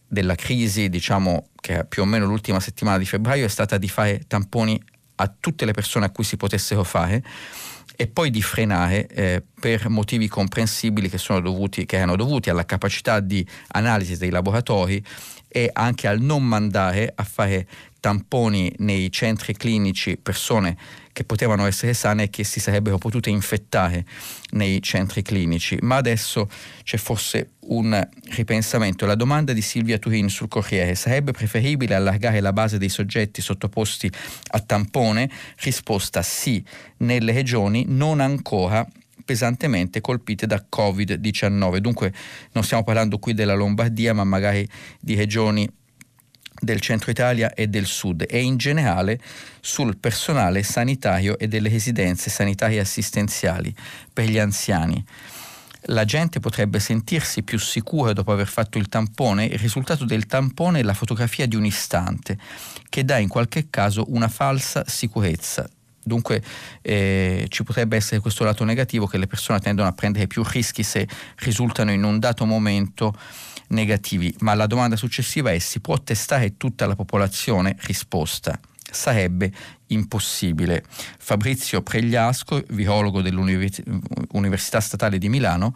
della 0.08 0.34
crisi, 0.34 0.90
diciamo 0.90 1.50
che 1.62 1.82
è 1.82 1.86
più 1.86 2.02
o 2.02 2.06
meno 2.06 2.26
l'ultima 2.26 2.60
settimana 2.60 2.98
di 2.98 3.06
febbraio, 3.06 3.46
è 3.46 3.50
stata 3.50 3.78
di 3.78 3.88
fare 3.88 4.24
tamponi 4.26 4.82
a 5.18 5.32
tutte 5.40 5.66
le 5.66 5.74
persone 5.74 6.06
a 6.06 6.10
cui 6.10 6.24
si 6.24 6.38
potessero 6.38 6.84
fare 6.84 7.24
e 7.96 8.08
poi 8.08 8.32
di 8.32 8.42
frenare 8.42 9.06
eh, 9.08 9.44
per 9.60 9.90
motivi 9.90 10.28
comprensibili 10.28 11.10
che, 11.10 11.20
dovuti, 11.42 11.86
che 11.86 11.98
erano 11.98 12.16
dovuti 12.16 12.50
alla 12.50 12.66
capacità 12.66 13.20
di 13.20 13.46
analisi 13.68 14.18
dei 14.18 14.30
laboratori 14.30 15.04
e 15.50 15.70
anche 15.74 16.08
al 16.08 16.22
non 16.22 16.46
mandare 16.46 17.12
a 17.14 17.24
fare 17.24 17.68
tamponi 18.00 18.74
nei 18.78 19.12
centri 19.12 19.54
clinici 19.54 20.18
persone 20.18 20.78
che 21.12 21.24
potevano 21.26 21.66
essere 21.66 21.93
sane 21.93 22.24
e 22.24 22.30
che 22.30 22.43
si 22.43 22.60
sarebbero 22.60 22.97
potute 22.97 23.30
infettare 23.30 24.06
nei 24.52 24.82
centri 24.82 25.22
clinici. 25.22 25.78
Ma 25.82 25.97
adesso 25.97 26.50
c'è 26.84 26.97
forse 26.97 27.52
un 27.68 28.08
ripensamento. 28.30 29.06
La 29.06 29.16
domanda 29.16 29.52
di 29.52 29.62
Silvia 29.62 29.97
Turin 29.97 30.30
sul 30.30 30.47
Corriere 30.47 30.95
sarebbe 30.95 31.32
preferibile 31.32 31.95
allargare 31.95 32.39
la 32.39 32.54
base 32.54 32.78
dei 32.78 32.89
soggetti 32.89 33.41
sottoposti 33.41 34.10
a 34.52 34.60
tampone? 34.60 35.30
Risposta 35.58 36.22
sì, 36.22 36.64
nelle 36.97 37.34
regioni 37.34 37.84
non 37.88 38.22
ancora 38.22 38.88
pesantemente 39.30 40.02
colpite 40.02 40.47
da 40.47 40.66
Covid-19. 40.76 41.78
Dunque 41.78 42.14
non 42.54 42.64
stiamo 42.64 42.84
parlando 42.84 43.20
qui 43.20 43.34
della 43.34 43.54
Lombardia, 43.54 44.14
ma 44.14 44.24
magari 44.24 44.68
di 45.00 45.14
regioni 45.14 45.70
del 46.60 46.80
centro 46.80 47.12
Italia 47.12 47.53
e 47.53 47.68
del 47.68 47.86
sud 47.86 48.26
e 48.28 48.41
in 48.41 48.57
generale 48.57 49.20
sul 49.60 49.97
personale 49.97 50.64
sanitario 50.64 51.38
e 51.38 51.47
delle 51.47 51.70
residenze 51.70 52.30
sanitarie 52.30 52.80
assistenziali 52.80 53.74
per 54.12 54.26
gli 54.30 54.39
anziani. 54.39 55.03
La 55.84 56.03
gente 56.03 56.39
potrebbe 56.39 56.80
sentirsi 56.80 57.41
più 57.41 57.57
sicura 57.57 58.12
dopo 58.12 58.32
aver 58.32 58.47
fatto 58.47 58.78
il 58.78 58.89
tampone, 58.89 59.45
il 59.45 59.60
risultato 59.60 60.03
del 60.05 60.26
tampone 60.26 60.80
è 60.80 60.84
la 60.84 60.93
fotografia 60.93 61.47
di 61.47 61.55
un 61.55 61.66
istante 61.66 62.38
che 62.89 63.05
dà 63.05 63.18
in 63.18 63.30
qualche 63.30 63.68
caso 63.70 64.05
una 64.10 64.28
falsa 64.28 64.84
sicurezza 64.86 65.70
Dunque 66.10 66.41
eh, 66.82 67.45
ci 67.49 67.64
potrebbe 67.64 67.95
essere 67.95 68.20
questo 68.20 68.43
lato 68.43 68.64
negativo 68.64 69.05
che 69.05 69.20
le 69.20 69.28
persone 69.28 69.60
tendono 69.60 69.88
a 69.88 69.91
prendere 69.91 70.26
più 70.26 70.43
rischi 70.43 70.82
se 70.82 71.07
risultano 71.38 71.91
in 71.91 72.03
un 72.03 72.18
dato 72.18 72.45
momento 72.45 73.14
negativi. 73.70 74.34
Ma 74.40 74.54
la 74.54 74.68
domanda 74.68 74.96
successiva 74.96 75.52
è 75.52 75.60
si 75.60 75.80
può 75.80 75.98
testare 76.00 76.58
tutta 76.58 76.86
la 76.86 76.96
popolazione? 76.96 77.76
Risposta 77.82 78.60
sarebbe 78.92 79.52
impossibile. 79.88 80.84
Fabrizio 81.18 81.82
Pregliasco, 81.82 82.64
virologo 82.70 83.22
dell'Università 83.22 84.80
Statale 84.80 85.18
di 85.18 85.30
Milano, 85.30 85.76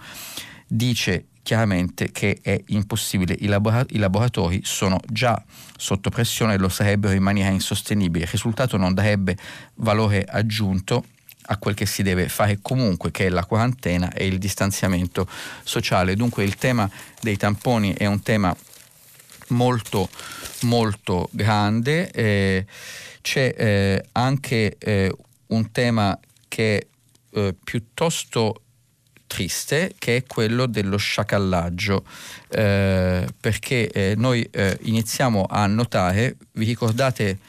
dice 0.67 1.27
chiaramente 1.43 2.11
che 2.11 2.39
è 2.41 2.59
impossibile, 2.67 3.35
I, 3.37 3.47
labora- 3.47 3.85
i, 3.89 3.97
laboratori 3.97 4.61
sono 4.63 4.97
già 5.05 5.43
sotto 5.77 6.09
pressione 6.09 6.53
e 6.53 6.57
lo 6.57 6.69
sarebbero 6.69 7.13
in 7.13 7.21
maniera 7.21 7.49
insostenibile, 7.49 8.23
il 8.23 8.31
risultato 8.31 8.77
non 8.77 8.93
darebbe 8.93 9.37
valore 9.75 10.23
aggiunto 10.23 11.05
a 11.45 11.57
quel 11.57 11.75
che 11.75 11.85
si 11.85 12.03
deve 12.03 12.29
fare 12.29 12.59
comunque, 12.61 13.11
che 13.11 13.25
è 13.25 13.29
la 13.29 13.45
quarantena 13.45 14.11
e 14.11 14.25
il 14.25 14.37
distanziamento 14.37 15.27
sociale. 15.63 16.15
Dunque 16.15 16.43
il 16.43 16.55
tema 16.55 16.89
dei 17.21 17.37
tamponi 17.37 17.93
è 17.93 18.05
un 18.05 18.21
tema 18.21 18.55
molto 19.49 20.09
molto 20.63 21.29
grande, 21.31 22.09
eh, 22.11 22.65
c'è 23.21 23.53
eh, 23.57 24.05
anche 24.13 24.75
eh, 24.77 25.13
un 25.47 25.71
tema 25.71 26.17
che 26.47 26.77
è 26.77 27.37
eh, 27.39 27.55
piuttosto 27.63 28.57
triste 29.25 29.95
che 29.97 30.17
è 30.17 30.23
quello 30.27 30.67
dello 30.67 30.97
sciacallaggio 30.97 32.05
eh, 32.49 33.25
perché 33.39 33.89
eh, 33.89 34.13
noi 34.15 34.47
iniziamo 34.81 35.47
a 35.49 35.65
notare, 35.65 36.35
vi 36.51 36.65
ricordate 36.65 37.39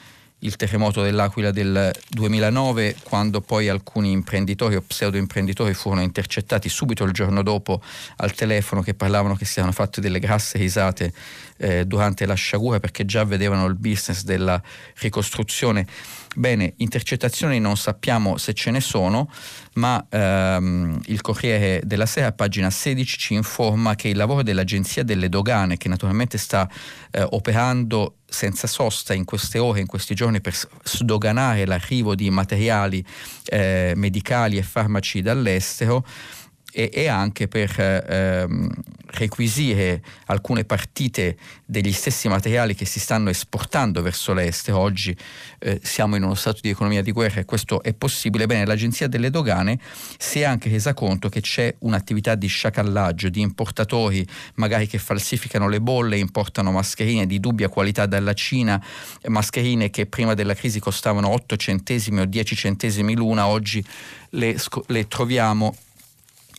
il 0.45 0.57
terremoto 0.57 1.03
dell'Aquila 1.03 1.51
del 1.51 1.91
2009 2.11 2.97
quando 3.03 3.41
poi 3.41 3.69
alcuni 3.69 4.11
imprenditori 4.11 4.77
o 4.77 4.83
pseudo 4.83 5.17
imprenditori 5.17 5.73
furono 5.75 6.03
intercettati 6.03 6.69
subito 6.69 7.05
il 7.05 7.13
giorno 7.13 7.43
dopo 7.43 7.83
al 8.17 8.33
telefono 8.33 8.83
che 8.83 8.95
parlavano 8.95 9.37
che 9.37 9.47
si 9.47 9.59
erano 9.59 9.73
fatte 9.73 10.01
delle 10.01 10.19
grasse 10.19 10.59
risate 10.59 11.13
eh, 11.57 11.87
durante 11.87 12.27
la 12.27 12.35
sciagura 12.35 12.79
perché 12.79 13.05
già 13.05 13.25
vedevano 13.25 13.65
il 13.67 13.75
business 13.75 14.23
della 14.23 14.61
ricostruzione. 14.99 15.87
Bene, 16.37 16.75
intercettazioni 16.79 17.61
non 17.61 17.77
sappiamo 17.77 18.37
se 18.39 18.55
ce 18.55 18.73
ne 18.73 18.81
sono, 18.81 19.31
ma 19.75 20.05
ehm, 20.09 21.01
il 21.07 21.21
Corriere 21.21 21.81
della 21.85 22.07
Sera, 22.07 22.33
pagina 22.33 22.71
16, 22.71 23.19
ci 23.19 23.35
informa 23.35 23.95
che 23.95 24.09
il 24.09 24.17
lavoro 24.17 24.43
dell'Agenzia 24.43 25.05
delle 25.05 25.29
Dogane, 25.29 25.77
che 25.77 25.89
naturalmente 25.89 26.37
sta 26.37 26.69
eh, 27.13 27.25
operando 27.31 28.17
senza 28.35 28.67
sosta 28.67 29.15
in 29.15 29.25
queste 29.25 29.59
ore, 29.59 29.81
in 29.81 29.87
questi 29.87 30.15
giorni, 30.15 30.41
per 30.41 30.55
sdoganare 30.83 31.65
l'arrivo 31.65 32.17
di 32.17 32.29
materiali 32.31 33.03
eh, 33.45 33.93
medicali 33.95 34.59
e 34.59 34.63
farmaci 34.63 35.23
dall'estero, 35.23 36.05
e, 36.75 36.91
e 36.93 37.07
anche 37.07 37.47
per 37.47 37.73
ehm, 37.79 38.69
requisire 39.07 40.03
alcune 40.27 40.65
partite 40.65 41.37
degli 41.65 41.93
stessi 41.93 42.27
materiali 42.27 42.75
che 42.75 42.85
si 42.85 42.99
stanno 42.99 43.31
esportando 43.31 44.03
verso 44.03 44.33
l'estero. 44.33 44.79
Oggi 44.79 45.17
eh, 45.61 45.81
siamo 45.85 46.17
in 46.17 46.25
uno 46.25 46.35
stato 46.35 46.59
di 46.61 46.71
economia 46.71 47.01
di 47.01 47.13
guerra 47.13 47.41
e 47.41 47.45
questo 47.45 47.81
è 47.81 47.95
possibile. 47.95 48.47
Bene, 48.47 48.67
l'Agenzia 48.67 49.07
delle 49.07 49.31
Dogane 49.31 49.79
si 50.19 50.41
è 50.41 50.45
anche 50.45 50.69
resa 50.69 50.95
conto 50.95 51.29
che 51.29 51.41
c'è 51.41 51.73
un'attività 51.79 52.35
di 52.35 52.49
sciacallaggio 52.49 53.29
di 53.29 53.41
importatori 53.41 54.27
magari 54.55 54.89
che 54.89 54.99
falsificano 54.99 55.69
le 55.69 55.81
bolle, 55.81 56.19
importano 56.19 56.73
mascherine 56.73 57.27
di 57.27 57.39
dubbia 57.39 57.69
qualità 57.69 58.07
dalla 58.07 58.33
Cina, 58.33 58.85
mascherine 59.29 59.91
che 59.91 60.07
prima 60.07 60.35
della 60.35 60.55
crisi 60.55 60.81
costavano 60.81 61.29
8 61.29 61.57
centesimi 61.57 62.21
o 62.21 62.25
10 62.25 62.57
centesimi 62.57 63.15
l'una, 63.15 63.47
oggi 63.47 63.85
le, 64.31 64.57
le 64.87 65.07
troviamo 65.07 65.77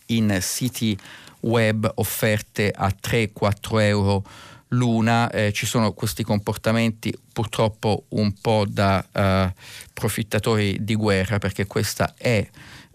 in 0.06 0.38
siti 0.40 0.98
web 1.40 1.90
offerte 1.96 2.72
a 2.74 2.88
3-4 2.88 3.80
euro 3.80 4.24
l'una, 4.68 5.30
eh, 5.30 5.52
ci 5.52 5.66
sono 5.66 5.92
questi 5.92 6.24
comportamenti 6.24 7.16
purtroppo 7.32 8.04
un 8.10 8.32
po' 8.40 8.64
da 8.68 9.04
uh, 9.12 9.60
profittatori 9.92 10.78
di 10.80 10.94
guerra 10.94 11.38
perché 11.38 11.66
questa 11.66 12.14
è 12.16 12.46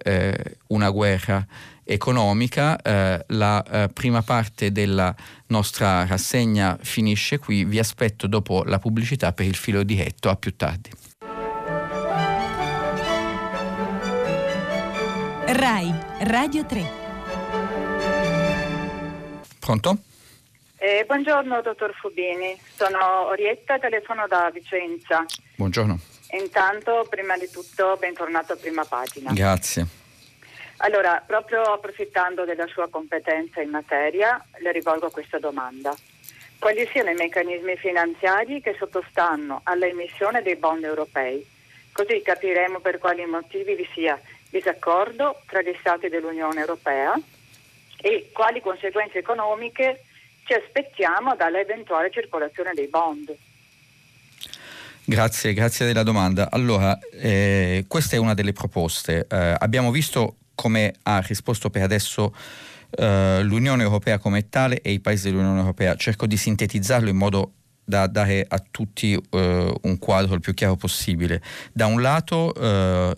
eh, 0.03 0.57
una 0.67 0.89
guerra 0.89 1.45
economica. 1.83 2.81
Eh, 2.81 3.23
la 3.27 3.63
eh, 3.63 3.89
prima 3.89 4.21
parte 4.21 4.71
della 4.71 5.13
nostra 5.47 6.05
rassegna 6.05 6.77
finisce 6.81 7.37
qui, 7.37 7.65
vi 7.65 7.79
aspetto 7.79 8.27
dopo 8.27 8.63
la 8.63 8.79
pubblicità 8.79 9.31
per 9.33 9.45
il 9.45 9.55
filo 9.55 9.83
diretto, 9.83 10.29
a 10.29 10.35
più 10.35 10.55
tardi. 10.55 10.89
RAI, 15.53 15.93
Radio 16.21 16.65
3. 16.65 17.00
Pronto? 19.71 19.99
Eh, 20.79 21.05
buongiorno 21.07 21.61
dottor 21.61 21.93
Fubini, 21.93 22.59
sono 22.75 23.27
Orietta, 23.27 23.79
telefono 23.79 24.27
da 24.27 24.49
Vicenza. 24.51 25.23
Buongiorno. 25.55 25.97
Intanto, 26.31 27.07
prima 27.09 27.37
di 27.37 27.49
tutto, 27.49 27.95
bentornato 27.97 28.51
a 28.51 28.55
prima 28.57 28.83
pagina. 28.83 29.31
Grazie. 29.31 29.85
Allora, 30.77 31.23
proprio 31.25 31.61
approfittando 31.61 32.43
della 32.43 32.67
sua 32.67 32.89
competenza 32.89 33.61
in 33.61 33.69
materia, 33.69 34.43
le 34.57 34.73
rivolgo 34.73 35.09
questa 35.09 35.39
domanda. 35.39 35.95
Quali 36.59 36.85
siano 36.91 37.11
i 37.11 37.15
meccanismi 37.15 37.77
finanziari 37.77 38.59
che 38.59 38.75
sottostanno 38.77 39.61
all'emissione 39.63 40.41
dei 40.41 40.57
bond 40.57 40.83
europei? 40.83 41.47
Così 41.93 42.21
capiremo 42.21 42.81
per 42.81 42.97
quali 42.97 43.25
motivi 43.25 43.75
vi 43.75 43.87
sia 43.93 44.19
disaccordo 44.49 45.41
tra 45.47 45.61
gli 45.61 45.73
Stati 45.79 46.09
dell'Unione 46.09 46.59
Europea 46.59 47.17
e 48.01 48.29
quali 48.33 48.61
conseguenze 48.61 49.19
economiche 49.19 50.03
ci 50.45 50.53
aspettiamo 50.53 51.35
dall'eventuale 51.35 52.11
circolazione 52.11 52.71
dei 52.73 52.87
bond. 52.87 53.35
Grazie, 55.03 55.53
grazie 55.53 55.85
della 55.85 56.03
domanda. 56.03 56.49
Allora, 56.51 56.97
eh, 57.11 57.85
questa 57.87 58.15
è 58.15 58.19
una 58.19 58.33
delle 58.33 58.53
proposte. 58.53 59.25
Eh, 59.29 59.55
abbiamo 59.57 59.91
visto 59.91 60.37
come 60.55 60.93
ha 61.03 61.19
risposto 61.21 61.69
per 61.69 61.81
adesso 61.81 62.25
uh, 62.25 63.41
l'Unione 63.41 63.81
Europea 63.81 64.19
come 64.19 64.47
tale 64.49 64.81
e 64.81 64.91
i 64.91 64.99
paesi 64.99 65.29
dell'Unione 65.29 65.59
Europea. 65.59 65.95
Cerco 65.95 66.27
di 66.27 66.37
sintetizzarlo 66.37 67.09
in 67.09 67.15
modo 67.15 67.53
da 67.83 68.05
dare 68.07 68.45
a 68.47 68.63
tutti 68.69 69.13
uh, 69.13 69.27
un 69.37 69.97
quadro 69.99 70.35
il 70.35 70.39
più 70.39 70.53
chiaro 70.53 70.75
possibile. 70.75 71.41
Da 71.73 71.87
un 71.87 72.01
lato 72.01 72.53
uh, 72.55 73.11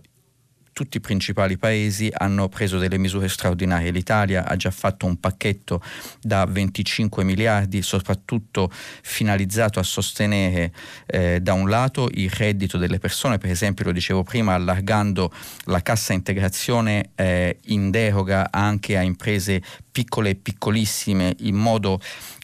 tutti 0.74 0.98
i 0.98 1.00
principali 1.00 1.58
paesi 1.58 2.10
hanno 2.12 2.50
preso 2.50 2.78
delle 2.78 2.98
misure 2.98 3.30
straordinarie. 3.30 3.92
L'Italia 3.92 4.46
ha 4.46 4.56
già 4.56 4.72
fatto 4.72 5.06
un 5.06 5.20
pacchetto 5.20 5.82
da 6.20 6.46
25 6.46 7.24
miliardi, 7.24 7.82
soprattutto 7.82 8.70
finalizzato 8.72 9.80
a 9.80 9.84
sostenere 9.84 10.74
eh, 11.06 11.40
da 11.40 11.54
un 11.54 11.70
lato 11.70 12.10
il 12.14 12.30
reddito 12.30 12.78
delle 12.78 13.00
persone, 13.00 13.38
per 13.38 13.52
esempio 13.52 13.86
lo 13.86 13.92
dicevo 13.92 14.24
prima, 14.24 14.56
allargando 14.56 15.32
la 15.66 15.82
cassa 15.82 16.14
integrazione 16.14 17.12
eh, 17.16 17.60
in 17.66 17.92
deroga 17.92 18.50
anche 18.52 18.98
a 18.98 19.02
imprese 19.02 19.62
piccole 19.92 20.32
e 20.32 20.36
piccolissime, 20.36 21.36
in 21.40 21.56
modo 21.56 22.00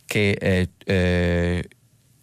che 0.06 0.32
eh, 0.32 0.70
eh 0.86 1.68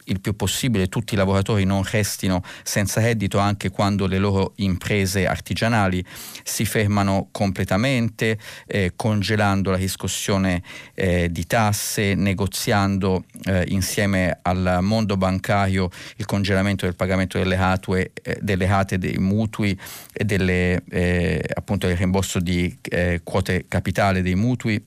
il 0.07 0.21
più 0.21 0.37
possibile 0.37 0.89
tutti 0.89 1.15
i 1.15 1.17
lavoratori 1.17 1.65
non 1.65 1.83
restino 1.83 2.43
senza 2.63 3.01
reddito 3.01 3.39
anche 3.39 3.71
quando 3.71 4.07
le 4.07 4.19
loro 4.19 4.53
imprese 4.57 5.27
artigianali 5.27 6.05
si 6.43 6.65
fermano 6.65 7.29
completamente, 7.31 8.39
eh, 8.67 8.93
congelando 8.97 9.71
la 9.71 9.77
riscossione 9.77 10.63
eh, 10.95 11.31
di 11.31 11.47
tasse, 11.47 12.15
negoziando 12.15 13.25
eh, 13.45 13.65
insieme 13.69 14.39
al 14.43 14.79
mondo 14.83 15.17
bancario 15.17 15.91
il 16.17 16.25
congelamento 16.25 16.85
del 16.85 16.95
pagamento 16.95 17.39
delle, 17.39 17.57
atue, 17.57 18.13
eh, 18.23 18.39
delle 18.41 18.67
rate 18.67 18.99
dei 18.99 19.19
mutui 19.19 19.79
e 20.13 20.25
delle, 20.25 20.83
eh, 20.91 21.43
appunto 21.55 21.89
il 21.89 21.97
rimborso 21.97 22.41
di 22.41 22.77
eh, 22.83 23.21
quote 23.23 23.67
capitale 23.69 24.23
dei 24.23 24.35
mutui. 24.35 24.85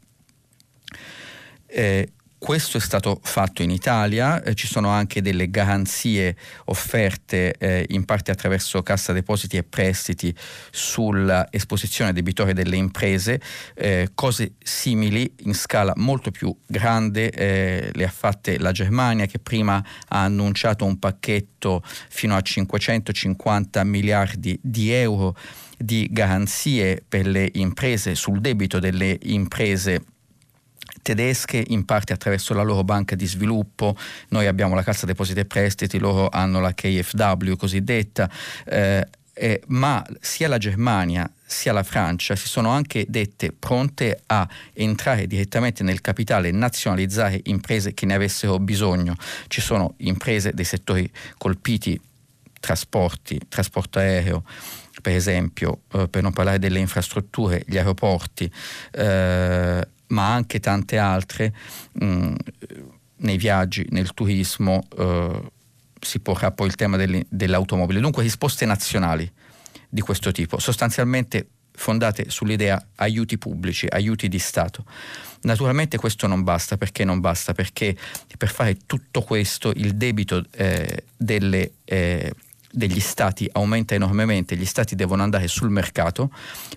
Eh, 1.67 2.09
questo 2.39 2.77
è 2.77 2.79
stato 2.79 3.19
fatto 3.21 3.61
in 3.61 3.69
Italia, 3.69 4.41
eh, 4.41 4.55
ci 4.55 4.65
sono 4.65 4.89
anche 4.89 5.21
delle 5.21 5.49
garanzie 5.49 6.37
offerte 6.65 7.53
eh, 7.57 7.85
in 7.89 8.05
parte 8.05 8.31
attraverso 8.31 8.81
Cassa 8.81 9.11
Depositi 9.11 9.57
e 9.57 9.63
Prestiti 9.63 10.33
sull'esposizione 10.71 12.13
debitore 12.13 12.53
delle 12.53 12.77
imprese, 12.77 13.41
eh, 13.75 14.11
cose 14.15 14.53
simili 14.63 15.31
in 15.43 15.53
scala 15.53 15.91
molto 15.97 16.31
più 16.31 16.55
grande 16.65 17.29
eh, 17.29 17.89
le 17.93 18.03
ha 18.05 18.09
fatte 18.09 18.57
la 18.57 18.71
Germania 18.71 19.25
che 19.25 19.39
prima 19.39 19.83
ha 20.07 20.23
annunciato 20.23 20.85
un 20.85 20.97
pacchetto 20.97 21.83
fino 21.83 22.37
a 22.37 22.41
550 22.41 23.83
miliardi 23.83 24.57
di 24.63 24.91
euro 24.91 25.35
di 25.77 26.07
garanzie 26.09 27.03
per 27.07 27.27
le 27.27 27.49
imprese 27.53 28.15
sul 28.15 28.39
debito 28.39 28.79
delle 28.79 29.17
imprese 29.23 30.03
tedesche 31.01 31.63
in 31.67 31.85
parte 31.85 32.13
attraverso 32.13 32.53
la 32.53 32.63
loro 32.63 32.83
banca 32.83 33.15
di 33.15 33.25
sviluppo, 33.25 33.95
noi 34.29 34.47
abbiamo 34.47 34.75
la 34.75 34.83
Cassa 34.83 35.05
Depositi 35.05 35.39
e 35.39 35.45
Prestiti, 35.45 35.99
loro 35.99 36.29
hanno 36.29 36.59
la 36.59 36.73
KFW 36.73 37.53
cosiddetta, 37.55 38.29
eh, 38.65 39.07
eh, 39.33 39.61
ma 39.67 40.05
sia 40.19 40.47
la 40.47 40.57
Germania 40.57 41.29
sia 41.45 41.71
la 41.71 41.81
Francia 41.81 42.35
si 42.35 42.47
sono 42.47 42.69
anche 42.69 43.05
dette 43.07 43.51
pronte 43.51 44.21
a 44.27 44.47
entrare 44.73 45.25
direttamente 45.25 45.81
nel 45.81 45.99
capitale 45.99 46.49
e 46.49 46.51
nazionalizzare 46.51 47.39
imprese 47.45 47.93
che 47.93 48.05
ne 48.05 48.13
avessero 48.13 48.59
bisogno. 48.59 49.15
Ci 49.47 49.61
sono 49.61 49.95
imprese 49.97 50.51
dei 50.53 50.65
settori 50.65 51.09
colpiti, 51.37 51.99
trasporti, 52.59 53.39
trasporto 53.49 53.97
aereo, 53.97 54.43
per 55.01 55.15
esempio, 55.15 55.81
eh, 55.93 56.07
per 56.07 56.21
non 56.21 56.33
parlare 56.33 56.59
delle 56.59 56.79
infrastrutture, 56.79 57.63
gli 57.65 57.77
aeroporti, 57.77 58.51
eh, 58.91 59.87
ma 60.09 60.33
anche 60.33 60.59
tante 60.59 60.97
altre 60.97 61.53
mh, 61.93 62.05
mm, 62.05 62.35
nei 63.17 63.37
viaggi, 63.37 63.85
nel 63.89 64.13
turismo, 64.13 64.87
eh, 64.97 65.51
si 65.99 66.19
porrà 66.19 66.51
poi 66.51 66.67
il 66.67 66.75
tema 66.75 66.97
delle, 66.97 67.25
dell'automobile. 67.29 67.99
Dunque 67.99 68.23
risposte 68.23 68.65
nazionali 68.65 69.29
di 69.89 70.01
questo 70.01 70.31
tipo, 70.31 70.59
sostanzialmente 70.59 71.47
fondate 71.71 72.29
sull'idea 72.29 72.87
aiuti 72.95 73.37
pubblici, 73.37 73.87
aiuti 73.89 74.27
di 74.27 74.39
Stato. 74.39 74.85
Naturalmente 75.41 75.97
questo 75.97 76.27
non 76.27 76.43
basta, 76.43 76.77
perché 76.77 77.05
non 77.05 77.21
basta? 77.21 77.53
Perché 77.53 77.95
per 78.37 78.49
fare 78.49 78.77
tutto 78.85 79.21
questo 79.21 79.71
il 79.75 79.95
debito 79.95 80.43
eh, 80.51 81.05
delle 81.15 81.71
eh, 81.85 82.33
degli 82.71 82.99
stati 82.99 83.49
aumenta 83.51 83.95
enormemente, 83.95 84.55
gli 84.55 84.65
stati 84.65 84.95
devono 84.95 85.23
andare 85.23 85.47
sul 85.47 85.69
mercato, 85.69 86.31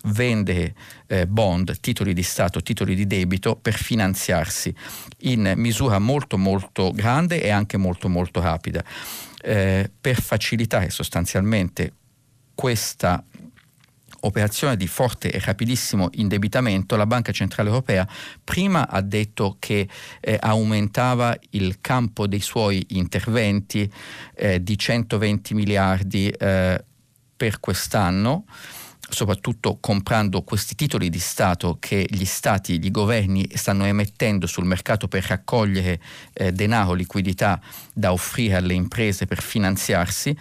vendere 0.04 0.74
eh, 1.06 1.26
bond, 1.26 1.80
titoli 1.80 2.14
di 2.14 2.22
Stato, 2.22 2.62
titoli 2.62 2.94
di 2.94 3.06
debito 3.06 3.56
per 3.56 3.74
finanziarsi 3.74 4.74
in 5.20 5.52
misura 5.56 5.98
molto 5.98 6.38
molto 6.38 6.90
grande 6.92 7.42
e 7.42 7.50
anche 7.50 7.76
molto 7.76 8.08
molto 8.08 8.40
rapida. 8.40 8.82
Eh, 9.44 9.90
per 10.00 10.20
facilitare 10.20 10.90
sostanzialmente 10.90 11.92
questa 12.54 13.24
operazione 14.22 14.76
di 14.76 14.86
forte 14.86 15.30
e 15.30 15.38
rapidissimo 15.38 16.08
indebitamento, 16.14 16.96
la 16.96 17.06
Banca 17.06 17.32
Centrale 17.32 17.68
Europea 17.68 18.06
prima 18.42 18.88
ha 18.88 19.00
detto 19.00 19.56
che 19.58 19.88
eh, 20.20 20.36
aumentava 20.40 21.36
il 21.50 21.78
campo 21.80 22.26
dei 22.26 22.40
suoi 22.40 22.84
interventi 22.90 23.90
eh, 24.34 24.62
di 24.62 24.78
120 24.78 25.54
miliardi 25.54 26.28
eh, 26.28 26.84
per 27.36 27.60
quest'anno 27.60 28.44
soprattutto 29.12 29.78
comprando 29.78 30.42
questi 30.42 30.74
titoli 30.74 31.10
di 31.10 31.18
Stato 31.18 31.76
che 31.78 32.06
gli 32.08 32.24
Stati, 32.24 32.80
gli 32.80 32.90
governi 32.90 33.46
stanno 33.54 33.84
emettendo 33.84 34.46
sul 34.46 34.64
mercato 34.64 35.06
per 35.06 35.24
raccogliere 35.24 36.00
eh, 36.32 36.52
denaro, 36.52 36.94
liquidità 36.94 37.60
da 37.92 38.12
offrire 38.12 38.56
alle 38.56 38.74
imprese 38.74 39.26
per 39.26 39.42
finanziarsi 39.42 40.34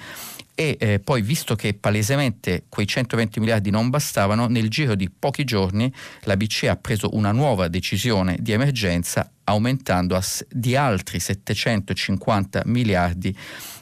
e 0.56 0.78
eh, 0.80 1.00
poi 1.00 1.22
visto 1.22 1.56
che 1.56 1.74
palesemente 1.74 2.64
quei 2.70 2.88
120 2.88 3.40
miliardi 3.40 3.70
non 3.70 3.90
bastavano, 3.90 4.48
nel 4.48 4.70
giro 4.70 4.96
di 4.96 5.10
pochi 5.10 5.44
giorni 5.44 5.92
la 6.24 6.38
BCE 6.38 6.70
ha 6.70 6.76
preso 6.76 7.16
una 7.16 7.32
nuova 7.32 7.68
decisione 7.68 8.38
di 8.40 8.52
emergenza 8.52 9.30
aumentando 9.46 10.16
a, 10.16 10.24
di 10.50 10.76
altri 10.76 11.20
750 11.20 12.64
miliardi 12.66 13.36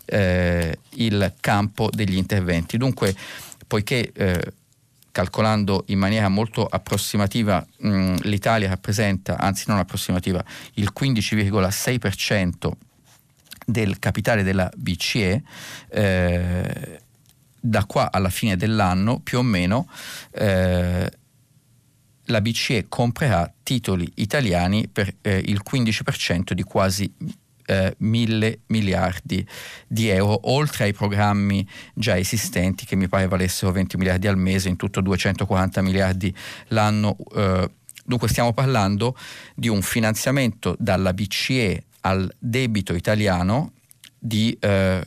eh, 0.05 0.77
il 0.91 1.33
campo 1.39 1.89
degli 1.91 2.15
interventi. 2.15 2.77
Dunque, 2.77 3.15
poiché 3.67 4.11
eh, 4.13 4.53
calcolando 5.11 5.83
in 5.87 5.99
maniera 5.99 6.29
molto 6.29 6.65
approssimativa 6.65 7.65
mh, 7.77 8.21
l'Italia 8.21 8.69
rappresenta, 8.69 9.37
anzi 9.37 9.65
non 9.67 9.77
approssimativa, 9.77 10.43
il 10.75 10.91
15,6% 10.97 12.71
del 13.71 13.99
capitale 13.99 14.43
della 14.43 14.69
BCE 14.75 15.43
eh, 15.89 17.01
da 17.61 17.85
qua 17.85 18.11
alla 18.11 18.29
fine 18.29 18.55
dell'anno 18.55 19.19
più 19.19 19.39
o 19.39 19.43
meno 19.43 19.89
eh, 20.31 21.11
la 22.29 22.41
BCE 22.41 22.85
comprerà 22.87 23.51
titoli 23.63 24.09
italiani 24.15 24.87
per 24.87 25.15
eh, 25.21 25.41
il 25.45 25.61
15% 25.67 26.53
di 26.53 26.63
quasi 26.63 27.11
eh, 27.65 27.95
mille 27.99 28.61
miliardi 28.67 29.45
di 29.87 30.09
euro, 30.09 30.51
oltre 30.51 30.85
ai 30.85 30.93
programmi 30.93 31.67
già 31.93 32.17
esistenti 32.17 32.85
che 32.85 32.95
mi 32.95 33.07
pare 33.07 33.27
valessero 33.27 33.71
20 33.71 33.97
miliardi 33.97 34.27
al 34.27 34.37
mese, 34.37 34.69
in 34.69 34.75
tutto 34.75 35.01
240 35.01 35.81
miliardi 35.81 36.33
l'anno. 36.67 37.15
Eh, 37.35 37.69
dunque 38.05 38.27
stiamo 38.27 38.53
parlando 38.53 39.15
di 39.55 39.67
un 39.67 39.81
finanziamento 39.81 40.75
dalla 40.79 41.13
BCE 41.13 41.83
al 42.01 42.31
debito 42.37 42.93
italiano 42.93 43.73
di 44.17 44.55
eh, 44.59 45.05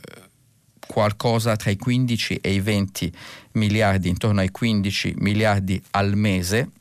qualcosa 0.87 1.55
tra 1.55 1.71
i 1.71 1.77
15 1.77 2.35
e 2.35 2.53
i 2.53 2.59
20 2.59 3.11
miliardi, 3.53 4.09
intorno 4.09 4.41
ai 4.41 4.49
15 4.49 5.15
miliardi 5.17 5.81
al 5.91 6.15
mese, 6.15 6.71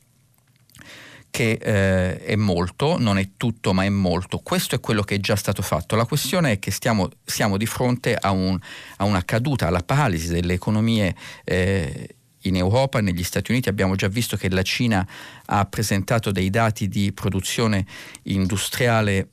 che 1.32 1.52
eh, 1.52 2.22
è 2.22 2.36
molto, 2.36 2.98
non 2.98 3.16
è 3.16 3.30
tutto 3.38 3.72
ma 3.72 3.84
è 3.84 3.88
molto. 3.88 4.38
Questo 4.38 4.74
è 4.74 4.80
quello 4.80 5.02
che 5.02 5.14
è 5.14 5.18
già 5.18 5.34
stato 5.34 5.62
fatto. 5.62 5.96
La 5.96 6.04
questione 6.04 6.52
è 6.52 6.58
che 6.58 6.70
stiamo, 6.70 7.08
siamo 7.24 7.56
di 7.56 7.64
fronte 7.64 8.14
a, 8.14 8.30
un, 8.32 8.58
a, 8.98 9.04
una 9.04 9.24
caduta, 9.24 9.66
alla 9.66 9.82
paralisi 9.82 10.28
delle 10.28 10.52
economie 10.52 11.16
eh, 11.44 12.16
in 12.42 12.56
Europa 12.56 13.00
negli 13.00 13.24
Stati 13.24 13.50
Uniti. 13.50 13.70
Abbiamo 13.70 13.94
già 13.94 14.08
visto 14.08 14.36
che 14.36 14.50
la 14.50 14.62
Cina 14.62 15.06
ha 15.46 15.64
presentato 15.64 16.30
dei 16.30 16.50
dati 16.50 16.86
di 16.86 17.12
produzione 17.12 17.86
industriale 18.24 19.28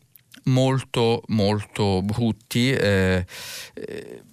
molto 0.49 1.23
molto 1.27 2.01
brutti. 2.01 2.71
Eh, 2.71 3.25
eh, 3.73 4.23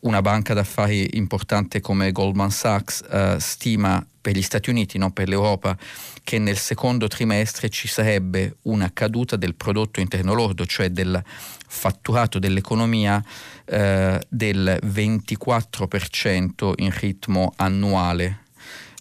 una 0.00 0.22
banca 0.22 0.54
d'affari 0.54 1.16
importante 1.16 1.80
come 1.80 2.12
Goldman 2.12 2.50
Sachs 2.50 3.04
eh, 3.10 3.36
stima 3.40 4.06
per 4.20 4.36
gli 4.36 4.42
Stati 4.42 4.70
Uniti, 4.70 4.98
non 4.98 5.12
per 5.12 5.28
l'Europa, 5.28 5.76
che 6.22 6.38
nel 6.38 6.56
secondo 6.56 7.08
trimestre 7.08 7.68
ci 7.68 7.88
sarebbe 7.88 8.56
una 8.62 8.90
caduta 8.92 9.36
del 9.36 9.54
prodotto 9.54 10.00
interno 10.00 10.34
lordo, 10.34 10.64
cioè 10.64 10.90
del 10.90 11.22
fatturato 11.68 12.38
dell'economia 12.38 13.22
eh, 13.64 14.20
del 14.28 14.78
24% 14.84 16.72
in 16.76 16.90
ritmo 16.90 17.52
annuale 17.56 18.44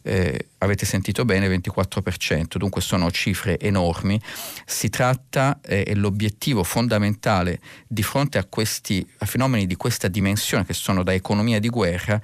eh, 0.06 0.50
avete 0.60 0.86
sentito 0.86 1.26
bene, 1.26 1.48
24%, 1.48 2.58
dunque 2.58 2.82
sono 2.82 3.10
cifre 3.10 3.60
enormi. 3.60 4.22
Si 4.66 4.90
tratta, 4.90 5.60
eh, 5.66 5.84
è 5.84 5.96
l'obiettivo 5.96 6.64
fondamentale 6.64 7.60
di 7.88 8.04
fronte 8.04 8.38
a, 8.38 8.46
questi, 8.46 9.06
a 9.20 9.26
fenomeni 9.26 9.66
di 9.66 9.76
questa 9.76 10.08
dimensione 10.08 10.64
che 10.64 10.74
sono 10.74 11.02
da 11.02 11.14
economia 11.14 11.60
di 11.60 11.70
guerra, 11.70 12.22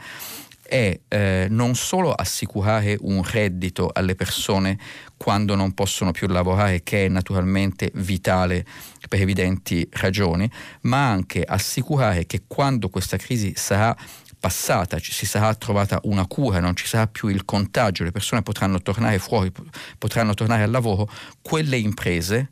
è 0.62 0.98
eh, 1.10 1.48
non 1.50 1.76
solo 1.76 2.14
assicurare 2.14 2.96
un 3.02 3.24
reddito 3.24 3.90
alle 3.92 4.16
persone 4.16 4.78
quando 5.18 5.56
non 5.56 5.74
possono 5.74 6.12
più 6.12 6.28
lavorare, 6.28 6.84
che 6.84 7.06
è 7.06 7.10
naturalmente 7.10 7.92
vitale 7.96 8.64
per 9.10 9.20
evidenti 9.20 9.86
ragioni, 9.94 10.50
ma 10.82 11.10
anche 11.10 11.44
assicurare 11.44 12.26
che 12.26 12.44
quando 12.48 12.90
questa 12.90 13.18
crisi 13.18 13.54
sarà 13.56 13.96
passata, 14.42 15.00
ci 15.00 15.14
si 15.14 15.28
sarà 15.28 15.54
trovata 15.54 16.00
una 16.06 16.26
cura, 16.26 16.60
non 16.60 16.76
ci 16.76 16.88
sarà 16.88 17.06
più 17.06 17.30
il 17.30 17.46
contagio, 17.46 18.04
le 18.04 18.12
persone 18.12 18.42
potranno 18.42 18.82
tornare 18.82 19.20
fuori, 19.20 19.52
potranno 19.98 20.34
tornare 20.34 20.64
al 20.64 20.72
lavoro, 20.72 21.08
quelle 21.42 21.78
imprese 21.78 22.50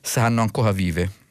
saranno 0.00 0.40
ancora 0.40 0.72
vive. 0.72 1.24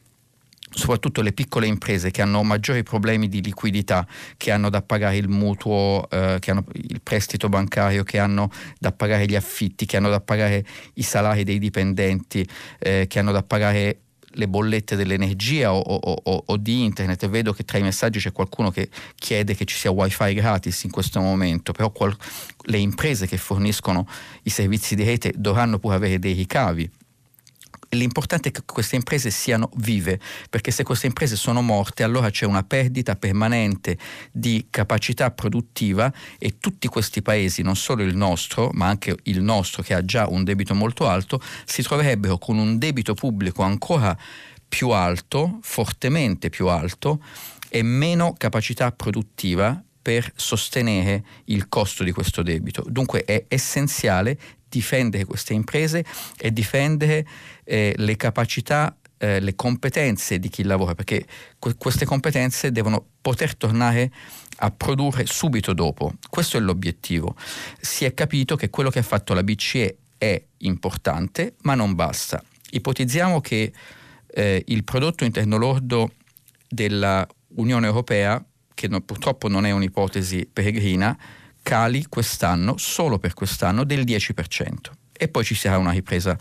Soprattutto 0.69 1.21
le 1.21 1.31
piccole 1.31 1.67
imprese 1.67 2.11
che 2.11 2.21
hanno 2.21 2.43
maggiori 2.43 2.83
problemi 2.83 3.29
di 3.29 3.41
liquidità, 3.41 4.05
che 4.37 4.51
hanno 4.51 4.69
da 4.69 4.81
pagare 4.81 5.15
il 5.15 5.29
mutuo, 5.29 6.07
eh, 6.09 6.37
che 6.39 6.51
hanno 6.51 6.65
il 6.73 7.01
prestito 7.01 7.49
bancario, 7.49 8.03
che 8.03 8.19
hanno 8.19 8.51
da 8.77 8.91
pagare 8.91 9.25
gli 9.25 9.35
affitti, 9.35 9.85
che 9.85 9.97
hanno 9.97 10.09
da 10.09 10.19
pagare 10.19 10.65
i 10.95 11.01
salari 11.01 11.43
dei 11.43 11.59
dipendenti, 11.59 12.47
eh, 12.77 13.05
che 13.07 13.19
hanno 13.19 13.31
da 13.31 13.41
pagare 13.41 14.01
le 14.35 14.47
bollette 14.47 14.95
dell'energia 14.95 15.73
o, 15.73 15.79
o, 15.79 16.21
o, 16.23 16.43
o, 16.45 16.57
di 16.57 16.83
internet 16.83 17.27
vedo 17.27 17.53
che 17.53 17.63
tra 17.65 17.77
i 17.77 17.81
messaggi 17.81 18.19
c'è 18.19 18.31
qualcuno 18.31 18.71
che 18.71 18.89
chiede 19.15 19.55
che 19.55 19.65
ci 19.65 19.75
sia 19.77 19.91
wifi 19.91 20.33
gratis 20.33 20.83
in 20.83 20.91
questo 20.91 21.19
momento, 21.19 21.71
però 21.71 21.91
qual- 21.91 22.15
le 22.67 22.77
imprese 22.77 23.27
che 23.27 23.37
forniscono 23.37 24.07
i 24.43 24.49
servizi 24.49 24.95
di 24.95 25.03
rete 25.03 25.33
dovranno 25.35 25.79
pure 25.79 25.95
avere 25.95 26.19
dei 26.19 26.33
ricavi 26.33 26.89
l'importante 27.95 28.49
è 28.49 28.51
che 28.51 28.61
queste 28.65 28.95
imprese 28.95 29.29
siano 29.29 29.69
vive, 29.77 30.19
perché 30.49 30.71
se 30.71 30.83
queste 30.83 31.07
imprese 31.07 31.35
sono 31.35 31.61
morte 31.61 32.03
allora 32.03 32.29
c'è 32.29 32.45
una 32.45 32.63
perdita 32.63 33.15
permanente 33.15 33.97
di 34.31 34.67
capacità 34.69 35.31
produttiva 35.31 36.11
e 36.37 36.57
tutti 36.59 36.87
questi 36.87 37.21
paesi, 37.21 37.61
non 37.61 37.75
solo 37.75 38.03
il 38.03 38.15
nostro, 38.15 38.69
ma 38.73 38.87
anche 38.87 39.15
il 39.23 39.41
nostro 39.41 39.81
che 39.81 39.93
ha 39.93 40.03
già 40.03 40.27
un 40.27 40.43
debito 40.43 40.75
molto 40.75 41.07
alto, 41.07 41.41
si 41.65 41.81
troverebbero 41.81 42.37
con 42.37 42.57
un 42.57 42.77
debito 42.77 43.13
pubblico 43.13 43.63
ancora 43.63 44.17
più 44.67 44.89
alto, 44.89 45.59
fortemente 45.61 46.49
più 46.49 46.67
alto 46.67 47.23
e 47.69 47.81
meno 47.81 48.33
capacità 48.37 48.91
produttiva 48.91 49.81
per 50.01 50.31
sostenere 50.35 51.23
il 51.45 51.67
costo 51.67 52.03
di 52.03 52.11
questo 52.11 52.43
debito. 52.43 52.83
Dunque 52.87 53.23
è 53.23 53.45
essenziale 53.47 54.37
difendere 54.69 55.25
queste 55.25 55.53
imprese 55.53 56.05
e 56.37 56.51
difendere 56.51 57.25
eh, 57.65 57.93
le 57.97 58.15
capacità 58.15 58.95
eh, 59.17 59.39
le 59.39 59.55
competenze 59.55 60.39
di 60.39 60.49
chi 60.49 60.63
lavora, 60.63 60.93
perché 60.93 61.25
que- 61.57 61.75
queste 61.75 62.05
competenze 62.05 62.71
devono 62.71 63.05
poter 63.21 63.55
tornare 63.55 64.11
a 64.57 64.71
produrre 64.71 65.25
subito 65.25 65.73
dopo. 65.73 66.13
Questo 66.29 66.57
è 66.57 66.59
l'obiettivo. 66.59 67.35
Si 67.79 68.05
è 68.05 68.13
capito 68.13 68.55
che 68.55 68.69
quello 68.69 68.89
che 68.89 68.99
ha 68.99 69.03
fatto 69.03 69.33
la 69.33 69.43
BCE 69.43 69.97
è 70.17 70.41
importante, 70.59 71.55
ma 71.61 71.75
non 71.75 71.95
basta. 71.95 72.43
Ipotizziamo 72.71 73.41
che 73.41 73.71
eh, 74.27 74.63
il 74.67 74.83
prodotto 74.83 75.23
interno 75.23 75.57
lordo 75.57 76.11
dell'Unione 76.67 77.87
Europea, 77.87 78.43
che 78.73 78.87
no, 78.87 79.01
purtroppo 79.01 79.47
non 79.47 79.65
è 79.65 79.71
un'ipotesi 79.71 80.47
peregrina, 80.51 81.17
cali 81.61 82.05
quest'anno, 82.07 82.75
solo 82.77 83.17
per 83.17 83.33
quest'anno, 83.33 83.83
del 83.85 84.03
10% 84.03 85.04
e 85.17 85.27
poi 85.27 85.43
ci 85.43 85.55
sarà 85.55 85.77
una 85.77 85.91
ripresa 85.91 86.37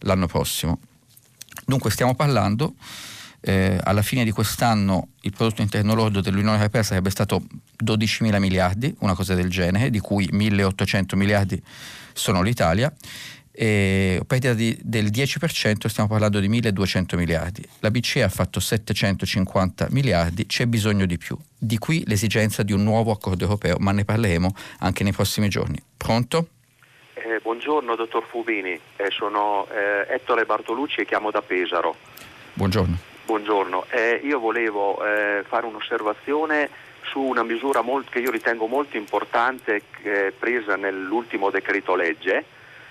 l'anno 0.00 0.26
prossimo. 0.26 0.80
Dunque 1.64 1.90
stiamo 1.90 2.14
parlando, 2.14 2.74
eh, 3.40 3.78
alla 3.82 4.02
fine 4.02 4.24
di 4.24 4.30
quest'anno 4.30 5.08
il 5.22 5.32
prodotto 5.32 5.62
interno 5.62 5.94
lordo 5.94 6.20
dell'Unione 6.20 6.56
Europea 6.56 6.82
sarebbe 6.82 7.10
stato 7.10 7.42
12 7.76 8.24
mila 8.24 8.38
miliardi, 8.38 8.94
una 9.00 9.14
cosa 9.14 9.34
del 9.34 9.48
genere, 9.48 9.90
di 9.90 10.00
cui 10.00 10.28
1.800 10.32 11.16
miliardi 11.16 11.62
sono 12.12 12.42
l'Italia, 12.42 12.92
e 13.58 14.20
perdita 14.26 14.52
di, 14.52 14.76
del 14.82 15.06
10% 15.06 15.86
stiamo 15.86 16.08
parlando 16.08 16.40
di 16.40 16.48
1.200 16.48 17.16
miliardi. 17.16 17.66
La 17.80 17.90
BCE 17.90 18.22
ha 18.22 18.28
fatto 18.28 18.60
750 18.60 19.88
miliardi, 19.90 20.46
c'è 20.46 20.66
bisogno 20.66 21.06
di 21.06 21.16
più. 21.16 21.38
Di 21.56 21.78
qui 21.78 22.04
l'esigenza 22.06 22.62
di 22.62 22.72
un 22.72 22.82
nuovo 22.82 23.12
accordo 23.12 23.44
europeo, 23.44 23.76
ma 23.78 23.92
ne 23.92 24.04
parleremo 24.04 24.54
anche 24.80 25.04
nei 25.04 25.12
prossimi 25.12 25.48
giorni. 25.48 25.80
Pronto? 25.96 26.48
Eh, 27.26 27.40
buongiorno 27.42 27.96
dottor 27.96 28.24
Fubini, 28.24 28.78
eh, 28.94 29.10
sono 29.10 29.66
eh, 29.72 30.06
Ettore 30.14 30.44
Bartolucci 30.44 31.00
e 31.00 31.04
chiamo 31.04 31.32
da 31.32 31.42
Pesaro. 31.42 31.96
Buongiorno. 32.52 32.96
Buongiorno, 33.24 33.86
eh, 33.90 34.20
io 34.22 34.38
volevo 34.38 35.04
eh, 35.04 35.42
fare 35.44 35.66
un'osservazione 35.66 36.70
su 37.02 37.18
una 37.18 37.42
misura 37.42 37.80
molt, 37.80 38.10
che 38.10 38.20
io 38.20 38.30
ritengo 38.30 38.68
molto 38.68 38.96
importante 38.96 39.82
presa 40.38 40.76
nell'ultimo 40.76 41.50
decreto 41.50 41.96
legge, 41.96 42.44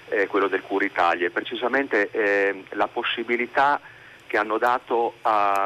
eh, 0.09 0.27
quello 0.27 0.49
del 0.49 0.63
Curitalia, 0.63 1.29
precisamente 1.29 2.09
eh, 2.11 2.65
la 2.71 2.87
possibilità 2.87 3.79
che 4.27 4.37
hanno 4.37 4.57
dato 4.57 5.13
a, 5.21 5.65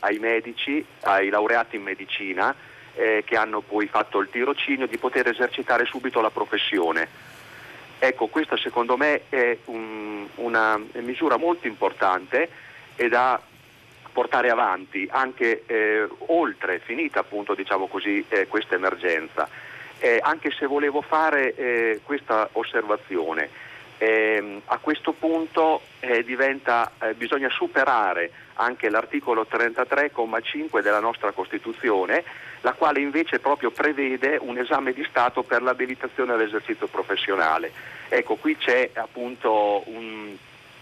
ai 0.00 0.18
medici, 0.20 0.82
ai 1.02 1.28
laureati 1.28 1.76
in 1.76 1.82
medicina, 1.82 2.54
eh, 2.94 3.24
che 3.26 3.36
hanno 3.36 3.60
poi 3.60 3.88
fatto 3.88 4.20
il 4.20 4.30
tirocinio, 4.30 4.86
di 4.86 4.96
poter 4.96 5.28
esercitare 5.28 5.84
subito 5.84 6.22
la 6.22 6.30
professione. 6.30 7.25
Ecco, 7.98 8.26
questa 8.26 8.56
secondo 8.56 8.96
me 8.96 9.22
è 9.28 9.56
un, 9.66 10.26
una 10.36 10.78
misura 10.94 11.36
molto 11.36 11.66
importante 11.66 12.48
e 12.94 13.08
da 13.08 13.40
portare 14.12 14.50
avanti 14.50 15.06
anche 15.10 15.64
eh, 15.66 16.08
oltre, 16.28 16.78
finita 16.78 17.20
appunto 17.20 17.54
diciamo 17.54 17.86
così, 17.86 18.24
eh, 18.28 18.46
questa 18.46 18.74
emergenza. 18.74 19.48
Eh, 19.98 20.18
anche 20.22 20.50
se 20.50 20.66
volevo 20.66 21.00
fare 21.00 21.54
eh, 21.54 22.00
questa 22.02 22.48
osservazione, 22.52 23.48
eh, 23.98 24.60
a 24.66 24.78
questo 24.78 25.12
punto 25.12 25.80
eh, 26.00 26.22
diventa, 26.22 26.92
eh, 27.00 27.14
bisogna 27.14 27.48
superare 27.50 28.30
anche 28.54 28.90
l'articolo 28.90 29.46
33,5 29.50 30.80
della 30.80 31.00
nostra 31.00 31.32
Costituzione, 31.32 32.24
la 32.66 32.72
quale 32.72 32.98
invece 32.98 33.38
proprio 33.38 33.70
prevede 33.70 34.38
un 34.40 34.58
esame 34.58 34.92
di 34.92 35.06
Stato 35.08 35.44
per 35.44 35.62
l'abilitazione 35.62 36.32
all'esercizio 36.32 36.88
professionale. 36.88 37.70
Ecco, 38.08 38.34
qui 38.34 38.56
c'è 38.56 38.90
appunto 38.94 39.84
un, 39.86 40.34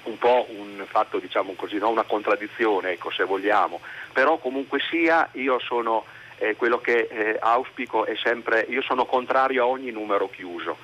un 0.04 0.18
po' 0.18 0.46
un 0.48 0.82
fatto, 0.88 1.18
diciamo 1.18 1.52
così, 1.52 1.76
no? 1.76 1.90
una 1.90 2.04
contraddizione, 2.04 2.92
ecco, 2.92 3.10
se 3.10 3.24
vogliamo, 3.24 3.82
però 4.14 4.38
comunque 4.38 4.80
sia 4.80 5.28
io 5.32 5.58
sono 5.58 6.06
eh, 6.38 6.56
quello 6.56 6.78
che 6.78 7.06
eh, 7.10 7.36
auspico 7.38 8.06
è 8.06 8.16
sempre, 8.16 8.64
io 8.66 8.80
sono 8.80 9.04
contrario 9.04 9.64
a 9.64 9.66
ogni 9.66 9.90
numero 9.90 10.30
chiuso 10.30 10.78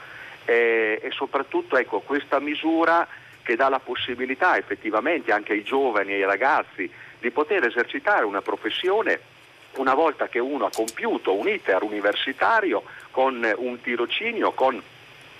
eh, 0.44 1.00
e 1.02 1.10
soprattutto 1.12 1.78
ecco, 1.78 2.00
questa 2.00 2.40
misura 2.40 3.08
che 3.42 3.56
dà 3.56 3.70
la 3.70 3.80
possibilità 3.80 4.58
effettivamente 4.58 5.32
anche 5.32 5.52
ai 5.52 5.62
giovani 5.62 6.12
e 6.12 6.16
ai 6.16 6.24
ragazzi 6.24 6.92
di 7.18 7.30
poter 7.30 7.64
esercitare 7.64 8.26
una 8.26 8.42
professione 8.42 9.29
una 9.76 9.94
volta 9.94 10.28
che 10.28 10.38
uno 10.38 10.66
ha 10.66 10.70
compiuto 10.74 11.34
un 11.34 11.48
iter 11.48 11.82
universitario 11.82 12.82
con 13.10 13.48
un 13.56 13.80
tirocinio, 13.80 14.52
con 14.52 14.82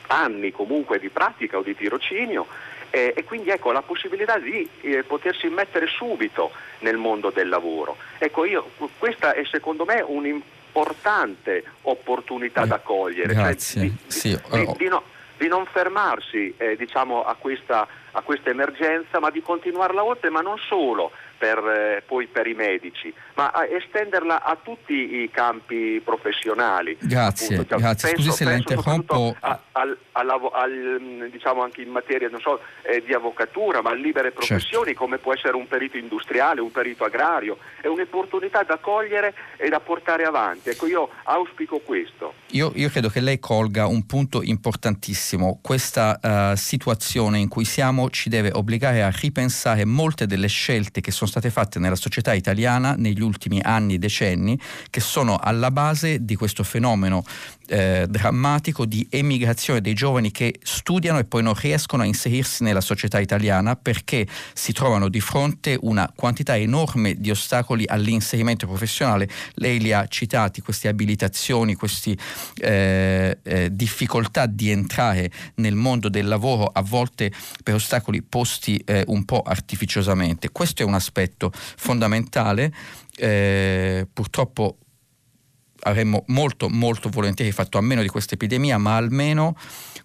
anni 0.08 0.50
comunque 0.50 0.98
di 0.98 1.08
pratica 1.08 1.58
o 1.58 1.62
di 1.62 1.74
tirocinio 1.74 2.46
eh, 2.90 3.12
e 3.16 3.24
quindi 3.24 3.50
ecco 3.50 3.70
la 3.72 3.82
possibilità 3.82 4.38
di 4.38 4.68
eh, 4.80 5.04
potersi 5.04 5.48
mettere 5.48 5.86
subito 5.86 6.50
nel 6.80 6.96
mondo 6.96 7.30
del 7.30 7.48
lavoro. 7.48 7.96
Ecco 8.18 8.44
io, 8.44 8.70
questa 8.98 9.32
è 9.32 9.44
secondo 9.44 9.84
me 9.84 10.02
un 10.04 10.26
importante 10.26 11.64
opportunità 11.82 12.64
da 12.64 12.78
cogliere. 12.78 13.32
Cioè 13.32 13.42
Grazie. 13.42 13.80
Cioè, 13.80 13.90
di, 13.90 13.96
sì. 14.06 14.40
di, 14.50 14.68
di, 14.76 14.88
no, 14.88 15.02
di, 15.36 15.48
non 15.48 15.66
fermarsi 15.66 16.52
eh, 16.56 16.76
diciamo, 16.76 17.22
a, 17.22 17.34
questa, 17.34 17.86
a 18.10 18.20
questa 18.22 18.50
emergenza, 18.50 19.20
ma 19.20 19.30
di 19.30 19.40
continuarla 19.40 20.02
oltre, 20.02 20.30
ma 20.30 20.40
non 20.40 20.58
solo 20.58 21.12
per, 21.40 21.56
eh, 21.56 22.02
poi 22.06 22.26
per 22.26 22.46
i 22.46 22.52
medici, 22.52 23.10
ma 23.32 23.50
estenderla 23.66 24.42
a 24.42 24.58
tutti 24.62 25.22
i 25.22 25.30
campi 25.30 25.98
professionali. 26.04 26.98
Grazie, 27.00 27.54
appunto, 27.54 27.70
cioè, 27.70 27.78
grazie. 27.78 28.08
Penso, 28.10 28.24
Scusi 28.24 28.36
se 28.36 28.44
la 28.44 28.52
interrompo. 28.56 29.34
A, 29.40 29.58
al, 29.72 29.96
al, 30.12 30.28
al, 30.28 31.28
diciamo 31.30 31.62
anche 31.62 31.80
in 31.80 31.88
materia 31.88 32.28
so, 32.40 32.60
eh, 32.82 33.02
di 33.02 33.14
avvocatura, 33.14 33.80
ma 33.80 33.94
libere 33.94 34.28
certo. 34.28 34.46
professioni 34.46 34.88
certo. 34.88 35.00
come 35.00 35.16
può 35.16 35.32
essere 35.32 35.56
un 35.56 35.66
perito 35.66 35.96
industriale, 35.96 36.60
un 36.60 36.70
perito 36.70 37.04
agrario, 37.04 37.56
è 37.80 37.86
un'opportunità 37.86 38.62
da 38.64 38.76
cogliere 38.76 39.32
e 39.56 39.70
da 39.70 39.80
portare 39.80 40.24
avanti. 40.24 40.68
Ecco, 40.68 40.86
io 40.86 41.08
auspico 41.22 41.78
questo. 41.78 42.34
Io, 42.48 42.70
io 42.74 42.90
credo 42.90 43.08
che 43.08 43.20
lei 43.20 43.38
colga 43.38 43.86
un 43.86 44.04
punto 44.04 44.42
importantissimo, 44.42 45.58
questa 45.62 46.18
uh, 46.52 46.56
situazione 46.56 47.38
in 47.38 47.48
cui 47.48 47.64
siamo 47.64 48.10
ci 48.10 48.28
deve 48.28 48.50
obbligare 48.52 49.02
a 49.02 49.10
ripensare 49.10 49.86
molte 49.86 50.26
delle 50.26 50.48
scelte 50.48 51.00
che 51.00 51.10
sono 51.10 51.29
state 51.30 51.48
fatte 51.48 51.78
nella 51.78 51.96
società 51.96 52.34
italiana 52.34 52.94
negli 52.96 53.22
ultimi 53.22 53.60
anni, 53.62 53.98
decenni, 53.98 54.60
che 54.90 55.00
sono 55.00 55.36
alla 55.36 55.70
base 55.70 56.24
di 56.24 56.36
questo 56.36 56.62
fenomeno 56.62 57.24
eh, 57.70 58.06
drammatico 58.08 58.84
di 58.84 59.06
emigrazione 59.08 59.80
dei 59.80 59.94
giovani 59.94 60.32
che 60.32 60.58
studiano 60.60 61.20
e 61.20 61.24
poi 61.24 61.42
non 61.44 61.54
riescono 61.54 62.02
a 62.02 62.06
inserirsi 62.06 62.64
nella 62.64 62.80
società 62.80 63.20
italiana 63.20 63.76
perché 63.76 64.26
si 64.52 64.72
trovano 64.72 65.08
di 65.08 65.20
fronte 65.20 65.78
una 65.82 66.10
quantità 66.14 66.56
enorme 66.56 67.14
di 67.14 67.30
ostacoli 67.30 67.84
all'inserimento 67.86 68.66
professionale. 68.66 69.28
Lei 69.54 69.78
li 69.78 69.92
ha 69.92 70.06
citati, 70.08 70.60
queste 70.60 70.88
abilitazioni, 70.88 71.74
queste 71.74 72.16
eh, 72.56 73.38
eh, 73.42 73.68
difficoltà 73.70 74.46
di 74.46 74.70
entrare 74.70 75.30
nel 75.56 75.76
mondo 75.76 76.08
del 76.08 76.26
lavoro, 76.26 76.64
a 76.64 76.82
volte 76.82 77.32
per 77.62 77.74
ostacoli 77.74 78.22
posti 78.22 78.82
eh, 78.84 79.04
un 79.06 79.24
po' 79.24 79.42
artificiosamente. 79.42 80.50
Questo 80.50 80.82
è 80.82 80.84
un 80.84 80.94
aspetto 80.94 81.52
fondamentale. 81.54 82.72
Eh, 83.16 84.06
purtroppo 84.12 84.78
avremmo 85.82 86.24
molto 86.28 86.68
molto 86.68 87.08
volentieri 87.08 87.52
fatto 87.52 87.78
a 87.78 87.80
meno 87.80 88.02
di 88.02 88.08
questa 88.08 88.34
epidemia, 88.34 88.78
ma 88.78 88.96
almeno 88.96 89.56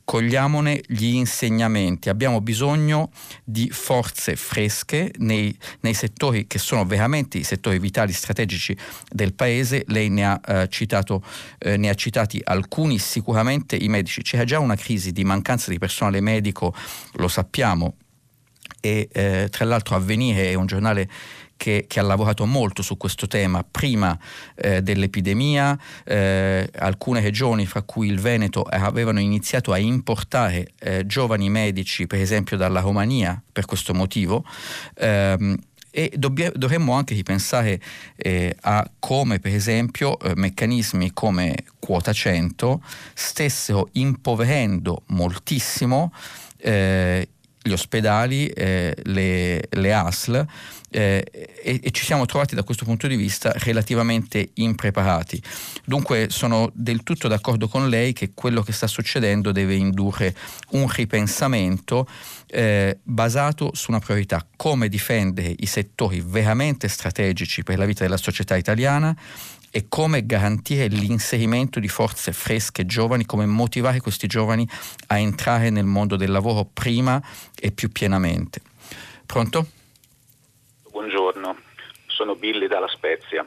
cogliamone 0.04 0.82
gli 0.88 1.16
insegnamenti. 1.16 2.10
Abbiamo 2.10 2.40
bisogno 2.40 3.12
di 3.44 3.70
forze 3.72 4.36
fresche 4.36 5.12
nei, 5.18 5.56
nei, 5.82 5.94
settori 5.94 6.48
che 6.48 6.60
sono 6.60 6.86
veramente 6.86 7.38
i 7.38 7.44
settori 7.44 7.80
vitali 7.80 8.14
strategici 8.14 8.78
del 9.10 9.34
paese. 9.34 9.84
Lei 9.88 10.10
ne 10.10 10.26
ha, 10.26 10.40
eh, 10.46 10.68
citato, 10.70 11.24
eh, 11.58 11.76
ne 11.78 11.90
ha 11.90 11.94
citati 11.96 12.40
alcuni, 12.44 13.00
sicuramente 13.00 13.76
i 13.76 13.88
medici. 13.88 14.22
C'è 14.22 14.44
già 14.44 14.60
una 14.60 14.76
crisi 14.76 15.12
di 15.12 15.24
mancanza 15.24 15.72
di 15.72 15.80
personale 15.80 16.22
medico, 16.22 16.74
lo 17.14 17.28
sappiamo, 17.28 17.96
e 18.80 19.10
eh, 19.12 19.48
tra 19.50 19.66
l'altro 19.66 19.96
Avvenire 19.96 20.52
è 20.52 20.54
un 20.54 20.68
giornale 20.68 21.10
che, 21.58 21.86
che, 21.88 22.00
ha 22.00 22.04
lavorato 22.04 22.46
molto 22.46 22.82
su 22.82 22.98
questo 22.98 23.28
tema 23.28 23.66
prima 23.70 24.18
eh, 24.56 24.82
dell'epidemia. 24.82 25.78
Eh, 26.04 26.70
alcune 26.78 27.22
regioni, 27.22 27.66
fra 27.66 27.82
cui 27.82 28.08
il 28.08 28.20
Veneto, 28.20 28.64
avevano 28.64 29.20
iniziato 29.20 29.72
a 29.72 29.78
importare 29.78 30.72
eh, 30.80 31.06
giovani 31.06 31.50
medici, 31.50 32.08
per 32.08 32.20
esempio 32.20 32.58
dalla 32.58 32.82
Romania, 32.82 33.42
per 33.52 33.66
questo 33.66 33.94
motivo. 33.94 34.46
Ehm, 34.96 35.58
e 35.98 36.12
dovremmo 36.18 36.92
anche 36.92 37.14
ripensare 37.14 37.80
eh, 38.18 38.54
a 38.64 38.86
come 39.00 39.40
per 39.40 39.56
esempio 39.56 40.20
eh, 40.20 40.34
meccanismi 40.36 41.14
come 41.14 41.56
quota 41.80 42.12
100 42.12 42.84
stessero 43.14 43.88
impoverendo 43.94 45.04
moltissimo 45.06 46.12
eh, 46.58 47.30
gli 47.66 47.72
ospedali, 47.72 48.46
eh, 48.46 48.96
le, 49.06 49.68
le, 49.72 49.94
ASL 49.94 50.46
eh, 50.92 51.26
e, 51.64 51.80
e, 51.82 51.92
ci 51.92 52.06
siamo 52.06 52.28
trovati 52.28 52.54
da 52.54 52.62
questo 52.62 52.86
punto 52.86 53.08
di 53.08 53.16
vista 53.16 53.52
relativamente 53.56 54.52
impreparati. 54.54 55.42
Dunque 55.84 56.28
sono 56.30 56.70
del 56.76 57.02
tutto 57.02 57.28
d'accordo 57.28 57.68
con 57.68 57.90
lei 57.90 58.14
che 58.14 58.32
quello 58.36 58.62
che 58.62 58.72
sta 58.72 58.86
succedendo 58.86 59.52
deve 59.52 59.74
indurre 59.74 60.36
un 60.70 60.88
ripensamento 60.88 62.08
eh, 62.46 63.00
basato 63.02 63.72
su 63.74 63.90
una 63.90 64.00
priorità, 64.00 64.46
come 64.56 64.88
difendere 64.88 65.56
i 65.58 65.66
settori 65.66 66.24
veramente 66.24 66.88
strategici 66.88 67.64
per 67.64 67.80
la 67.80 67.86
vita 67.86 68.04
della 68.04 68.18
società 68.18 68.56
italiana 68.56 69.18
e 69.76 69.88
come 69.90 70.26
garantire 70.26 70.88
l'inserimento 70.88 71.82
di 71.82 71.90
forze 71.90 72.32
fresche 72.32 72.86
giovani, 72.86 73.26
come 73.26 73.46
motivare 73.46 74.00
questi 74.00 74.26
giovani 74.26 74.66
a 75.08 75.20
entrare 75.20 75.70
nel 75.70 75.84
mondo 75.84 76.16
del 76.16 76.32
lavoro 76.32 76.66
prima 76.74 77.22
e 77.60 77.74
più 77.74 77.92
pienamente. 77.92 78.62
Pronto? 79.26 79.66
Buongiorno, 80.92 81.58
sono 82.08 82.36
Billy 82.36 82.68
dalla 82.68 82.88
Spezia. 82.88 83.46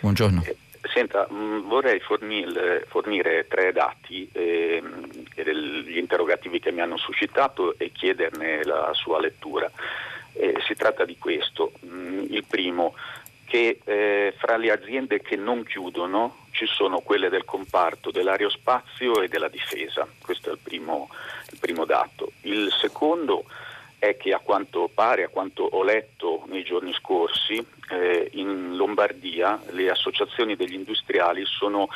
Buongiorno. 0.00 0.42
Eh, 0.42 0.56
senta, 0.92 1.28
mh, 1.30 1.34
mm, 1.36 1.68
vorrei 1.68 2.00
fornire, 2.00 2.84
fornire, 2.88 3.46
tre 3.46 3.70
dati 3.70 4.28
eh, 4.32 4.82
degli 5.36 5.98
interrogativi 5.98 6.58
che 6.58 6.72
mi 6.72 6.80
hanno 6.80 6.96
suscitato 6.96 7.78
e 7.78 7.92
chiederne 7.92 8.64
la 8.64 8.90
sua 8.92 9.20
lettura. 9.20 9.70
Eh, 10.32 10.56
si 10.66 10.74
tratta 10.74 11.04
di 11.04 11.16
questo. 11.16 11.74
Mh, 11.78 11.86
mm, 11.86 12.24
il 12.30 12.44
primo, 12.44 12.94
che 13.54 13.78
eh, 13.84 14.34
fra 14.36 14.56
le 14.56 14.72
aziende 14.72 15.20
che 15.20 15.36
non 15.36 15.62
chiudono 15.62 16.46
ci 16.50 16.66
sono 16.66 16.98
quelle 16.98 17.28
del 17.28 17.44
comparto 17.44 18.10
dell'aerospazio 18.10 19.22
e 19.22 19.28
della 19.28 19.46
difesa, 19.46 20.08
questo 20.20 20.48
è 20.48 20.52
il 20.54 20.58
primo, 20.60 21.08
il 21.52 21.58
primo 21.60 21.84
dato. 21.84 22.32
Il 22.40 22.74
secondo 22.80 23.44
è 23.96 24.16
che 24.16 24.32
a 24.32 24.40
quanto 24.40 24.90
pare, 24.92 25.22
a 25.22 25.28
quanto 25.28 25.62
ho 25.62 25.84
letto 25.84 26.42
nei 26.48 26.64
giorni 26.64 26.92
scorsi, 26.94 27.64
eh, 27.90 28.28
in 28.32 28.74
Lombardia 28.74 29.62
le 29.70 29.88
associazioni 29.88 30.56
degli 30.56 30.74
industriali 30.74 31.44
sono, 31.44 31.88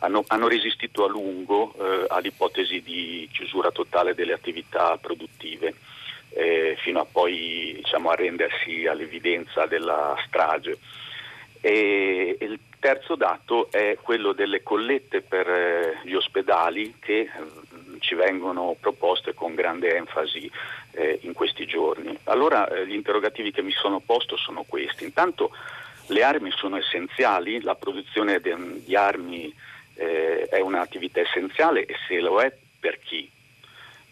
hanno, 0.00 0.24
hanno, 0.26 0.48
resistito 0.48 1.04
a 1.04 1.08
lungo 1.08 1.74
eh, 1.78 2.06
all'ipotesi 2.08 2.82
di 2.82 3.28
chiusura 3.32 3.70
totale 3.70 4.16
delle 4.16 4.32
attività 4.32 4.98
produttive. 5.00 5.74
Eh, 6.36 6.76
fino 6.80 6.98
a 6.98 7.04
poi 7.04 7.74
diciamo, 7.76 8.10
arrendersi 8.10 8.88
all'evidenza 8.88 9.66
della 9.66 10.16
strage. 10.26 10.78
E 11.66 12.36
il 12.40 12.58
terzo 12.78 13.14
dato 13.14 13.68
è 13.70 13.96
quello 14.02 14.34
delle 14.34 14.62
collette 14.62 15.22
per 15.22 15.48
eh, 15.48 15.98
gli 16.02 16.12
ospedali 16.12 16.96
che 17.00 17.26
mm, 17.26 17.94
ci 18.00 18.14
vengono 18.14 18.76
proposte 18.78 19.32
con 19.32 19.54
grande 19.54 19.96
enfasi 19.96 20.50
eh, 20.90 21.20
in 21.22 21.32
questi 21.32 21.64
giorni. 21.64 22.14
Allora 22.24 22.68
eh, 22.68 22.86
gli 22.86 22.92
interrogativi 22.92 23.50
che 23.50 23.62
mi 23.62 23.70
sono 23.72 24.00
posto 24.00 24.36
sono 24.36 24.64
questi. 24.68 25.04
Intanto 25.04 25.52
le 26.08 26.22
armi 26.22 26.50
sono 26.50 26.76
essenziali, 26.76 27.62
la 27.62 27.76
produzione 27.76 28.42
di 28.42 28.94
armi 28.94 29.50
è 29.94 30.60
un'attività 30.60 31.20
essenziale 31.20 31.86
e 31.86 31.94
se 32.06 32.20
lo 32.20 32.42
è 32.42 32.54
per 32.78 32.98
chi? 32.98 33.30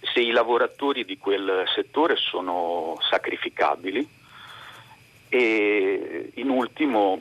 Se 0.01 0.21
i 0.21 0.31
lavoratori 0.31 1.05
di 1.05 1.19
quel 1.19 1.65
settore 1.75 2.17
sono 2.17 2.97
sacrificabili, 3.11 4.21
e 5.35 6.31
in 6.35 6.51
ultimo 6.51 7.19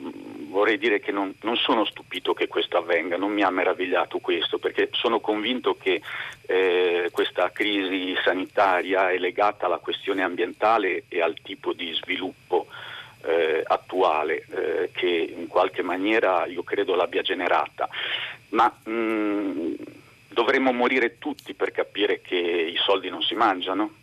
vorrei 0.48 0.76
dire 0.76 1.00
che 1.00 1.12
non, 1.12 1.34
non, 1.40 1.56
sono 1.56 1.86
stupito 1.86 2.34
che 2.34 2.46
questo 2.46 2.76
avvenga, 2.76 3.16
non 3.16 3.32
mi 3.32 3.40
ha 3.42 3.48
meravigliato 3.48 4.18
questo, 4.18 4.58
perché 4.58 4.90
sono 4.92 5.18
convinto 5.18 5.78
che 5.80 6.02
eh, 6.42 7.08
questa 7.10 7.50
crisi 7.52 8.14
sanitaria 8.22 9.10
è 9.10 9.16
legata 9.16 9.64
alla 9.64 9.78
questione 9.78 10.22
ambientale 10.22 11.04
e 11.08 11.22
al 11.22 11.36
tipo 11.42 11.72
di 11.72 11.90
sviluppo 11.94 12.66
eh, 13.22 13.62
attuale 13.64 14.44
eh, 14.50 14.90
che 14.92 15.34
in 15.34 15.46
qualche 15.46 15.80
maniera 15.80 16.44
io 16.44 16.62
credo 16.64 16.94
l'abbia 16.94 17.22
generata. 17.22 17.88
Ma 18.50 18.70
mh, 18.84 19.74
dovremmo 20.28 20.70
morire 20.72 21.16
tutti 21.16 21.54
per 21.54 21.72
capire 21.72 22.20
che 22.20 22.36
i 22.36 22.76
soldi 22.76 23.08
non 23.08 23.22
si 23.22 23.34
mangiano? 23.34 24.00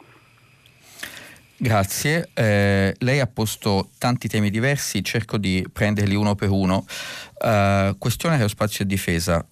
Grazie, 1.61 2.29
eh, 2.35 2.95
lei 2.99 3.19
ha 3.19 3.27
posto 3.27 3.89
tanti 3.97 4.29
temi 4.29 4.49
diversi, 4.49 5.03
cerco 5.03 5.37
di 5.37 5.67
prenderli 5.69 6.15
uno 6.15 6.33
per 6.33 6.49
uno. 6.49 6.85
Uh, 7.37 7.97
questione 7.97 8.35
aerospazio 8.35 8.85
e 8.85 8.87
difesa, 8.87 9.45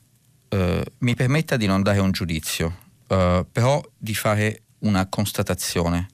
uh, 0.49 0.81
mi 0.99 1.15
permetta 1.15 1.57
di 1.57 1.65
non 1.65 1.83
dare 1.83 1.99
un 1.99 2.11
giudizio, 2.11 2.77
uh, 3.09 3.45
però 3.51 3.83
di 3.97 4.15
fare 4.15 4.61
una 4.79 5.07
constatazione. 5.07 6.07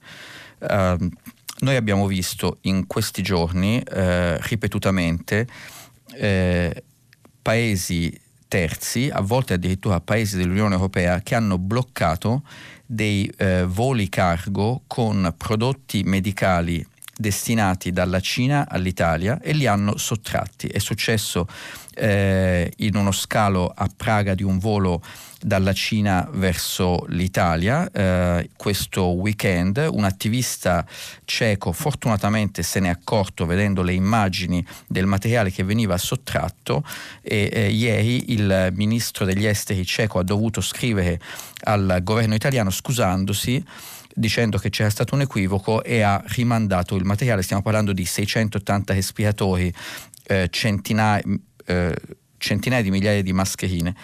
noi 1.60 1.76
abbiamo 1.76 2.08
visto 2.08 2.58
in 2.62 2.88
questi 2.88 3.22
giorni 3.22 3.80
ripetutamente 3.84 5.46
paesi 7.40 8.20
terzi, 8.54 9.10
a 9.12 9.20
volte 9.20 9.54
addirittura 9.54 10.00
paesi 10.00 10.36
dell'Unione 10.36 10.74
Europea, 10.74 11.18
che 11.22 11.34
hanno 11.34 11.58
bloccato 11.58 12.44
dei 12.86 13.28
eh, 13.36 13.64
voli 13.66 14.08
cargo 14.08 14.82
con 14.86 15.34
prodotti 15.36 16.04
medicali 16.04 16.86
destinati 17.16 17.92
dalla 17.92 18.20
Cina 18.20 18.66
all'Italia 18.68 19.40
e 19.40 19.52
li 19.52 19.66
hanno 19.66 19.96
sottratti. 19.96 20.66
È 20.66 20.78
successo 20.78 21.46
eh, 21.94 22.72
in 22.78 22.96
uno 22.96 23.12
scalo 23.12 23.72
a 23.74 23.88
Praga 23.94 24.34
di 24.34 24.42
un 24.42 24.58
volo 24.58 25.02
dalla 25.40 25.74
Cina 25.74 26.26
verso 26.32 27.04
l'Italia 27.08 27.90
eh, 27.90 28.48
questo 28.56 29.08
weekend. 29.08 29.86
Un 29.92 30.04
attivista 30.04 30.86
ceco 31.24 31.72
fortunatamente 31.72 32.62
se 32.62 32.80
n'è 32.80 32.88
accorto 32.88 33.44
vedendo 33.44 33.82
le 33.82 33.92
immagini 33.92 34.64
del 34.86 35.06
materiale 35.06 35.50
che 35.50 35.62
veniva 35.62 35.98
sottratto 35.98 36.82
e 37.20 37.50
eh, 37.52 37.70
ieri 37.70 38.32
il 38.32 38.70
ministro 38.72 39.26
degli 39.26 39.44
esteri 39.44 39.84
ceco 39.84 40.18
ha 40.18 40.24
dovuto 40.24 40.62
scrivere 40.62 41.20
al 41.64 42.00
governo 42.02 42.34
italiano 42.34 42.70
scusandosi 42.70 43.62
dicendo 44.14 44.58
che 44.58 44.70
c'era 44.70 44.90
stato 44.90 45.14
un 45.14 45.22
equivoco 45.22 45.82
e 45.82 46.02
ha 46.02 46.22
rimandato 46.26 46.94
il 46.94 47.04
materiale. 47.04 47.42
Stiamo 47.42 47.62
parlando 47.62 47.92
di 47.92 48.04
680 48.04 48.94
respiratori, 48.94 49.72
eh, 50.26 50.48
centinaia, 50.50 51.22
eh, 51.66 51.96
centinaia 52.38 52.82
di 52.82 52.90
migliaia 52.90 53.22
di 53.22 53.32
mascherine. 53.32 53.94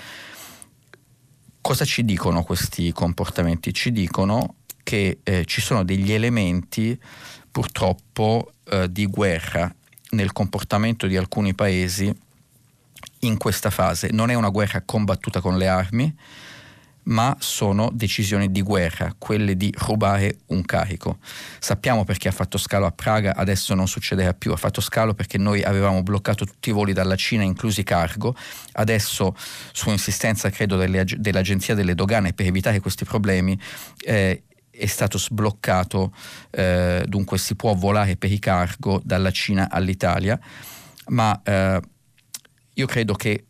Cosa 1.61 1.85
ci 1.85 2.05
dicono 2.05 2.43
questi 2.43 2.91
comportamenti? 2.93 3.73
Ci 3.73 3.93
dicono 3.93 4.57
che 4.83 5.21
eh, 5.23 5.45
ci 5.45 5.61
sono 5.61 5.85
degli 5.85 6.13
elementi 6.13 6.99
purtroppo 7.51 8.53
eh, 8.65 8.91
di 8.91 9.07
guerra 9.07 9.73
nel 10.11 10.33
comportamento 10.33 11.07
di 11.07 11.17
alcuni 11.17 11.55
paesi 11.55 12.13
in 13.21 13.37
questa 13.37 13.71
fase. 13.71 14.09
Non 14.13 14.31
è 14.31 14.35
una 14.35 14.49
guerra 14.49 14.83
combattuta 14.83 15.41
con 15.41 15.59
le 15.59 15.69
armi, 15.69 16.17
ma 17.05 17.37
sono 17.41 17.91
decisioni 17.93 18.51
di 18.51 18.63
guerra, 18.63 19.15
quelle 19.19 19.57
di 19.57 19.73
rubare 19.79 20.39
un 20.47 20.63
carico. 20.63 21.19
Sappiamo 21.59 22.05
perché 22.05 22.29
ha 22.29 22.33
fatto 22.33 22.59
scalo 22.59 22.87
a 22.87 22.93
Praga, 22.93 23.35
adesso 23.35 23.75
non 23.75 23.89
succederà 23.89 24.35
più, 24.35 24.53
ha 24.53 24.57
fatto 24.57 24.81
scalo 24.81 25.15
perché 25.15 25.39
noi 25.39 25.63
avevamo 25.63 26.03
bloccato 26.03 26.45
tutti 26.45 26.71
i 26.71 26.73
voli 26.73 26.93
dalla 26.93 27.17
Cina, 27.17 27.43
inclusi 27.43 27.83
cargo, 27.83 28.35
adesso 28.73 29.35
su 29.73 29.91
insistenza 29.91 30.51
credo 30.51 30.77
delle, 30.77 31.05
dell'Agenzia 31.17 31.75
delle 31.75 31.95
Dogane 31.95 32.33
per 32.33 32.47
evitare 32.47 32.81
questi 32.81 33.05
problemi 33.05 33.59
eh, 34.05 34.43
è 34.71 34.87
stato 34.87 35.19
sbloccato, 35.19 36.15
eh, 36.51 37.05
dunque 37.07 37.39
si 37.39 37.55
può 37.55 37.75
volare 37.75 38.17
per 38.17 38.33
i 38.33 38.39
cargo 38.39 39.01
dalla 39.05 39.31
Cina 39.31 39.69
all'Italia, 39.71 40.39
ma 41.09 41.39
eh, 41.43 41.81
io 42.75 42.87
credo 42.87 43.15
che 43.15 43.45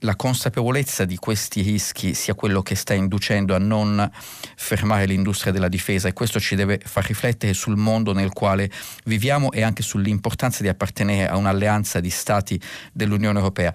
la 0.00 0.14
consapevolezza 0.14 1.04
di 1.04 1.16
questi 1.16 1.62
rischi 1.62 2.14
sia 2.14 2.34
quello 2.34 2.62
che 2.62 2.74
sta 2.74 2.92
inducendo 2.92 3.54
a 3.54 3.58
non 3.58 4.10
fermare 4.56 5.06
l'industria 5.06 5.52
della 5.52 5.68
difesa 5.68 6.08
e 6.08 6.12
questo 6.12 6.38
ci 6.38 6.54
deve 6.54 6.80
far 6.84 7.06
riflettere 7.06 7.54
sul 7.54 7.76
mondo 7.76 8.12
nel 8.12 8.32
quale 8.32 8.70
viviamo 9.04 9.52
e 9.52 9.62
anche 9.62 9.82
sull'importanza 9.82 10.62
di 10.62 10.68
appartenere 10.68 11.28
a 11.28 11.36
un'alleanza 11.36 12.00
di 12.00 12.10
stati 12.10 12.60
dell'Unione 12.92 13.38
Europea. 13.38 13.72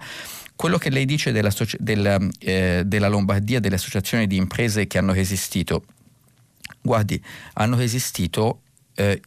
Quello 0.54 0.78
che 0.78 0.90
lei 0.90 1.06
dice 1.06 1.32
della, 1.32 1.50
della, 1.78 2.18
eh, 2.38 2.82
della 2.86 3.08
Lombardia, 3.08 3.58
delle 3.58 3.74
associazioni 3.74 4.28
di 4.28 4.36
imprese 4.36 4.86
che 4.86 4.98
hanno 4.98 5.12
resistito, 5.12 5.84
guardi, 6.80 7.20
hanno 7.54 7.76
resistito 7.76 8.61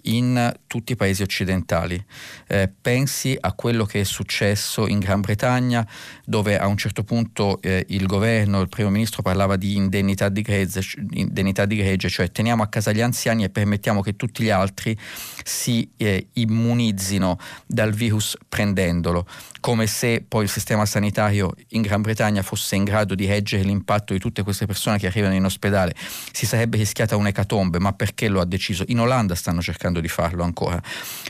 in 0.03 0.53
tutti 0.67 0.91
i 0.91 0.95
paesi 0.95 1.21
occidentali. 1.21 2.03
Eh, 2.47 2.69
pensi 2.81 3.35
a 3.39 3.53
quello 3.53 3.85
che 3.85 4.01
è 4.01 4.03
successo 4.03 4.87
in 4.87 4.99
Gran 4.99 5.21
Bretagna, 5.21 5.87
dove 6.25 6.57
a 6.57 6.67
un 6.67 6.77
certo 6.77 7.03
punto 7.03 7.61
eh, 7.61 7.85
il 7.89 8.05
governo, 8.05 8.61
il 8.61 8.69
primo 8.69 8.89
ministro 8.89 9.21
parlava 9.21 9.55
di 9.55 9.75
indennità 9.75 10.29
di, 10.29 10.41
gregge, 10.41 10.81
indennità 11.11 11.65
di 11.65 11.77
gregge, 11.77 12.09
cioè 12.09 12.31
teniamo 12.31 12.63
a 12.63 12.67
casa 12.67 12.91
gli 12.91 13.01
anziani 13.01 13.43
e 13.43 13.49
permettiamo 13.49 14.01
che 14.01 14.15
tutti 14.15 14.43
gli 14.43 14.49
altri 14.49 14.97
si 15.43 15.89
eh, 15.97 16.27
immunizzino 16.33 17.37
dal 17.65 17.91
virus 17.91 18.37
prendendolo, 18.47 19.25
come 19.65 19.87
se 19.87 20.23
poi 20.27 20.43
il 20.43 20.49
sistema 20.51 20.85
sanitario 20.85 21.51
in 21.69 21.81
Gran 21.81 22.03
Bretagna 22.03 22.43
fosse 22.43 22.75
in 22.75 22.83
grado 22.83 23.15
di 23.15 23.25
reggere 23.25 23.63
l'impatto 23.63 24.13
di 24.13 24.19
tutte 24.19 24.43
queste 24.43 24.67
persone 24.67 24.99
che 24.99 25.07
arrivano 25.07 25.33
in 25.33 25.43
ospedale. 25.43 25.95
Si 26.31 26.45
sarebbe 26.45 26.77
rischiata 26.77 27.15
un'ecatombe, 27.15 27.79
ma 27.79 27.91
perché 27.91 28.27
lo 28.27 28.41
ha 28.41 28.45
deciso? 28.45 28.83
In 28.89 28.99
Olanda 28.99 29.33
stanno 29.33 29.63
cercando 29.63 30.01
di 30.01 30.07
farlo 30.07 30.43
ancora, 30.43 30.79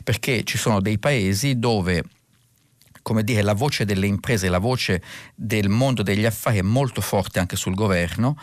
perché 0.04 0.44
ci 0.44 0.58
sono 0.58 0.82
dei 0.82 1.00
paesi 1.00 1.58
dove 1.60 2.04
come 3.02 3.24
dire, 3.24 3.42
la 3.42 3.54
voce 3.54 3.86
delle 3.86 4.08
imprese, 4.08 4.50
la 4.50 4.58
voce 4.58 5.02
del 5.34 5.70
mondo 5.70 6.02
degli 6.02 6.26
affari 6.26 6.58
è 6.58 6.64
molto 6.64 7.02
forte 7.02 7.40
anche 7.40 7.56
sul 7.56 7.76
governo 7.76 8.36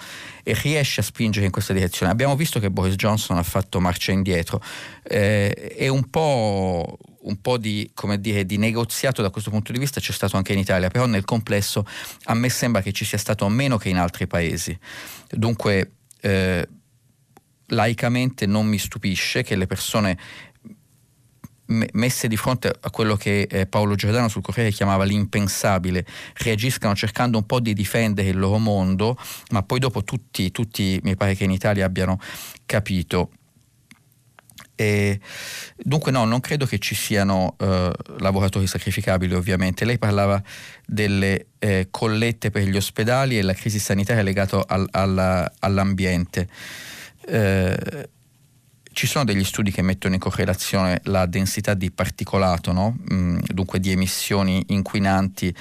e 0.43 0.55
riesce 0.55 1.01
a 1.01 1.03
spingere 1.03 1.45
in 1.45 1.51
questa 1.51 1.73
direzione. 1.73 2.13
Abbiamo 2.13 2.37
visto 2.37 2.61
che 2.61 2.71
Boris 2.71 2.95
Johnson 2.95 3.37
ha 3.37 3.43
fatto 3.43 3.81
marcia 3.81 4.13
indietro 4.13 4.63
eh, 5.03 5.75
e 5.77 5.89
un 5.89 6.09
po', 6.09 6.97
un 7.23 7.41
po 7.41 7.57
di, 7.57 7.91
dire, 8.19 8.45
di, 8.45 8.57
negoziato 8.57 9.23
da 9.23 9.31
questo 9.31 9.51
punto 9.51 9.73
di 9.73 9.79
vista 9.79 10.01
c'è 10.01 10.13
stato 10.13 10.37
anche 10.37 10.53
in 10.53 10.59
Italia, 10.59 10.89
però 10.89 11.07
nel 11.07 11.25
complesso 11.25 11.87
a 12.25 12.35
me 12.35 12.49
sembra 12.49 12.83
che 12.83 12.93
ci 12.93 13.05
sia 13.05 13.19
stato 13.19 13.49
meno 13.49 13.77
che 13.79 13.89
in 13.89 13.99
altri 13.99 14.27
paesi. 14.27 14.77
Dunque 15.31 15.93
eh, 16.21 16.69
laicamente 17.67 18.47
non 18.47 18.67
mi 18.67 18.79
stupisce 18.79 19.43
che 19.43 19.57
le 19.57 19.67
persone 19.67 20.19
messe 21.93 22.29
di 22.29 22.37
fronte 22.37 22.73
a 22.79 22.91
quello 22.91 23.17
che 23.17 23.43
eh, 23.43 23.67
Paolo 23.67 23.95
Giordano 23.95 24.29
sul 24.29 24.43
Corriere 24.43 24.71
chiamava 24.71 25.05
l'impensabile, 25.05 26.05
reagiscano 26.35 26.95
cercando 26.95 27.39
un 27.39 27.47
po' 27.47 27.61
di 27.61 27.73
difendere 27.73 28.29
il 28.29 28.39
loro 28.39 28.59
mondo, 28.59 29.17
ma 29.51 29.63
poi 29.63 29.79
dopo 29.79 30.05
tutti, 30.05 30.51
tutti 30.51 31.01
mi 31.03 31.17
pare 31.17 31.35
che 31.35 31.45
in 31.45 31.51
Italia 31.51 31.85
abbiano 31.85 32.19
capito. 32.67 33.31
E 34.83 35.21
dunque 35.77 36.11
no, 36.11 36.25
non 36.25 36.41
credo 36.41 36.67
che 36.67 36.79
ci 36.79 36.97
siano 36.97 37.55
uh, 37.59 37.91
lavoratori 38.19 38.67
sacrificabili 38.67 39.35
ovviamente. 39.35 39.85
Lei 39.85 39.99
parlava 39.99 40.43
delle 40.85 41.47
eh, 41.61 41.87
collette 41.91 42.51
per 42.51 42.65
gli 42.65 42.77
ospedali 42.77 43.39
e 43.39 43.43
la 43.43 43.55
crisi 43.55 43.79
sanitaria 43.79 44.23
legata 44.23 44.65
al, 44.67 44.89
al, 44.91 45.53
all'ambiente. 45.61 46.49
Eh, 47.29 48.09
ci 48.93 49.07
sono 49.07 49.25
degli 49.25 49.45
studi 49.45 49.71
che 49.71 49.83
mettono 49.83 50.15
in 50.15 50.21
correlazione 50.21 51.01
la 51.05 51.27
densità 51.27 51.75
di 51.75 51.91
particolato, 51.91 52.73
no? 52.73 52.97
mm, 53.13 53.39
dunque 53.45 53.79
di 53.79 53.93
emissioni 53.93 54.65
inquinanti 54.69 55.55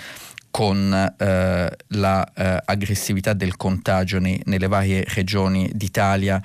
con 0.49 0.91
eh, 1.17 1.77
l'aggressività 1.87 3.29
la, 3.29 3.35
eh, 3.35 3.39
del 3.39 3.55
contagio 3.55 4.19
nei, 4.19 4.41
nelle 4.45 4.67
varie 4.67 5.05
regioni 5.07 5.69
d'Italia 5.73 6.41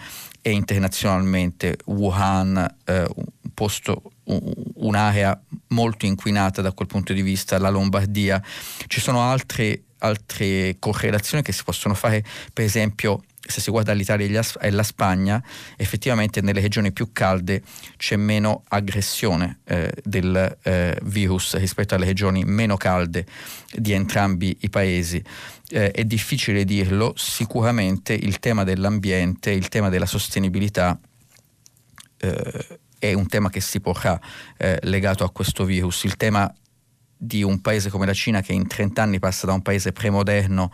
e 0.47 0.53
internazionalmente. 0.53 1.77
Wuhan, 1.87 2.57
eh, 2.85 3.05
un 3.17 3.51
posto, 3.53 4.13
un'area 4.75 5.37
molto 5.69 6.07
inquinata 6.07 6.63
da 6.63 6.71
quel 6.71 6.87
punto 6.87 7.13
di 7.13 7.23
vista, 7.23 7.59
la 7.59 7.69
Lombardia. 7.69 8.41
Ci 8.87 9.01
sono 9.01 9.23
altre, 9.23 9.83
altre 9.99 10.77
correlazioni 10.79 11.43
che 11.43 11.51
si 11.51 11.65
possono 11.65 11.95
fare, 11.95 12.25
per 12.53 12.65
esempio 12.65 13.25
se 13.47 13.61
si 13.61 13.71
guarda 13.71 13.93
l'Italia 13.93 14.43
e 14.61 14.71
la 14.71 14.83
Spagna, 14.83 15.43
effettivamente 15.77 16.41
nelle 16.41 16.61
regioni 16.61 16.93
più 16.93 17.11
calde 17.13 17.63
c'è 17.97 18.17
meno 18.17 18.63
aggressione 18.69 19.61
eh, 19.65 19.93
del 20.03 20.59
eh, 20.63 20.99
virus 21.03 21.57
rispetto 21.57 21.95
alle 21.95 22.07
regioni 22.07 22.45
meno 22.45 22.77
calde 22.77 23.25
di 23.73 23.93
entrambi 23.93 24.57
i 24.61 24.69
paesi. 24.69 25.23
Eh, 25.69 25.91
è 25.91 26.05
difficile 26.05 26.65
dirlo, 26.65 27.13
sicuramente 27.17 28.13
il 28.13 28.39
tema 28.39 28.63
dell'ambiente, 28.63 29.51
il 29.51 29.69
tema 29.69 29.89
della 29.89 30.07
sostenibilità 30.07 30.99
eh, 32.19 32.79
è 32.99 33.13
un 33.13 33.27
tema 33.27 33.51
che 33.51 33.61
si 33.61 33.81
porrà 33.81 34.19
eh, 34.57 34.79
legato 34.83 35.25
a 35.25 35.31
questo 35.31 35.65
virus. 35.65 36.05
Il 36.05 36.17
tema 36.17 36.53
di 37.17 37.43
un 37.43 37.61
paese 37.61 37.91
come 37.91 38.07
la 38.07 38.13
Cina 38.13 38.43
che 38.43 38.53
in 38.53 38.67
30 38.67 39.03
anni 39.03 39.19
passa 39.19 39.47
da 39.47 39.53
un 39.53 39.63
paese 39.63 39.93
premoderno 39.93 40.71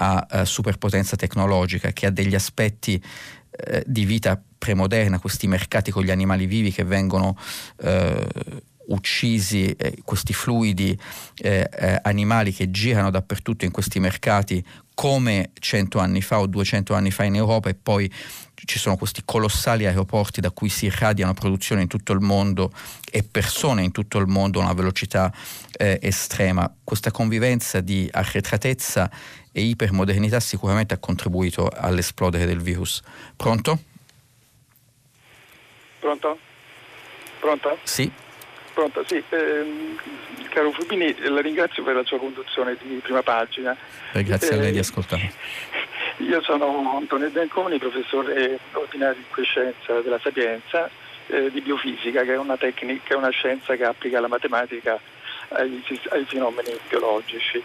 a 0.00 0.26
uh, 0.30 0.44
superpotenza 0.44 1.16
tecnologica, 1.16 1.90
che 1.90 2.06
ha 2.06 2.10
degli 2.10 2.34
aspetti 2.34 3.02
uh, 3.02 3.80
di 3.84 4.04
vita 4.04 4.40
premoderna, 4.58 5.18
questi 5.18 5.48
mercati 5.48 5.90
con 5.90 6.04
gli 6.04 6.10
animali 6.10 6.46
vivi 6.46 6.70
che 6.70 6.84
vengono 6.84 7.36
uh, 7.78 8.26
uccisi, 8.88 9.66
eh, 9.66 9.98
questi 10.04 10.32
fluidi 10.32 10.98
eh, 11.36 11.68
eh, 11.70 11.98
animali 12.02 12.52
che 12.52 12.70
girano 12.70 13.10
dappertutto 13.10 13.64
in 13.64 13.70
questi 13.70 14.00
mercati 14.00 14.64
come 14.94 15.50
100 15.58 15.98
anni 15.98 16.22
fa 16.22 16.40
o 16.40 16.46
200 16.46 16.94
anni 16.94 17.10
fa 17.10 17.24
in 17.24 17.36
Europa 17.36 17.68
e 17.68 17.74
poi 17.74 18.12
ci 18.64 18.78
sono 18.78 18.96
questi 18.96 19.22
colossali 19.24 19.86
aeroporti 19.86 20.40
da 20.40 20.50
cui 20.50 20.68
si 20.68 20.86
irradiano 20.86 21.32
produzioni 21.34 21.82
in 21.82 21.88
tutto 21.88 22.12
il 22.12 22.20
mondo 22.20 22.72
e 23.10 23.22
persone 23.22 23.84
in 23.84 23.92
tutto 23.92 24.18
il 24.18 24.26
mondo 24.26 24.60
a 24.60 24.64
una 24.64 24.72
velocità 24.72 25.32
eh, 25.72 25.98
estrema. 26.02 26.72
Questa 26.82 27.12
convivenza 27.12 27.80
di 27.80 28.08
arretratezza 28.10 29.10
e 29.52 29.62
ipermodernità 29.62 30.40
sicuramente 30.40 30.94
ha 30.94 30.98
contribuito 30.98 31.68
all'esplodere 31.68 32.46
del 32.46 32.60
virus. 32.60 33.00
Pronto? 33.36 33.78
Pronto? 36.00 36.38
Pronto? 37.40 37.78
Sì. 37.84 38.10
Pronto, 38.78 39.02
sì. 39.08 39.20
Eh, 39.30 39.96
caro 40.50 40.70
Fubini, 40.70 41.12
la 41.22 41.40
ringrazio 41.40 41.82
per 41.82 41.96
la 41.96 42.04
sua 42.04 42.20
conduzione 42.20 42.76
di 42.80 43.00
prima 43.02 43.24
pagina. 43.24 43.76
Eh, 44.12 44.22
grazie 44.22 44.54
a 44.54 44.60
lei 44.60 44.70
di 44.70 44.78
ascoltare. 44.78 45.32
Io 46.18 46.40
sono 46.42 46.96
Antonio 46.96 47.28
Denconi, 47.28 47.76
professore 47.78 48.60
ordinario 48.70 49.20
di 49.34 49.42
scienza 49.42 50.00
della 50.00 50.20
Sapienza 50.22 50.88
eh, 51.26 51.50
di 51.50 51.60
biofisica, 51.60 52.22
che 52.22 52.34
è 52.34 52.38
una 52.38 52.56
tecnica, 52.56 53.16
una 53.16 53.30
scienza 53.30 53.74
che 53.74 53.82
applica 53.82 54.20
la 54.20 54.28
matematica 54.28 54.96
ai, 55.48 55.82
ai 56.10 56.24
fenomeni 56.26 56.78
biologici. 56.88 57.60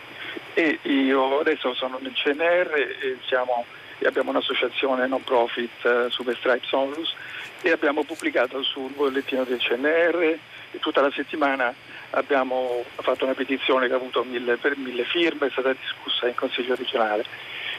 E 0.56 0.80
io 0.82 1.42
adesso 1.42 1.76
sono 1.76 2.00
nel 2.02 2.14
CNR 2.14 2.74
e, 2.74 3.18
siamo, 3.28 3.66
e 4.00 4.08
abbiamo 4.08 4.32
un'associazione 4.32 5.06
non 5.06 5.24
profit 5.24 5.84
uh, 5.84 6.10
Super 6.10 6.36
Stripes 6.38 6.72
Onlus 6.72 7.14
e 7.62 7.70
abbiamo 7.70 8.04
pubblicato 8.04 8.64
sul 8.64 8.90
bollettino 8.94 9.44
del 9.44 9.60
CNR 9.60 10.22
e 10.24 10.40
tutta 10.80 11.02
la 11.02 11.12
settimana 11.12 11.74
abbiamo 12.12 12.84
fatto 13.02 13.26
una 13.26 13.34
petizione 13.34 13.88
che 13.88 13.94
ha 13.94 13.98
avuto 13.98 14.24
mille, 14.24 14.58
per 14.58 14.78
mille 14.78 15.04
firme, 15.04 15.48
è 15.48 15.52
stata 15.52 15.74
discussa 15.74 16.28
in 16.28 16.36
Consiglio 16.36 16.76
regionale, 16.76 17.26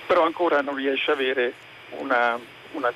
però 0.06 0.24
ancora 0.24 0.60
non 0.60 0.74
riesce 0.74 1.10
ad 1.10 1.18
avere 1.18 1.52
una, 1.98 2.38
una, 2.72 2.92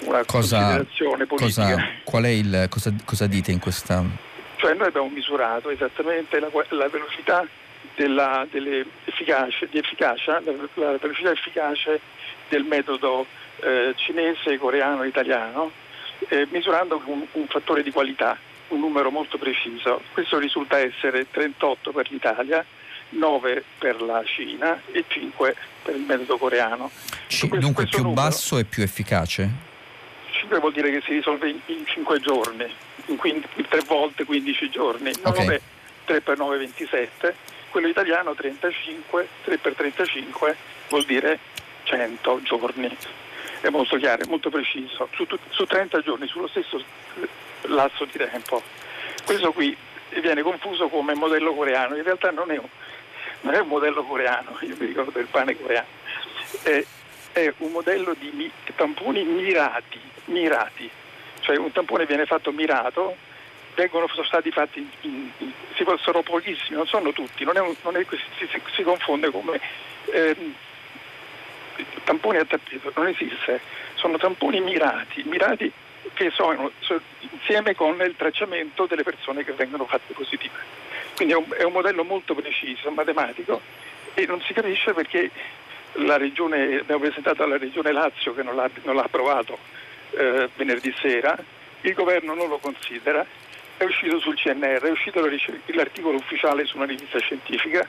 una 0.00 0.24
cosa, 0.24 0.56
considerazione 0.58 1.26
politica. 1.26 1.62
Cosa, 1.62 1.88
qual 2.04 2.24
è 2.24 2.28
il, 2.28 2.66
cosa, 2.68 2.92
cosa 3.04 3.26
dite 3.26 3.52
in 3.52 3.58
questa 3.58 4.28
cioè 4.60 4.74
noi 4.74 4.88
abbiamo 4.88 5.08
misurato 5.08 5.70
esattamente 5.70 6.38
la, 6.38 6.50
la 6.68 6.88
velocità 6.88 7.46
della, 7.96 8.46
di 8.50 8.84
efficacia, 9.72 10.40
la, 10.44 10.52
la, 10.74 10.98
velocità 10.98 11.30
efficace 11.30 11.98
del 12.50 12.64
metodo 12.64 13.26
eh, 13.60 13.94
cinese, 13.96 14.58
coreano, 14.58 15.04
italiano, 15.04 15.70
eh, 16.28 16.46
misurando 16.50 17.00
un, 17.06 17.24
un 17.32 17.46
fattore 17.46 17.82
di 17.82 17.90
qualità, 17.90 18.36
un 18.70 18.80
numero 18.80 19.10
molto 19.10 19.38
preciso. 19.38 20.02
Questo 20.12 20.38
risulta 20.38 20.78
essere 20.78 21.26
38 21.30 21.92
per 21.92 22.10
l'Italia, 22.10 22.64
9 23.10 23.64
per 23.78 24.00
la 24.02 24.22
Cina 24.24 24.80
e 24.90 25.04
5 25.06 25.56
per 25.82 25.94
il 25.94 26.02
metodo 26.02 26.36
coreano. 26.36 26.90
C- 27.28 27.48
questo, 27.48 27.56
dunque 27.56 27.84
questo 27.84 27.96
più 27.96 28.06
numero, 28.06 28.22
basso 28.22 28.58
e 28.58 28.64
più 28.64 28.82
efficace? 28.82 29.68
5 30.30 30.58
vuol 30.58 30.72
dire 30.72 30.90
che 30.90 31.02
si 31.04 31.12
risolve 31.12 31.48
in, 31.48 31.60
in 31.66 31.86
5 31.86 32.20
giorni, 32.20 32.72
in, 33.06 33.16
quindi, 33.16 33.46
in 33.54 33.66
3 33.68 33.80
volte 33.86 34.24
15 34.24 34.70
giorni, 34.70 35.12
9 35.22 35.42
okay. 35.42 35.60
3 36.04 36.20
per 36.22 36.38
9 36.38 36.58
27, 36.58 37.34
quello 37.70 37.88
italiano 37.88 38.34
35, 38.34 39.28
3 39.44 39.58
per 39.58 39.74
35 39.74 40.56
vuol 40.88 41.04
dire 41.04 41.38
100 41.84 42.40
giorni. 42.42 42.96
È 43.60 43.68
molto 43.68 43.96
chiaro, 43.96 44.22
è 44.22 44.26
molto 44.26 44.48
preciso, 44.48 45.08
su, 45.14 45.26
su 45.50 45.64
30 45.64 46.00
giorni, 46.00 46.26
sullo 46.26 46.48
stesso 46.48 46.82
lasso 47.62 48.04
di 48.04 48.18
tempo. 48.18 48.62
Questo 49.24 49.52
qui 49.52 49.76
viene 50.20 50.42
confuso 50.42 50.88
come 50.88 51.14
modello 51.14 51.54
coreano, 51.54 51.96
in 51.96 52.02
realtà 52.02 52.30
non 52.30 52.50
è 52.50 52.58
un, 52.58 52.68
non 53.42 53.54
è 53.54 53.60
un 53.60 53.68
modello 53.68 54.02
coreano, 54.04 54.56
io 54.60 54.76
mi 54.78 54.86
ricordo 54.86 55.10
del 55.12 55.26
pane 55.26 55.56
coreano, 55.56 55.86
è, 56.62 56.84
è 57.32 57.52
un 57.58 57.70
modello 57.70 58.14
di 58.14 58.30
mi, 58.32 58.50
tamponi 58.74 59.22
mirati, 59.24 60.00
mirati, 60.26 60.90
cioè 61.40 61.56
un 61.56 61.70
tampone 61.72 62.06
viene 62.06 62.26
fatto 62.26 62.50
mirato, 62.50 63.16
vengono, 63.74 64.08
sono 64.08 64.24
stati 64.24 64.50
fatti, 64.50 64.86
in, 65.02 65.30
in, 65.38 65.52
si 65.76 65.84
possono 65.84 66.22
pochissimi, 66.22 66.76
non 66.76 66.86
sono 66.86 67.12
tutti, 67.12 67.44
non 67.44 67.56
è 67.56 67.60
un, 67.60 67.74
non 67.82 67.96
è, 67.96 68.04
si, 68.08 68.48
si, 68.50 68.60
si, 68.74 68.82
confonde 68.82 69.30
come 69.30 69.60
eh, 70.12 70.36
tamponi 72.04 72.38
a 72.38 72.44
tappeto, 72.44 72.92
non 72.96 73.06
esiste, 73.06 73.60
sono 73.94 74.18
tamponi 74.18 74.60
mirati, 74.60 75.22
mirati 75.24 75.72
che 76.14 76.30
sono, 76.30 76.70
insieme 77.20 77.74
con 77.74 78.00
il 78.00 78.14
tracciamento 78.16 78.86
delle 78.86 79.02
persone 79.02 79.44
che 79.44 79.52
vengono 79.52 79.86
fatte 79.86 80.12
positive. 80.12 80.58
Quindi 81.14 81.34
è 81.34 81.36
un, 81.36 81.46
è 81.56 81.62
un 81.62 81.72
modello 81.72 82.04
molto 82.04 82.34
preciso, 82.34 82.90
matematico 82.90 83.60
e 84.14 84.26
non 84.26 84.40
si 84.42 84.52
capisce 84.52 84.92
perché 84.92 85.30
la 85.94 86.16
regione, 86.16 86.78
abbiamo 86.78 87.00
presentato 87.00 87.42
alla 87.42 87.58
regione 87.58 87.92
Lazio 87.92 88.34
che 88.34 88.42
non 88.42 88.54
l'ha, 88.54 88.70
non 88.84 88.94
l'ha 88.94 89.02
approvato 89.02 89.58
eh, 90.12 90.48
venerdì 90.56 90.94
sera, 91.00 91.36
il 91.82 91.94
governo 91.94 92.34
non 92.34 92.48
lo 92.48 92.58
considera, 92.58 93.24
è 93.76 93.84
uscito 93.84 94.18
sul 94.18 94.36
CNR, 94.36 94.82
è 94.82 94.90
uscito 94.90 95.20
l'articolo 95.66 96.16
ufficiale 96.16 96.64
su 96.66 96.76
una 96.76 96.86
rivista 96.86 97.18
scientifica, 97.18 97.86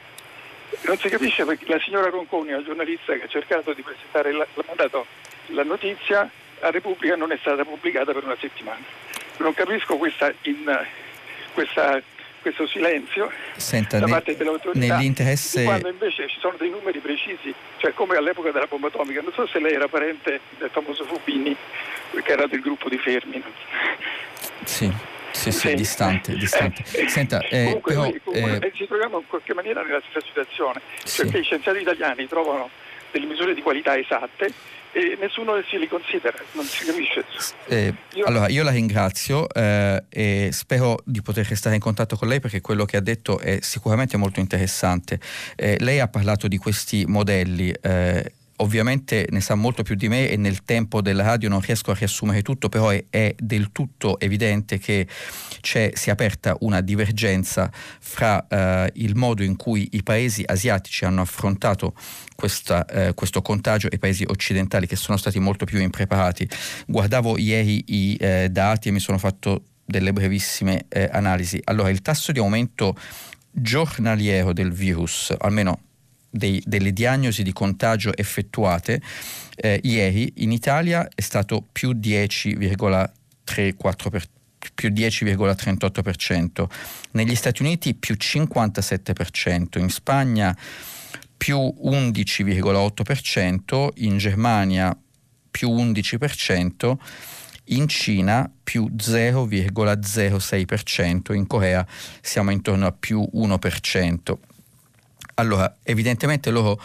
non 0.83 0.97
si 0.97 1.09
capisce 1.09 1.43
perché 1.43 1.65
la 1.67 1.79
signora 1.79 2.09
Ronconi, 2.09 2.51
la 2.51 2.63
giornalista 2.63 3.13
che 3.13 3.23
ha 3.23 3.27
cercato 3.27 3.73
di 3.73 3.81
presentare, 3.81 4.31
l'ha 4.31 4.47
mandato 4.67 5.05
la 5.47 5.63
notizia, 5.63 6.29
a 6.61 6.69
Repubblica 6.69 7.15
non 7.15 7.31
è 7.31 7.37
stata 7.39 7.63
pubblicata 7.63 8.13
per 8.13 8.23
una 8.23 8.37
settimana. 8.39 8.83
Non 9.37 9.53
capisco 9.53 9.97
questa, 9.97 10.31
in, 10.43 10.85
questa, 11.53 12.01
questo 12.41 12.67
silenzio 12.67 13.31
Senta, 13.55 13.99
da 13.99 14.07
parte 14.07 14.35
dell'autorità 14.35 14.95
nell'interesse... 14.95 15.63
quando 15.63 15.89
invece 15.89 16.27
ci 16.27 16.39
sono 16.39 16.55
dei 16.57 16.69
numeri 16.69 16.99
precisi, 16.99 17.53
cioè 17.77 17.93
come 17.93 18.15
all'epoca 18.15 18.51
della 18.51 18.67
bomba 18.67 18.87
atomica. 18.87 19.21
Non 19.21 19.33
so 19.33 19.47
se 19.47 19.59
lei 19.59 19.73
era 19.73 19.87
parente 19.87 20.39
del 20.57 20.69
famoso 20.71 21.03
Fubini, 21.05 21.55
che 22.23 22.31
era 22.31 22.45
del 22.47 22.61
gruppo 22.61 22.89
di 22.89 22.97
Fermi. 22.97 23.43
Sì. 24.63 25.09
Sì, 25.31 25.49
sì, 25.49 25.69
sì, 25.69 25.73
distante, 25.75 26.35
distante. 26.35 26.83
Eh, 26.91 27.07
Senta, 27.07 27.39
eh, 27.39 27.79
comunque, 27.81 27.93
però, 27.93 28.13
comunque, 28.25 28.67
eh, 28.67 28.71
ci 28.75 28.85
troviamo 28.85 29.19
in 29.19 29.27
qualche 29.27 29.53
maniera 29.53 29.81
nella 29.81 30.01
stessa 30.09 30.25
situazione, 30.27 30.81
sì. 31.05 31.25
che 31.25 31.37
i 31.37 31.43
scienziati 31.43 31.79
italiani 31.79 32.27
trovano 32.27 32.69
delle 33.11 33.25
misure 33.25 33.53
di 33.53 33.61
qualità 33.61 33.97
esatte 33.97 34.53
e 34.91 35.17
nessuno 35.19 35.61
si 35.69 35.77
li 35.77 35.87
considera, 35.87 36.37
non 36.53 36.65
si 36.65 36.85
capisce. 36.85 37.25
Eh, 37.67 37.93
io... 38.13 38.25
Allora, 38.25 38.49
io 38.49 38.63
la 38.63 38.71
ringrazio 38.71 39.49
eh, 39.49 40.03
e 40.09 40.49
spero 40.51 40.99
di 41.05 41.21
poter 41.21 41.47
restare 41.47 41.75
in 41.75 41.81
contatto 41.81 42.17
con 42.17 42.27
lei 42.27 42.39
perché 42.39 42.61
quello 42.61 42.85
che 42.85 42.97
ha 42.97 43.01
detto 43.01 43.39
è 43.39 43.59
sicuramente 43.61 44.17
molto 44.17 44.39
interessante. 44.39 45.19
Eh, 45.55 45.77
lei 45.79 45.99
ha 45.99 46.07
parlato 46.07 46.47
di 46.47 46.57
questi 46.57 47.05
modelli 47.05 47.73
eh, 47.81 48.31
ovviamente 48.61 49.27
ne 49.29 49.41
sa 49.41 49.55
molto 49.55 49.83
più 49.83 49.95
di 49.95 50.07
me 50.07 50.29
e 50.29 50.37
nel 50.37 50.63
tempo 50.63 51.01
della 51.01 51.23
radio 51.23 51.49
non 51.49 51.59
riesco 51.59 51.91
a 51.91 51.93
riassumere 51.93 52.41
tutto, 52.41 52.69
però 52.69 52.89
è, 52.89 53.05
è 53.09 53.35
del 53.37 53.71
tutto 53.71 54.19
evidente 54.19 54.77
che 54.77 55.07
si 55.61 55.77
è 55.77 56.09
aperta 56.09 56.55
una 56.61 56.81
divergenza 56.81 57.69
fra 57.73 58.47
eh, 58.47 58.91
il 58.95 59.15
modo 59.15 59.43
in 59.43 59.55
cui 59.55 59.89
i 59.91 60.03
paesi 60.03 60.43
asiatici 60.45 61.05
hanno 61.05 61.21
affrontato 61.21 61.93
questa, 62.35 62.85
eh, 62.85 63.13
questo 63.13 63.41
contagio 63.41 63.89
e 63.89 63.95
i 63.95 63.99
paesi 63.99 64.25
occidentali 64.27 64.87
che 64.87 64.95
sono 64.95 65.17
stati 65.17 65.39
molto 65.39 65.65
più 65.65 65.79
impreparati. 65.79 66.47
Guardavo 66.87 67.37
ieri 67.37 67.83
i 67.87 68.17
eh, 68.19 68.49
dati 68.49 68.89
e 68.89 68.91
mi 68.91 68.99
sono 68.99 69.17
fatto 69.17 69.63
delle 69.85 70.13
brevissime 70.13 70.85
eh, 70.87 71.09
analisi. 71.11 71.59
Allora, 71.65 71.89
il 71.89 72.01
tasso 72.01 72.31
di 72.31 72.39
aumento 72.39 72.95
giornaliero 73.51 74.53
del 74.53 74.71
virus, 74.71 75.33
almeno 75.37 75.79
dei, 76.31 76.63
delle 76.65 76.93
diagnosi 76.93 77.43
di 77.43 77.53
contagio 77.53 78.15
effettuate 78.15 78.99
eh, 79.57 79.79
ieri 79.83 80.33
in 80.37 80.51
Italia 80.51 81.07
è 81.13 81.21
stato 81.21 81.63
più 81.71 81.91
10,34%. 81.91 84.23
Più 84.75 84.89
10,38%, 84.89 86.69
negli 87.13 87.33
Stati 87.33 87.63
Uniti 87.63 87.95
più 87.95 88.15
57%, 88.15 89.79
in 89.79 89.89
Spagna 89.89 90.55
più 91.35 91.57
11,8%, 91.57 93.89
in 93.95 94.19
Germania 94.19 94.95
più 95.49 95.71
11%, 95.71 96.95
in 97.65 97.87
Cina 97.87 98.51
più 98.63 98.87
0,06%, 98.95 101.33
in 101.33 101.47
Corea 101.47 101.83
siamo 102.21 102.51
intorno 102.51 102.85
a 102.85 102.91
più 102.91 103.27
1%. 103.33 104.37
Allora, 105.35 105.77
evidentemente 105.83 106.49
loro 106.51 106.79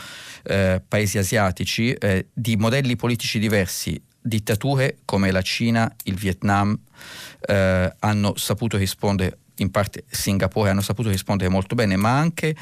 eh, 0.45 0.83
paesi 0.87 1.19
asiatici 1.19 1.93
eh, 1.93 2.27
di 2.33 2.57
modelli 2.57 2.97
politici 2.97 3.39
diversi, 3.39 4.01
dittature 4.21 4.99
come 5.05 5.31
la 5.31 5.43
Cina, 5.43 5.93
il 6.05 6.15
Vietnam, 6.15 6.79
eh, 7.41 7.95
hanno 7.99 8.37
saputo 8.37 8.77
rispondere, 8.77 9.39
in 9.57 9.71
parte 9.71 10.05
Singapore 10.09 10.71
hanno 10.71 10.83
saputo 10.83 11.09
rispondere 11.09 11.49
molto 11.51 11.75
bene, 11.75 11.97
ma 11.97 12.19
anche 12.19 12.55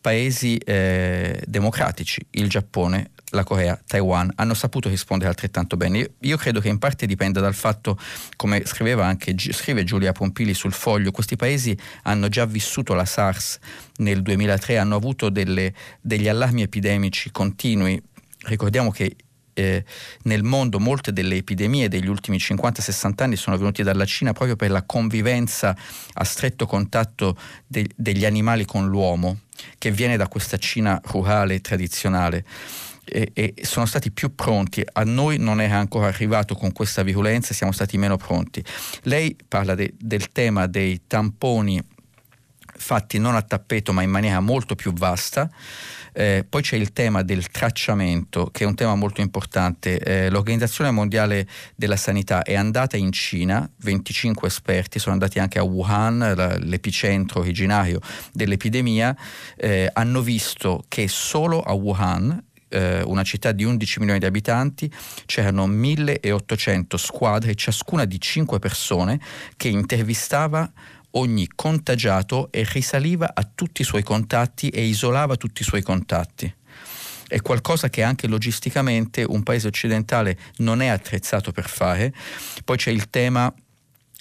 paesi 0.00 0.56
eh, 0.58 1.42
democratici, 1.46 2.24
il 2.30 2.48
Giappone, 2.48 3.10
la 3.30 3.44
Corea, 3.44 3.78
Taiwan 3.86 4.30
hanno 4.36 4.54
saputo 4.54 4.88
rispondere 4.88 5.28
altrettanto 5.30 5.76
bene. 5.76 6.10
Io, 6.20 6.36
credo 6.36 6.60
che 6.60 6.68
in 6.68 6.78
parte 6.78 7.06
dipenda 7.06 7.40
dal 7.40 7.54
fatto, 7.54 7.98
come 8.36 8.64
scriveva 8.64 9.04
anche 9.04 9.34
scrive 9.36 9.84
Giulia 9.84 10.12
Pompili 10.12 10.54
sul 10.54 10.72
foglio, 10.72 11.10
questi 11.10 11.36
paesi 11.36 11.76
hanno 12.04 12.28
già 12.28 12.46
vissuto 12.46 12.94
la 12.94 13.04
SARS 13.04 13.58
nel 13.96 14.22
2003, 14.22 14.78
hanno 14.78 14.96
avuto 14.96 15.28
delle, 15.28 15.74
degli 16.00 16.28
allarmi 16.28 16.62
epidemici 16.62 17.30
continui. 17.30 18.00
Ricordiamo 18.44 18.90
che 18.90 19.16
eh, 19.58 19.84
nel 20.22 20.44
mondo 20.44 20.78
molte 20.78 21.12
delle 21.12 21.34
epidemie 21.34 21.88
degli 21.88 22.06
ultimi 22.06 22.36
50-60 22.36 23.12
anni 23.16 23.36
sono 23.36 23.58
venute 23.58 23.82
dalla 23.82 24.04
Cina 24.04 24.32
proprio 24.32 24.54
per 24.54 24.70
la 24.70 24.84
convivenza 24.84 25.76
a 26.12 26.24
stretto 26.24 26.64
contatto 26.64 27.36
de- 27.66 27.90
degli 27.96 28.24
animali 28.24 28.64
con 28.64 28.86
l'uomo, 28.86 29.40
che 29.76 29.90
viene 29.90 30.16
da 30.16 30.28
questa 30.28 30.56
Cina 30.58 31.00
rurale 31.06 31.60
tradizionale 31.60 32.44
e, 33.08 33.30
e, 33.32 33.54
sono 33.62 33.86
stati 33.86 34.10
più 34.10 34.34
pronti. 34.34 34.84
A 34.92 35.02
noi 35.04 35.38
non 35.38 35.60
è 35.60 35.70
ancora 35.70 36.06
arrivato 36.06 36.54
con 36.54 36.72
questa 36.72 37.02
virulenza, 37.02 37.54
siamo 37.54 37.72
stati 37.72 37.96
meno 37.98 38.16
pronti. 38.16 38.62
Lei 39.02 39.36
parla 39.46 39.74
de, 39.74 39.94
del 39.98 40.30
tema 40.30 40.66
dei 40.66 41.02
tamponi 41.06 41.82
fatti 42.78 43.18
non 43.18 43.34
a 43.34 43.42
tappeto 43.42 43.92
ma 43.92 44.02
in 44.02 44.10
maniera 44.10 44.40
molto 44.40 44.74
più 44.74 44.92
vasta. 44.92 45.50
Eh, 46.12 46.44
poi 46.48 46.62
c'è 46.62 46.74
il 46.74 46.92
tema 46.92 47.22
del 47.22 47.48
tracciamento, 47.48 48.48
che 48.50 48.64
è 48.64 48.66
un 48.66 48.74
tema 48.74 48.94
molto 48.94 49.20
importante. 49.20 49.98
Eh, 49.98 50.30
L'Organizzazione 50.30 50.90
Mondiale 50.90 51.46
della 51.76 51.96
Sanità 51.96 52.42
è 52.42 52.56
andata 52.56 52.96
in 52.96 53.12
Cina, 53.12 53.68
25 53.76 54.48
esperti 54.48 54.98
sono 54.98 55.12
andati 55.12 55.38
anche 55.38 55.58
a 55.58 55.62
Wuhan, 55.62 56.32
la, 56.34 56.56
l'epicentro 56.58 57.40
originario 57.40 58.00
dell'epidemia, 58.32 59.16
eh, 59.56 59.88
hanno 59.92 60.20
visto 60.20 60.84
che 60.88 61.06
solo 61.06 61.60
a 61.60 61.72
Wuhan 61.72 62.46
eh, 62.68 63.02
una 63.02 63.22
città 63.22 63.52
di 63.52 63.64
11 63.64 63.98
milioni 64.00 64.18
di 64.18 64.26
abitanti, 64.26 64.90
c'erano 65.26 65.66
1800 65.66 66.96
squadre, 66.96 67.54
ciascuna 67.54 68.04
di 68.04 68.20
5 68.20 68.58
persone, 68.58 69.20
che 69.56 69.68
intervistava 69.68 70.70
ogni 71.12 71.48
contagiato 71.54 72.48
e 72.50 72.66
risaliva 72.70 73.30
a 73.34 73.48
tutti 73.52 73.82
i 73.82 73.84
suoi 73.84 74.02
contatti 74.02 74.68
e 74.68 74.84
isolava 74.84 75.36
tutti 75.36 75.62
i 75.62 75.64
suoi 75.64 75.82
contatti. 75.82 76.52
È 77.26 77.40
qualcosa 77.42 77.90
che 77.90 78.02
anche 78.02 78.26
logisticamente 78.26 79.22
un 79.22 79.42
paese 79.42 79.68
occidentale 79.68 80.38
non 80.58 80.80
è 80.80 80.86
attrezzato 80.86 81.52
per 81.52 81.68
fare. 81.68 82.12
Poi 82.64 82.76
c'è 82.78 82.90
il 82.90 83.10
tema 83.10 83.52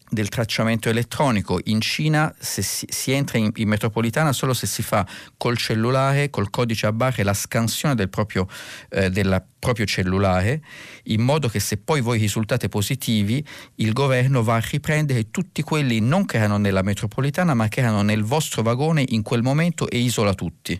del 0.09 0.29
tracciamento 0.29 0.89
elettronico. 0.89 1.59
In 1.65 1.81
Cina 1.81 2.33
si, 2.39 2.61
si, 2.61 3.11
entra 3.11 3.37
in, 3.37 3.51
in, 3.55 3.67
metropolitana 3.67 4.31
solo 4.31 4.53
se 4.53 4.65
si 4.65 4.81
fa 4.81 5.05
col 5.35 5.57
cellulare, 5.57 6.29
col 6.29 6.49
codice 6.49 6.85
a 6.87 6.91
barre, 6.91 7.23
la 7.23 7.33
scansione 7.33 7.95
del 7.95 8.09
proprio, 8.09 8.47
eh, 8.89 9.09
della 9.09 9.45
proprio 9.59 9.85
cellulare, 9.85 10.61
in 11.03 11.21
modo 11.21 11.49
che 11.49 11.59
se 11.59 11.77
poi 11.77 11.99
voi 12.01 12.19
risultate 12.19 12.69
positivi, 12.69 13.45
il 13.75 13.91
governo 13.91 14.43
va 14.43 14.55
a 14.55 14.63
riprendere 14.69 15.29
tutti 15.29 15.61
quelli 15.61 15.99
non 15.99 16.25
che 16.25 16.37
erano 16.37 16.57
nella 16.57 16.83
metropolitana, 16.83 17.53
ma 17.53 17.67
che 17.67 17.81
erano 17.81 18.01
nel 18.01 18.23
vostro 18.23 18.61
vagone 18.61 19.03
in 19.09 19.23
quel 19.23 19.41
momento 19.41 19.89
e 19.89 19.97
isola 19.97 20.33
tutti. 20.33 20.79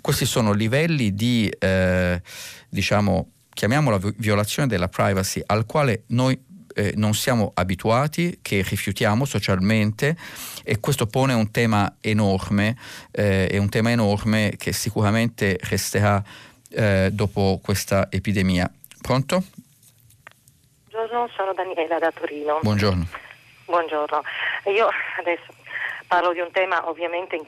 Questi 0.00 0.26
sono 0.26 0.52
livelli 0.52 1.14
di, 1.14 1.50
eh, 1.58 2.20
diciamo, 2.68 3.30
chiamiamola 3.58 3.98
violazione 4.18 4.68
della 4.68 4.88
privacy, 4.88 5.42
al 5.46 5.66
quale 5.66 6.04
noi 6.08 6.38
eh, 6.78 6.92
non 6.94 7.12
siamo 7.12 7.50
abituati, 7.54 8.38
che 8.40 8.62
rifiutiamo 8.62 9.24
socialmente 9.24 10.16
e 10.64 10.78
questo 10.78 11.06
pone 11.06 11.32
un 11.34 11.50
tema 11.50 11.96
enorme, 12.00 12.76
eh, 13.10 13.48
è 13.48 13.58
un 13.58 13.68
tema 13.68 13.90
enorme 13.90 14.54
che 14.56 14.72
sicuramente 14.72 15.58
resterà 15.68 16.22
eh, 16.70 17.08
dopo 17.10 17.58
questa 17.60 18.06
epidemia. 18.10 18.70
Pronto? 19.02 19.42
Buongiorno, 20.90 21.28
sono 21.34 21.52
Daniela 21.52 21.98
da 21.98 22.12
Torino. 22.12 22.60
Buongiorno. 22.62 23.06
Buongiorno. 23.64 24.22
Io 24.66 24.88
adesso 25.18 25.52
parlo 26.06 26.32
di 26.32 26.40
un 26.40 26.50
tema 26.52 26.88
ovviamente 26.88 27.40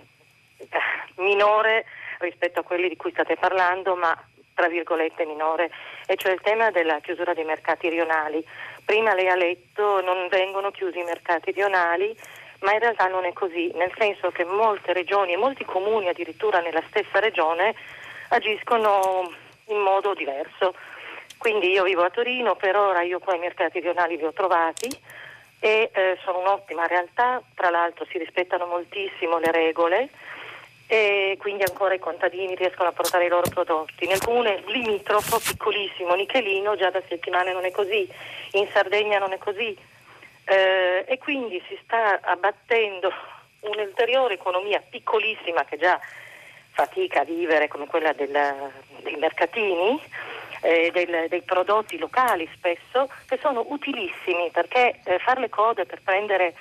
minore 1.18 1.84
rispetto 2.18 2.60
a 2.60 2.62
quelli 2.64 2.88
di 2.88 2.96
cui 2.96 3.12
state 3.12 3.36
parlando, 3.36 3.94
ma 3.94 4.12
tra 4.54 4.68
virgolette 4.68 5.24
minore, 5.24 5.70
e 6.06 6.16
cioè 6.16 6.32
il 6.32 6.40
tema 6.42 6.70
della 6.70 6.98
chiusura 7.00 7.32
dei 7.32 7.44
mercati 7.44 7.88
rionali. 7.88 8.44
Prima 8.90 9.14
lei 9.14 9.28
ha 9.28 9.36
letto 9.36 10.00
non 10.00 10.26
vengono 10.26 10.72
chiusi 10.72 10.98
i 10.98 11.04
mercati 11.04 11.52
rionali, 11.52 12.12
ma 12.62 12.72
in 12.72 12.80
realtà 12.80 13.06
non 13.06 13.24
è 13.24 13.32
così, 13.32 13.70
nel 13.76 13.92
senso 13.96 14.32
che 14.32 14.44
molte 14.44 14.92
regioni 14.92 15.32
e 15.32 15.36
molti 15.36 15.64
comuni 15.64 16.08
addirittura 16.08 16.58
nella 16.58 16.82
stessa 16.88 17.20
regione 17.20 17.72
agiscono 18.30 19.32
in 19.66 19.78
modo 19.78 20.12
diverso. 20.14 20.74
Quindi 21.38 21.70
io 21.70 21.84
vivo 21.84 22.02
a 22.02 22.10
Torino, 22.10 22.56
per 22.56 22.74
ora 22.74 23.02
io 23.02 23.20
qua 23.20 23.36
i 23.36 23.38
mercati 23.38 23.78
rionali 23.78 24.16
li 24.16 24.24
ho 24.24 24.32
trovati 24.32 24.88
e 25.60 25.90
eh, 25.94 26.18
sono 26.24 26.40
un'ottima 26.40 26.88
realtà, 26.88 27.40
tra 27.54 27.70
l'altro 27.70 28.04
si 28.10 28.18
rispettano 28.18 28.66
moltissimo 28.66 29.38
le 29.38 29.52
regole 29.52 30.08
e 30.92 31.36
quindi 31.38 31.62
ancora 31.62 31.94
i 31.94 32.00
contadini 32.00 32.56
riescono 32.56 32.88
a 32.88 32.92
portare 32.92 33.26
i 33.26 33.28
loro 33.28 33.48
prodotti. 33.48 34.08
Nel 34.08 34.20
comune 34.20 34.64
limitrofo, 34.66 35.38
piccolissimo, 35.38 36.16
Nichelino, 36.16 36.74
già 36.74 36.90
da 36.90 37.00
settimane 37.08 37.52
non 37.52 37.64
è 37.64 37.70
così, 37.70 38.08
in 38.54 38.66
Sardegna 38.72 39.20
non 39.20 39.30
è 39.32 39.38
così 39.38 39.76
eh, 40.46 41.04
e 41.06 41.18
quindi 41.18 41.62
si 41.68 41.78
sta 41.84 42.18
abbattendo 42.20 43.12
un'ulteriore 43.60 44.34
economia 44.34 44.82
piccolissima 44.90 45.64
che 45.64 45.76
già 45.76 45.96
fatica 46.72 47.20
a 47.20 47.24
vivere 47.24 47.68
come 47.68 47.86
quella 47.86 48.12
del, 48.12 48.36
dei 49.02 49.14
mercatini, 49.14 50.02
eh, 50.62 50.90
del, 50.92 51.26
dei 51.28 51.42
prodotti 51.42 51.98
locali 51.98 52.50
spesso, 52.52 53.08
che 53.28 53.38
sono 53.40 53.64
utilissimi 53.68 54.50
perché 54.50 54.98
eh, 55.04 55.20
fare 55.20 55.38
le 55.38 55.50
code 55.50 55.86
per 55.86 56.00
prendere 56.02 56.52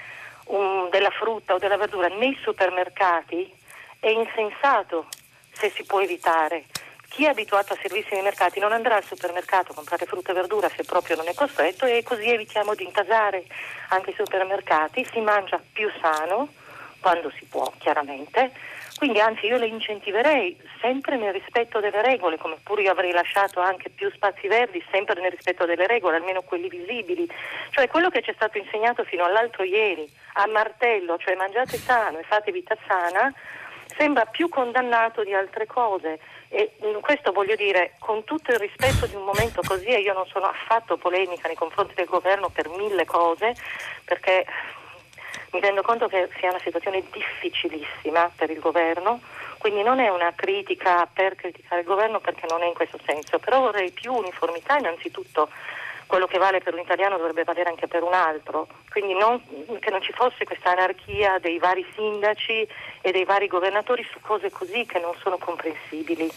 un, 0.49 0.87
della 0.91 1.09
frutta 1.09 1.55
o 1.55 1.57
della 1.57 1.77
verdura 1.77 2.09
nei 2.09 2.37
supermercati 2.43 3.57
è 3.99 4.09
insensato 4.09 5.07
se 5.51 5.69
si 5.69 5.83
può 5.83 6.01
evitare. 6.01 6.65
Chi 7.09 7.25
è 7.25 7.29
abituato 7.29 7.73
a 7.73 7.77
servirsi 7.81 8.13
nei 8.13 8.21
mercati 8.21 8.59
non 8.59 8.71
andrà 8.71 8.95
al 8.95 9.03
supermercato 9.03 9.71
a 9.71 9.75
comprare 9.75 10.05
frutta 10.05 10.31
e 10.31 10.35
verdura 10.35 10.69
se 10.69 10.83
proprio 10.83 11.15
non 11.15 11.27
è 11.27 11.33
costretto 11.33 11.85
e 11.85 12.03
così 12.03 12.29
evitiamo 12.29 12.75
di 12.75 12.83
intasare. 12.83 13.45
Anche 13.89 14.11
i 14.11 14.15
supermercati, 14.15 15.03
si 15.11 15.19
mangia 15.19 15.59
più 15.73 15.89
sano 15.99 16.49
quando 16.99 17.31
si 17.31 17.45
può 17.45 17.71
chiaramente, 17.77 18.51
quindi 18.97 19.19
anzi 19.21 19.45
io 19.45 19.57
le 19.57 19.67
incentiverei 19.67 20.59
sempre 20.81 21.15
nel 21.15 21.31
rispetto 21.31 21.79
delle 21.79 22.01
regole, 22.01 22.37
come 22.37 22.57
pure 22.61 22.83
io 22.83 22.91
avrei 22.91 23.11
lasciato 23.11 23.61
anche 23.61 23.89
più 23.89 24.11
spazi 24.11 24.47
verdi, 24.47 24.83
sempre 24.91 25.19
nel 25.21 25.31
rispetto 25.31 25.65
delle 25.65 25.87
regole, 25.87 26.17
almeno 26.17 26.41
quelli 26.41 26.67
visibili, 26.67 27.27
cioè 27.71 27.87
quello 27.87 28.09
che 28.09 28.21
ci 28.21 28.31
è 28.31 28.33
stato 28.33 28.57
insegnato 28.57 29.03
fino 29.05 29.23
all'altro 29.23 29.63
ieri, 29.63 30.07
a 30.33 30.47
martello, 30.47 31.17
cioè 31.17 31.35
mangiate 31.35 31.77
sano 31.77 32.19
e 32.19 32.23
fate 32.23 32.51
vita 32.51 32.77
sana, 32.85 33.33
sembra 33.99 34.25
più 34.25 34.47
condannato 34.47 35.25
di 35.25 35.33
altre 35.33 35.65
cose. 35.65 36.19
E 36.47 36.71
questo 37.01 37.33
voglio 37.33 37.55
dire 37.55 37.95
con 37.99 38.23
tutto 38.23 38.51
il 38.51 38.57
rispetto 38.57 39.05
di 39.05 39.15
un 39.15 39.25
momento 39.25 39.61
così 39.67 39.87
e 39.87 39.99
io 39.99 40.13
non 40.13 40.25
sono 40.27 40.45
affatto 40.45 40.95
polemica 40.95 41.47
nei 41.47 41.57
confronti 41.57 41.93
del 41.95 42.05
governo 42.05 42.49
per 42.49 42.69
mille 42.69 43.05
cose 43.05 43.53
perché 44.05 44.45
mi 45.51 45.59
rendo 45.59 45.81
conto 45.81 46.07
che 46.07 46.29
sia 46.39 46.49
una 46.49 46.61
situazione 46.63 47.03
difficilissima 47.11 48.31
per 48.35 48.49
il 48.49 48.59
governo, 48.59 49.19
quindi 49.57 49.83
non 49.83 49.99
è 49.99 50.09
una 50.09 50.31
critica 50.35 51.07
per 51.11 51.35
criticare 51.35 51.81
il 51.81 51.87
governo 51.87 52.19
perché 52.19 52.45
non 52.49 52.61
è 52.61 52.67
in 52.67 52.73
questo 52.73 52.99
senso, 53.05 53.37
però 53.39 53.59
vorrei 53.59 53.91
più 53.91 54.13
uniformità 54.13 54.77
innanzitutto 54.77 55.49
quello 56.09 56.25
che 56.25 56.39
vale 56.39 56.59
per 56.59 56.73
un 56.73 56.79
italiano 56.79 57.17
dovrebbe 57.17 57.43
valere 57.43 57.69
anche 57.69 57.87
per 57.87 58.01
un 58.01 58.13
altro, 58.13 58.67
quindi 58.89 59.13
non, 59.13 59.39
che 59.79 59.91
non 59.91 60.01
ci 60.01 60.11
fosse 60.11 60.43
questa 60.43 60.71
anarchia 60.71 61.37
dei 61.37 61.59
vari 61.59 61.85
sindaci 61.93 62.67
e 63.01 63.11
dei 63.11 63.25
vari 63.25 63.45
governatori 63.45 64.03
su 64.11 64.19
cose 64.19 64.49
così 64.49 64.87
che 64.87 64.97
non 64.97 65.13
sono 65.21 65.37
comprensibili. 65.37 66.27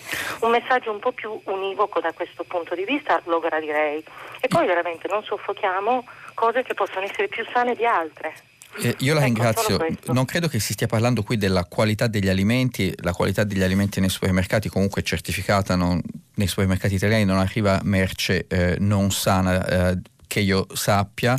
Un 0.41 0.51
messaggio 0.51 0.91
un 0.91 0.99
po' 0.99 1.13
più 1.13 1.41
univoco 1.45 2.01
da 2.01 2.13
questo 2.13 2.45
punto 2.45 2.75
di 2.75 2.85
vista 2.85 3.23
lo 3.25 3.41
gradirei. 3.41 4.05
E 4.43 4.49
poi 4.49 4.67
veramente 4.67 5.09
non 5.09 5.25
soffochiamo 5.25 6.07
cose 6.35 6.63
che 6.63 6.75
possono 6.75 7.07
essere 7.07 7.29
più 7.29 7.43
sane 7.51 7.75
di 7.75 7.87
altre. 7.87 8.52
Eh, 8.81 8.97
io 9.01 9.13
la 9.13 9.21
ecco, 9.21 9.27
ringrazio, 9.27 9.79
non 10.13 10.25
credo 10.25 10.49
che 10.49 10.59
si 10.59 10.73
stia 10.73 10.87
parlando 10.87 11.23
qui 11.23 11.37
della 11.37 11.65
qualità 11.65 12.07
degli 12.07 12.29
alimenti, 12.29 12.93
la 13.03 13.13
qualità 13.13 13.45
degli 13.45 13.63
alimenti 13.63 14.01
nei 14.01 14.09
supermercati 14.09 14.69
comunque 14.69 15.03
è 15.03 15.05
certificata, 15.05 15.77
non, 15.77 16.01
nei 16.37 16.47
supermercati 16.47 16.95
italiani 16.95 17.25
non 17.25 17.39
arriva 17.39 17.81
merce 17.85 18.47
eh, 18.49 18.77
non 18.79 19.11
sana 19.11 19.91
eh, 19.91 19.99
che 20.27 20.41
io 20.41 20.67
sappia. 20.73 21.39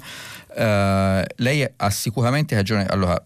Eh, 0.55 1.26
lei 1.38 1.68
ha 1.76 1.89
sicuramente 1.89 2.53
ragione, 2.55 2.85
allora 2.85 3.22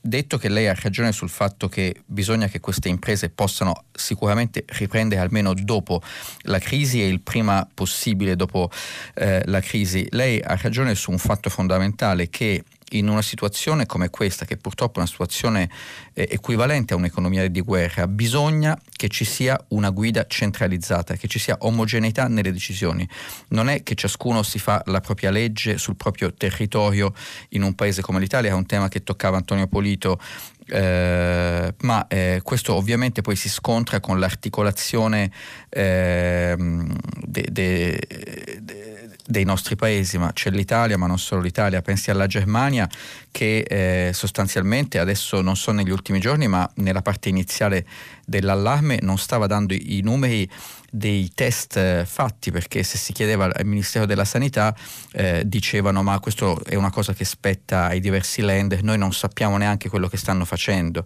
detto 0.00 0.38
che 0.38 0.48
lei 0.48 0.66
ha 0.66 0.74
ragione 0.80 1.12
sul 1.12 1.28
fatto 1.28 1.68
che 1.68 1.94
bisogna 2.06 2.48
che 2.48 2.60
queste 2.60 2.88
imprese 2.88 3.28
possano 3.28 3.84
sicuramente 3.92 4.64
riprendere 4.68 5.20
almeno 5.20 5.52
dopo 5.52 6.00
la 6.42 6.58
crisi 6.58 7.02
e 7.02 7.08
il 7.08 7.20
prima 7.20 7.68
possibile 7.72 8.34
dopo 8.36 8.70
eh, 9.14 9.42
la 9.44 9.60
crisi, 9.60 10.06
lei 10.10 10.40
ha 10.40 10.58
ragione 10.60 10.94
su 10.94 11.10
un 11.10 11.18
fatto 11.18 11.50
fondamentale 11.50 12.30
che 12.30 12.64
in 12.90 13.08
una 13.08 13.22
situazione 13.22 13.86
come 13.86 14.10
questa, 14.10 14.44
che 14.44 14.56
purtroppo 14.56 14.96
è 14.96 14.98
una 14.98 15.08
situazione 15.08 15.68
eh, 16.12 16.28
equivalente 16.30 16.94
a 16.94 16.96
un'economia 16.96 17.48
di 17.48 17.60
guerra, 17.60 18.06
bisogna 18.06 18.78
che 18.96 19.08
ci 19.08 19.24
sia 19.24 19.58
una 19.68 19.90
guida 19.90 20.26
centralizzata, 20.26 21.14
che 21.14 21.28
ci 21.28 21.38
sia 21.38 21.56
omogeneità 21.60 22.28
nelle 22.28 22.52
decisioni. 22.52 23.08
Non 23.48 23.68
è 23.68 23.82
che 23.82 23.94
ciascuno 23.94 24.42
si 24.42 24.58
fa 24.58 24.82
la 24.86 25.00
propria 25.00 25.30
legge 25.30 25.78
sul 25.78 25.96
proprio 25.96 26.32
territorio 26.32 27.12
in 27.50 27.62
un 27.62 27.74
paese 27.74 28.02
come 28.02 28.20
l'Italia, 28.20 28.50
è 28.50 28.54
un 28.54 28.66
tema 28.66 28.88
che 28.88 29.02
toccava 29.02 29.36
Antonio 29.36 29.66
Polito 29.66 30.18
eh, 30.70 31.74
ma 31.80 32.06
eh, 32.06 32.40
questo 32.44 32.74
ovviamente 32.74 33.22
poi 33.22 33.34
si 33.34 33.48
scontra 33.48 33.98
con 33.98 34.20
l'articolazione 34.20 35.30
eh, 35.68 36.54
de, 36.56 37.46
de, 37.50 38.00
de, 38.60 38.89
dei 39.26 39.44
nostri 39.44 39.76
paesi, 39.76 40.18
ma 40.18 40.32
c'è 40.32 40.50
l'Italia, 40.50 40.96
ma 40.96 41.06
non 41.06 41.18
solo 41.18 41.40
l'Italia, 41.40 41.82
pensi 41.82 42.10
alla 42.10 42.26
Germania 42.26 42.88
che 43.30 43.58
eh, 43.60 44.12
sostanzialmente 44.12 44.98
adesso 44.98 45.40
non 45.40 45.56
so 45.56 45.72
negli 45.72 45.90
ultimi 45.90 46.20
giorni, 46.20 46.48
ma 46.48 46.68
nella 46.76 47.02
parte 47.02 47.28
iniziale 47.28 47.86
dell'allarme 48.24 48.98
non 49.02 49.18
stava 49.18 49.46
dando 49.46 49.74
i, 49.74 50.00
numeri 50.02 50.48
dei 50.90 51.30
test 51.34 51.76
eh, 51.76 52.04
fatti 52.04 52.50
perché 52.50 52.82
se 52.82 52.98
si 52.98 53.12
chiedeva 53.12 53.44
al 53.44 53.64
Ministero 53.64 54.06
della 54.06 54.24
Sanità 54.24 54.74
eh, 55.12 55.42
dicevano 55.46 56.02
ma 56.02 56.18
questo 56.18 56.62
è 56.64 56.74
una 56.74 56.90
cosa 56.90 57.12
che 57.14 57.24
spetta 57.24 57.86
ai 57.86 58.00
diversi 58.00 58.42
land, 58.42 58.72
noi 58.82 58.98
non 58.98 59.12
sappiamo 59.12 59.56
neanche 59.56 59.88
quello 59.88 60.08
che 60.08 60.16
stanno 60.16 60.44
facendo. 60.44 61.04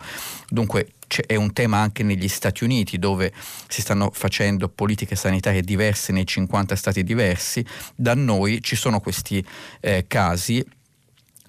Dunque 0.49 0.93
è 1.27 1.37
un 1.37 1.53
tema 1.53 1.79
anche 1.79 2.03
negli 2.03 2.29
Stati 2.29 2.65
Uniti 2.65 2.99
dove 2.99 3.33
si 3.69 3.81
stanno 3.83 4.11
facendo 4.13 4.69
politiche 4.69 5.15
sanitarie 5.15 5.63
diverse 5.63 6.13
nei 6.13 6.27
50 6.27 6.75
stati 6.75 7.05
diversi, 7.05 7.65
da 7.95 8.15
noi 8.15 8.61
ci 8.63 8.77
sono 8.77 9.01
questi 9.01 9.45
eh, 9.81 10.07
casi 10.09 10.65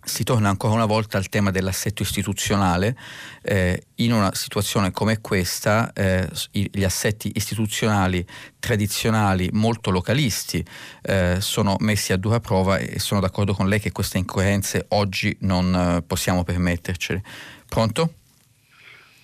si 0.06 0.24
torna 0.24 0.50
ancora 0.50 0.74
una 0.74 0.86
volta 0.86 1.18
al 1.18 1.30
tema 1.30 1.52
dell'assetto 1.52 2.04
istituzionale. 2.04 2.96
Eh, 3.44 3.88
in 3.96 4.14
una 4.14 4.34
situazione 4.34 4.92
come 4.92 5.20
questa, 5.20 5.92
eh, 5.94 6.28
gli 6.52 6.84
assetti 6.84 7.32
istituzionali 7.34 8.26
tradizionali, 8.60 9.50
molto 9.52 9.90
localisti, 9.92 10.64
eh, 11.02 11.38
sono 11.40 11.76
messi 11.80 12.14
a 12.14 12.18
dura 12.18 12.40
prova 12.40 12.78
e 12.78 13.00
sono 13.00 13.20
d'accordo 13.20 13.54
con 13.54 13.68
lei 13.68 13.80
che 13.80 13.92
queste 13.92 14.18
incoerenze 14.18 14.86
oggi 14.90 15.36
non 15.42 15.74
eh, 15.74 16.02
possiamo 16.04 16.44
permettercele. 16.44 17.22
Pronto? 17.68 18.14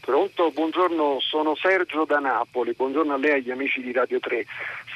Pronto, 0.02 0.50
buongiorno, 0.50 1.20
sono 1.20 1.56
Sergio 1.56 2.06
da 2.06 2.18
Napoli, 2.18 2.74
buongiorno 2.74 3.14
a 3.14 3.18
lei 3.18 3.30
e 3.30 3.34
agli 3.36 3.52
amici 3.52 3.82
di 3.82 3.92
Radio 3.92 4.20
3. 4.20 4.46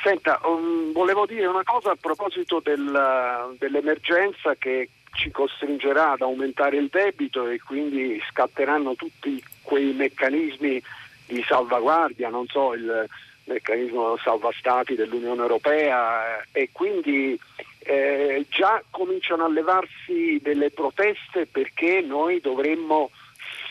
Senta, 0.03 0.41
um, 0.43 0.91
volevo 0.91 1.27
dire 1.27 1.45
una 1.45 1.63
cosa 1.63 1.91
a 1.91 1.97
proposito 1.99 2.59
del, 2.59 3.55
dell'emergenza 3.59 4.55
che 4.55 4.89
ci 5.15 5.31
costringerà 5.31 6.11
ad 6.11 6.21
aumentare 6.21 6.77
il 6.77 6.89
debito 6.91 7.47
e 7.47 7.59
quindi 7.59 8.21
scatteranno 8.29 8.95
tutti 8.95 9.41
quei 9.61 9.93
meccanismi 9.93 10.81
di 11.25 11.43
salvaguardia, 11.47 12.29
non 12.29 12.45
so, 12.47 12.73
il 12.73 13.07
meccanismo 13.45 14.17
salva 14.17 14.51
stati 14.57 14.95
dell'Unione 14.95 15.41
Europea 15.41 16.39
eh, 16.39 16.61
e 16.63 16.69
quindi 16.71 17.39
eh, 17.79 18.45
già 18.49 18.83
cominciano 18.89 19.45
a 19.45 19.49
levarsi 19.49 20.39
delle 20.41 20.71
proteste 20.71 21.45
perché 21.45 22.01
noi 22.01 22.41
dovremmo 22.41 23.11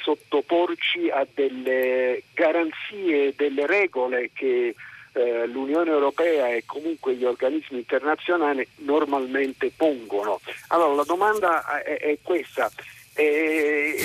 sottoporci 0.03 1.09
a 1.11 1.27
delle 1.33 2.23
garanzie, 2.35 3.35
delle 3.37 3.67
regole 3.67 4.31
che 4.33 4.75
eh, 5.15 5.47
l'Unione 5.47 5.91
Europea 5.91 6.49
e 6.49 6.65
comunque 6.67 7.15
gli 7.15 7.25
organismi 7.25 7.79
internazionali 7.79 8.67
normalmente 8.79 9.71
pongono. 9.75 10.41
Allora 10.69 10.95
la 10.95 11.05
domanda 11.05 11.83
è, 11.83 11.99
è 11.99 12.19
questa. 12.23 12.71
Eh, 13.17 13.97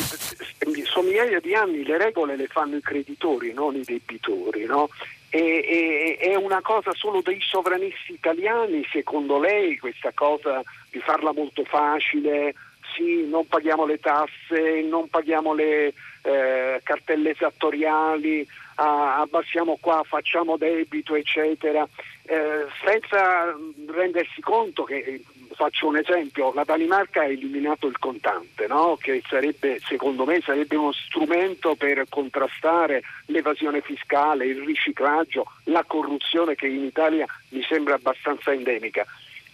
sono 0.86 1.08
migliaia 1.08 1.40
di 1.40 1.56
anni 1.56 1.84
le 1.84 1.98
regole 1.98 2.36
le 2.36 2.46
fanno 2.46 2.76
i 2.76 2.82
creditori, 2.82 3.54
non 3.54 3.76
i 3.76 3.84
debitori. 3.84 4.66
No? 4.66 4.90
E, 5.30 5.40
e, 5.40 6.18
è 6.18 6.36
una 6.36 6.62
cosa 6.62 6.92
solo 6.94 7.22
dei 7.22 7.40
sovranisti 7.42 8.14
italiani, 8.14 8.86
secondo 8.92 9.40
lei, 9.40 9.78
questa 9.78 10.12
cosa 10.14 10.64
di 10.90 11.00
farla 11.00 11.34
molto 11.34 11.64
facile, 11.64 12.54
sì, 12.96 13.28
non 13.28 13.48
paghiamo 13.48 13.86
le 13.86 14.00
tasse, 14.00 14.82
non 14.88 15.08
paghiamo 15.10 15.54
le 15.54 15.94
eh, 16.22 16.82
cartelle 16.84 17.32
esattoriali, 17.32 18.48
ah, 18.80 19.20
abbassiamo 19.20 19.78
qua, 19.80 20.02
facciamo 20.06 20.58
debito, 20.58 21.16
eccetera, 21.16 21.88
eh, 22.24 22.66
senza 22.84 23.56
rendersi 23.88 24.42
conto 24.42 24.84
che, 24.84 25.22
faccio 25.54 25.88
un 25.88 25.98
esempio, 25.98 26.54
la 26.54 26.64
Danimarca 26.64 27.22
ha 27.22 27.26
eliminato 27.26 27.88
il 27.88 28.00
contante, 28.00 28.68
no? 28.68 28.98
che 29.00 29.22
sarebbe, 29.28 29.80
secondo 29.86 30.24
me 30.24 30.40
sarebbe 30.40 30.78
uno 30.78 30.94
strumento 30.94 31.76
per 31.76 32.06
contrastare 32.08 33.02
l'evasione 33.26 33.82
fiscale, 33.82 34.46
il 34.46 34.62
riciclaggio, 34.64 35.52
la 35.66 35.84
corruzione 35.86 36.56
che 36.56 36.68
in 36.68 36.86
Italia 36.86 37.26
mi 37.50 37.62
sembra 37.64 37.96
abbastanza 37.96 38.54
endemica. 38.54 39.06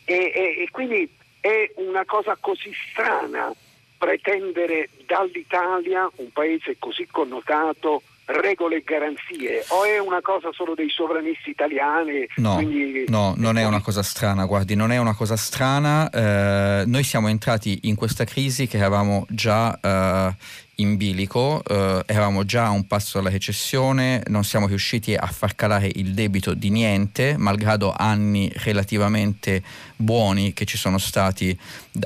e, 0.05 0.31
e, 0.35 0.61
e 0.61 0.69
quindi 0.69 1.09
è 1.41 1.71
una 1.77 2.05
cosa 2.05 2.37
così 2.39 2.71
strana 2.91 3.51
pretendere 3.97 4.89
dall'Italia, 5.05 6.07
un 6.17 6.31
paese 6.31 6.75
così 6.77 7.07
connotato, 7.09 8.03
regole 8.25 8.77
e 8.77 8.83
garanzie 8.83 9.63
o 9.67 9.83
è 9.83 9.99
una 9.99 10.21
cosa 10.21 10.49
solo 10.51 10.73
dei 10.73 10.89
sovranisti 10.89 11.49
italiani? 11.49 12.27
No, 12.37 12.55
quindi... 12.55 13.05
no 13.07 13.33
non 13.37 13.57
è 13.57 13.65
una 13.65 13.81
cosa 13.81 14.03
strana, 14.03 14.45
guardi, 14.45 14.75
non 14.75 14.91
è 14.91 14.97
una 14.97 15.15
cosa 15.15 15.35
strana. 15.35 16.09
Eh, 16.09 16.83
noi 16.85 17.03
siamo 17.03 17.27
entrati 17.27 17.81
in 17.83 17.95
questa 17.95 18.23
crisi 18.23 18.67
che 18.67 18.77
avevamo 18.77 19.25
già 19.29 19.77
eh, 19.79 20.35
in 20.75 20.97
bilico, 20.97 21.63
eh, 21.63 22.03
eravamo 22.05 22.43
già 22.43 22.65
a 22.65 22.69
un 22.71 22.87
passo 22.87 23.17
dalla 23.17 23.29
recessione, 23.29 24.21
non 24.27 24.43
siamo 24.43 24.67
riusciti 24.67 25.15
a 25.15 25.27
far 25.27 25.55
calare 25.55 25.89
il 25.93 26.13
debito 26.13 26.53
di 26.53 26.69
niente, 26.69 27.37
malgrado 27.37 27.93
anni 27.95 28.51
relativamente 28.55 29.63
buoni 29.95 30.53
che 30.53 30.65
ci 30.65 30.77
sono 30.77 30.97
stati 30.97 31.57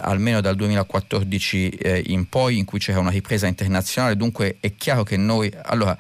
almeno 0.02 0.42
dal 0.42 0.56
2014 0.56 1.70
eh, 1.70 2.04
in 2.08 2.30
poi, 2.30 2.58
in 2.58 2.66
cui 2.66 2.80
c'era 2.80 3.00
una 3.00 3.10
ripresa 3.10 3.48
internazionale, 3.48 4.16
dunque 4.16 4.58
è 4.60 4.76
chiaro 4.76 5.04
che 5.04 5.18
noi... 5.18 5.52
Allora, 5.64 5.98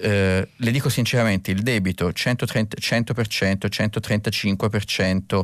eh, 0.00 0.48
le 0.54 0.70
dico 0.70 0.88
sinceramente, 0.88 1.50
il 1.50 1.62
debito 1.62 2.12
130, 2.12 2.76
100%, 2.80 3.66
135%, 3.68 5.40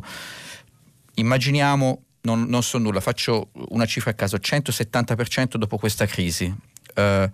immaginiamo 1.14 2.02
non, 2.24 2.44
non 2.44 2.62
so 2.62 2.78
nulla, 2.78 3.00
faccio 3.00 3.48
una 3.68 3.86
cifra 3.86 4.10
a 4.10 4.14
caso, 4.14 4.36
170% 4.36 5.56
dopo 5.56 5.76
questa 5.76 6.06
crisi. 6.06 6.52
Uh, 6.94 7.28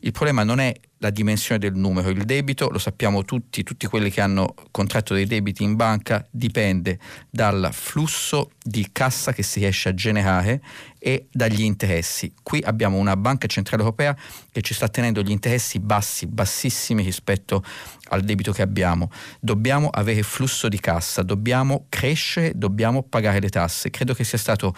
il 0.00 0.12
problema 0.12 0.44
non 0.44 0.60
è 0.60 0.74
la 0.98 1.10
dimensione 1.10 1.60
del 1.60 1.74
numero, 1.74 2.08
il 2.08 2.24
debito, 2.24 2.68
lo 2.70 2.78
sappiamo 2.78 3.24
tutti, 3.24 3.62
tutti 3.62 3.86
quelli 3.86 4.10
che 4.10 4.20
hanno 4.20 4.54
contratto 4.70 5.12
dei 5.12 5.26
debiti 5.26 5.62
in 5.62 5.76
banca, 5.76 6.26
dipende 6.30 6.98
dal 7.28 7.68
flusso 7.72 8.52
di 8.62 8.88
cassa 8.92 9.32
che 9.32 9.42
si 9.42 9.60
riesce 9.60 9.90
a 9.90 9.94
generare 9.94 10.62
e 10.98 11.26
dagli 11.30 11.62
interessi. 11.62 12.32
Qui 12.42 12.62
abbiamo 12.64 12.96
una 12.96 13.16
banca 13.16 13.46
centrale 13.46 13.82
europea 13.82 14.16
che 14.50 14.62
ci 14.62 14.72
sta 14.72 14.88
tenendo 14.88 15.20
gli 15.20 15.30
interessi 15.30 15.78
bassi, 15.80 16.26
bassissimi 16.26 17.02
rispetto 17.02 17.62
al 18.08 18.22
debito 18.22 18.52
che 18.52 18.62
abbiamo. 18.62 19.10
Dobbiamo 19.38 19.88
avere 19.88 20.22
flusso 20.22 20.68
di 20.68 20.80
cassa, 20.80 21.22
dobbiamo 21.22 21.86
crescere, 21.90 22.52
dobbiamo 22.54 23.02
pagare 23.02 23.40
le 23.40 23.50
tasse. 23.50 23.90
Credo 23.90 24.14
che 24.14 24.24
sia 24.24 24.38
stata 24.38 24.72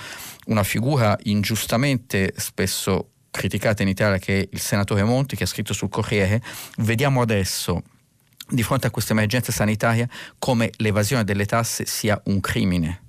una 0.47 0.65
figura 0.65 1.17
ingiustamente 1.23 2.35
spesso 2.37 3.13
criticata 3.31 3.83
in 3.83 3.89
Italia 3.89 4.19
che 4.19 4.41
è 4.41 4.49
il 4.51 4.61
senatore 4.61 5.03
Monti 5.05 5.37
che 5.37 5.45
ha 5.45 5.47
scritto 5.47 5.73
sul 5.73 5.89
Corriere. 5.89 6.43
Vediamo 6.79 7.21
adesso 7.21 7.83
di 8.49 8.63
fronte 8.63 8.87
a 8.87 8.91
questa 8.91 9.13
emergenza 9.13 9.53
sanitaria 9.53 10.09
come 10.39 10.71
l'evasione 10.77 11.25
delle 11.25 11.45
tasse 11.45 11.85
sia 11.85 12.21
un 12.25 12.41
crimine 12.41 13.03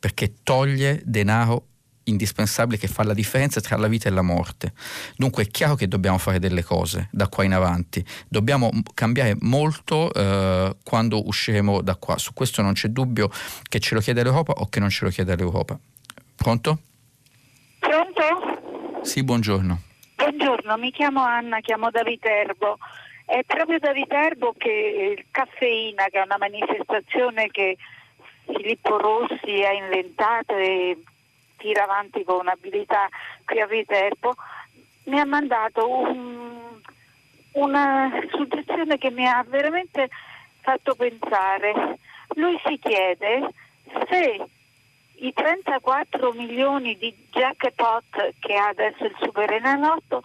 perché 0.00 0.34
toglie 0.42 1.00
denaro 1.04 1.68
indispensabile 2.04 2.76
che 2.78 2.88
fa 2.88 3.04
la 3.04 3.14
differenza 3.14 3.60
tra 3.60 3.76
la 3.76 3.88
vita 3.88 4.08
e 4.08 4.12
la 4.12 4.22
morte. 4.22 4.72
Dunque 5.16 5.44
è 5.44 5.46
chiaro 5.46 5.74
che 5.74 5.88
dobbiamo 5.88 6.18
fare 6.18 6.38
delle 6.38 6.62
cose 6.62 7.08
da 7.10 7.28
qua 7.28 7.44
in 7.44 7.54
avanti, 7.54 8.04
dobbiamo 8.28 8.70
cambiare 8.94 9.36
molto 9.40 10.12
eh, 10.12 10.76
quando 10.82 11.26
usciremo 11.26 11.80
da 11.80 11.96
qua, 11.96 12.18
su 12.18 12.32
questo 12.34 12.62
non 12.62 12.74
c'è 12.74 12.88
dubbio 12.88 13.30
che 13.68 13.78
ce 13.78 13.94
lo 13.94 14.00
chiede 14.00 14.22
l'Europa 14.22 14.52
o 14.52 14.68
che 14.68 14.80
non 14.80 14.90
ce 14.90 15.04
lo 15.04 15.10
chiede 15.10 15.34
l'Europa. 15.36 15.78
Pronto? 16.34 16.78
Pronto? 17.78 18.63
Sì, 19.04 19.22
buongiorno. 19.22 19.78
Buongiorno, 20.16 20.78
mi 20.78 20.90
chiamo 20.90 21.22
Anna, 21.22 21.60
chiamo 21.60 21.90
da 21.90 22.02
Viterbo. 22.02 22.78
È 23.26 23.42
proprio 23.46 23.78
da 23.78 23.92
Viterbo 23.92 24.54
che 24.56 25.14
il 25.16 25.26
Caffeina, 25.30 26.06
che 26.06 26.20
è 26.20 26.24
una 26.24 26.38
manifestazione 26.38 27.48
che 27.50 27.76
Filippo 28.46 28.96
Rossi 28.96 29.62
ha 29.62 29.72
inventato 29.72 30.56
e 30.56 31.02
tira 31.58 31.84
avanti 31.84 32.24
con 32.24 32.48
abilità 32.48 33.06
qui 33.44 33.60
a 33.60 33.66
Viterbo, 33.66 34.34
mi 35.04 35.20
ha 35.20 35.26
mandato 35.26 35.86
un, 35.86 36.80
una 37.52 38.10
suggestione 38.30 38.96
che 38.96 39.10
mi 39.10 39.26
ha 39.26 39.44
veramente 39.46 40.08
fatto 40.62 40.94
pensare. 40.94 41.98
Lui 42.36 42.58
si 42.64 42.78
chiede 42.78 43.50
se 44.08 44.46
i 45.16 45.32
34 45.32 46.32
milioni 46.32 46.96
di 46.96 47.14
jackpot 47.30 48.34
che 48.40 48.54
ha 48.54 48.68
adesso 48.68 49.04
il 49.04 49.14
Super 49.20 49.52
Enalotto 49.52 50.22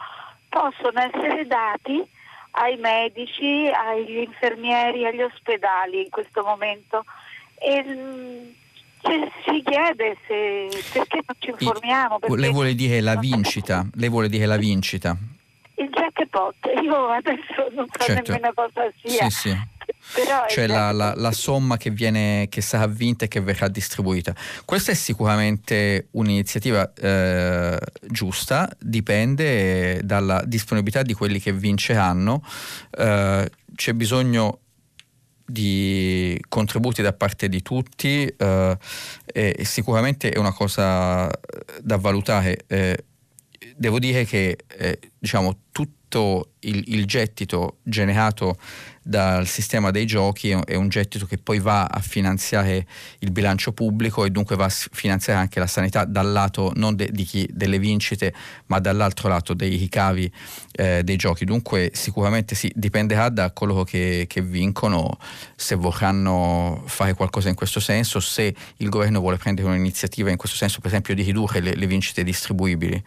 possono 0.49 0.99
essere 0.99 1.45
dati 1.45 2.03
ai 2.51 2.77
medici, 2.77 3.69
agli 3.71 4.17
infermieri, 4.17 5.05
agli 5.05 5.21
ospedali 5.21 6.03
in 6.03 6.09
questo 6.09 6.43
momento. 6.43 7.05
E, 7.55 7.83
mm, 7.83 8.49
si 9.45 9.63
chiede 9.63 10.17
se, 10.27 10.67
perché 10.91 11.21
non 11.25 11.35
ci 11.37 11.49
informiamo. 11.51 12.19
Lei 12.35 12.51
vuole 12.51 12.73
dire 12.73 12.99
la 13.01 13.15
vincita? 13.15 13.85
Lei 13.93 14.09
vuole 14.09 14.27
dire 14.27 14.45
la 14.45 14.57
vincita? 14.57 15.15
Il 15.75 15.89
jackpot, 15.89 16.55
io 16.81 17.07
adesso 17.07 17.69
non 17.71 17.85
so 17.89 18.03
certo. 18.03 18.31
nemmeno 18.31 18.53
cosa 18.53 18.91
sia. 19.01 19.29
Sì, 19.29 19.49
sì. 19.49 19.57
Cioè 20.49 20.67
la, 20.67 20.91
la, 20.91 21.13
la, 21.15 21.31
somma 21.31 21.77
che, 21.77 21.91
viene, 21.91 22.47
che 22.49 22.61
sarà 22.61 22.87
vinta 22.87 23.25
e 23.25 23.27
che 23.27 23.41
verrà 23.41 23.67
distribuita. 23.67 24.35
Questa 24.65 24.91
è 24.91 24.95
sicuramente 24.95 26.07
un'iniziativa 26.11 26.91
eh, 26.93 27.79
giusta, 28.07 28.69
dipende 28.79 30.01
dalla 30.03 30.43
disponibilità 30.45 31.03
di 31.03 31.13
quelli 31.13 31.39
che 31.39 31.53
vinceranno. 31.53 32.43
Eh, 32.97 33.49
c'è 33.75 33.93
bisogno 33.93 34.59
di 35.45 36.39
contributi 36.47 37.01
da 37.01 37.13
parte 37.13 37.49
di 37.49 37.61
tutti 37.61 38.25
eh, 38.25 38.77
e 39.25 39.65
sicuramente 39.65 40.29
è 40.31 40.37
una 40.37 40.53
cosa 40.53 41.29
da 41.81 41.97
valutare. 41.97 42.65
Eh, 42.67 43.05
devo 43.75 43.99
dire 43.99 44.25
che 44.25 44.57
eh, 44.67 44.99
diciamo, 45.17 45.57
tutto 45.71 46.53
il, 46.61 46.84
il 46.88 47.06
gettito 47.06 47.77
generato 47.84 48.57
dal 49.02 49.48
sistema 49.48 49.90
dei 49.90 50.06
giochi 50.06 50.52
è 50.52 50.76
un 50.76 50.88
gettito 50.88 51.26
che 51.26 51.38
poi 51.40 51.60
va 51.60 51.86
a 51.86 51.99
finanziare 51.99 52.86
il 53.19 53.31
bilancio 53.31 53.72
pubblico 53.72 54.23
e 54.23 54.30
dunque 54.30 54.56
va 54.56 54.65
a 54.65 54.69
finanziare 54.69 55.40
anche 55.40 55.60
la 55.60 55.65
sanità 55.65 56.06
dal 56.06 56.31
lato 56.31 56.72
non 56.76 56.95
de, 56.95 57.10
chi, 57.11 57.49
delle 57.52 57.80
vincite 57.80 58.34
ma 58.68 58.80
dall'altro 58.80 59.27
lato 59.27 59.56
dei 59.56 59.77
ricavi 59.77 60.31
eh, 60.73 61.02
dei 61.03 61.15
giochi. 61.15 61.45
Dunque 61.45 61.90
sicuramente 61.94 62.53
sì, 62.53 62.72
dipenderà 62.76 63.30
da 63.30 63.52
coloro 63.52 63.84
che, 63.84 64.26
che 64.27 64.41
vincono 64.41 65.18
se 65.56 65.73
vorranno 65.73 66.84
fare 66.86 67.15
qualcosa 67.15 67.49
in 67.49 67.56
questo 67.56 67.80
senso, 67.80 68.19
se 68.19 68.53
il 68.77 68.90
governo 68.90 69.22
vuole 69.22 69.38
prendere 69.38 69.68
un'iniziativa 69.69 70.30
in 70.30 70.38
questo 70.38 70.57
senso 70.57 70.81
per 70.81 70.90
esempio 70.90 71.15
di 71.15 71.23
ridurre 71.23 71.61
le, 71.61 71.73
le 71.73 71.88
vincite 71.88 72.23
distribuibili 72.23 73.02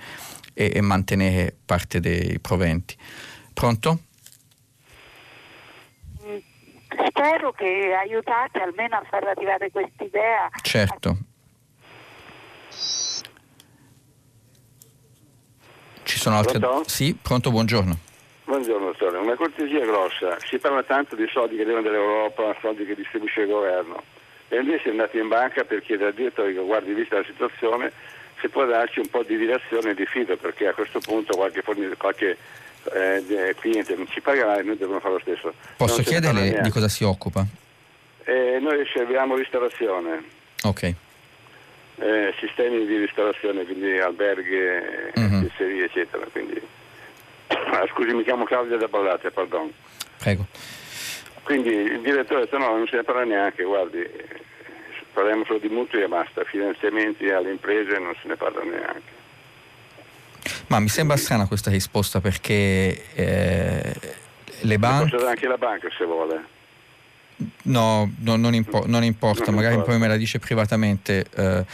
e, 0.55 0.73
e 0.74 0.81
mantenere 0.81 1.55
parte 1.65 2.01
dei 2.01 2.39
proventi. 2.41 2.97
Pronto? 3.53 3.99
spero 7.07 7.53
che 7.53 7.95
aiutate 7.99 8.59
almeno 8.61 8.97
a 8.97 9.03
far 9.09 9.24
arrivare 9.24 9.70
quest'idea. 9.70 10.49
Certo. 10.62 11.16
sono 16.23 16.37
altre... 16.37 16.61
Pronto? 16.61 16.89
Sì, 16.89 17.16
pronto, 17.20 17.51
buongiorno. 17.51 17.99
Buongiorno 18.45 18.87
dottore, 18.87 19.19
una 19.19 19.35
cortesia 19.35 19.85
grossa. 19.85 20.37
Si 20.39 20.59
parla 20.59 20.83
tanto 20.85 21.16
di 21.16 21.27
soldi 21.33 21.57
che 21.57 21.62
arrivano 21.62 21.83
dall'Europa, 21.83 22.57
soldi 22.61 22.85
che 22.85 22.95
distribuisce 22.95 23.41
il 23.41 23.49
governo. 23.49 24.03
E 24.49 24.61
invece 24.61 24.91
andate 24.91 25.19
in 25.19 25.29
banca 25.29 25.65
per 25.65 25.83
chiedere 25.83 26.11
al 26.11 26.15
direttore 26.15 26.53
che 26.53 26.61
guardi 26.61 26.93
vista 26.93 27.16
la 27.16 27.24
situazione 27.24 27.91
se 28.41 28.49
può 28.49 28.65
darci 28.65 29.01
un 29.01 29.09
po' 29.09 29.23
di 29.23 29.37
direzione 29.37 29.91
e 29.91 29.95
di 29.95 30.07
fido, 30.07 30.37
perché 30.37 30.69
a 30.69 30.74
questo 30.74 31.01
punto 31.01 31.37
qualche, 31.37 31.62
fornitore, 31.62 31.97
qualche 31.97 32.37
eh, 32.92 33.54
cliente 33.59 33.94
non 33.94 34.06
ci 34.09 34.20
pagherà 34.20 34.59
e 34.59 34.62
noi 34.62 34.76
dobbiamo 34.76 35.00
fare 35.00 35.14
lo 35.14 35.20
stesso. 35.20 35.52
Posso 35.76 35.96
Non 35.96 36.04
chiederle 36.04 36.60
di 36.62 36.70
cosa 36.70 36.88
si 36.88 37.04
occupa? 37.04 37.44
Eh, 38.24 38.59
noi 38.60 38.86
serviamo 38.92 39.36
ristorazione, 39.36 40.22
Ok. 40.64 40.82
eh, 40.82 42.34
sistemi 42.38 42.86
di 42.86 42.96
ristorazione, 42.98 43.64
quindi 43.64 43.98
alberghi, 43.98 45.20
Mhm. 45.20 45.46
pizzerie, 45.48 45.84
eccetera. 45.84 46.24
Quindi... 46.30 46.60
Ah, 47.48 47.86
scusi, 47.92 48.12
mi 48.14 48.22
chiamo 48.22 48.44
Claudia 48.44 48.76
da 48.76 48.88
Ballate, 48.88 49.30
pardon. 49.30 49.72
Prego. 50.18 50.46
Quindi 51.42 51.70
il 51.70 52.00
direttore 52.00 52.40
ha 52.42 52.44
detto 52.44 52.59
no, 52.59 52.68
non 52.76 52.86
se 52.86 52.96
ne 52.96 53.02
parla 53.02 53.24
neanche, 53.24 53.62
guardi, 53.64 53.98
eh, 54.00 54.26
parliamo 55.12 55.44
solo 55.44 55.59
di 55.59 55.68
mutui 55.68 56.02
e 56.02 56.09
basta, 56.09 56.44
finanziamenti 56.44 57.28
alle 57.28 57.50
imprese 57.50 57.98
non 57.98 58.14
se 58.22 58.28
ne 58.28 58.36
parla 58.36 58.62
neanche. 58.62 59.20
Ma 60.69 60.81
mi 60.81 60.89
sembra 60.89 61.16
strana 61.16 61.47
questa 61.47 61.70
risposta 61.70 62.20
perché 62.20 63.12
eh, 63.14 63.94
le 64.60 64.78
banche... 64.78 65.16
Dare 65.16 65.28
anche 65.31 65.47
la 65.47 65.56
banca 65.56 65.89
se 65.97 66.05
vuole. 66.05 66.44
No, 67.62 68.12
no, 68.19 68.36
non, 68.36 68.55
impo- 68.55 68.85
non 68.86 69.02
importa, 69.05 69.47
Non 69.47 69.55
magari 69.55 69.74
importa. 69.74 69.93
poi 69.93 70.01
me 70.01 70.09
la 70.09 70.16
dice 70.16 70.39
privatamente, 70.39 71.27
eh, 71.35 71.64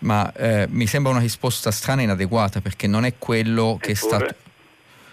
ma 0.00 0.32
eh, 0.32 0.66
mi 0.70 0.86
sembra 0.86 1.10
una 1.12 1.20
risposta 1.20 1.70
strana 1.70 2.00
e 2.00 2.04
inadeguata 2.04 2.60
perché 2.60 2.86
non 2.86 3.04
è 3.04 3.14
quello 3.18 3.78
che 3.80 3.92
è 3.92 3.94
Eppure? 3.94 4.16
stato... 4.16 4.34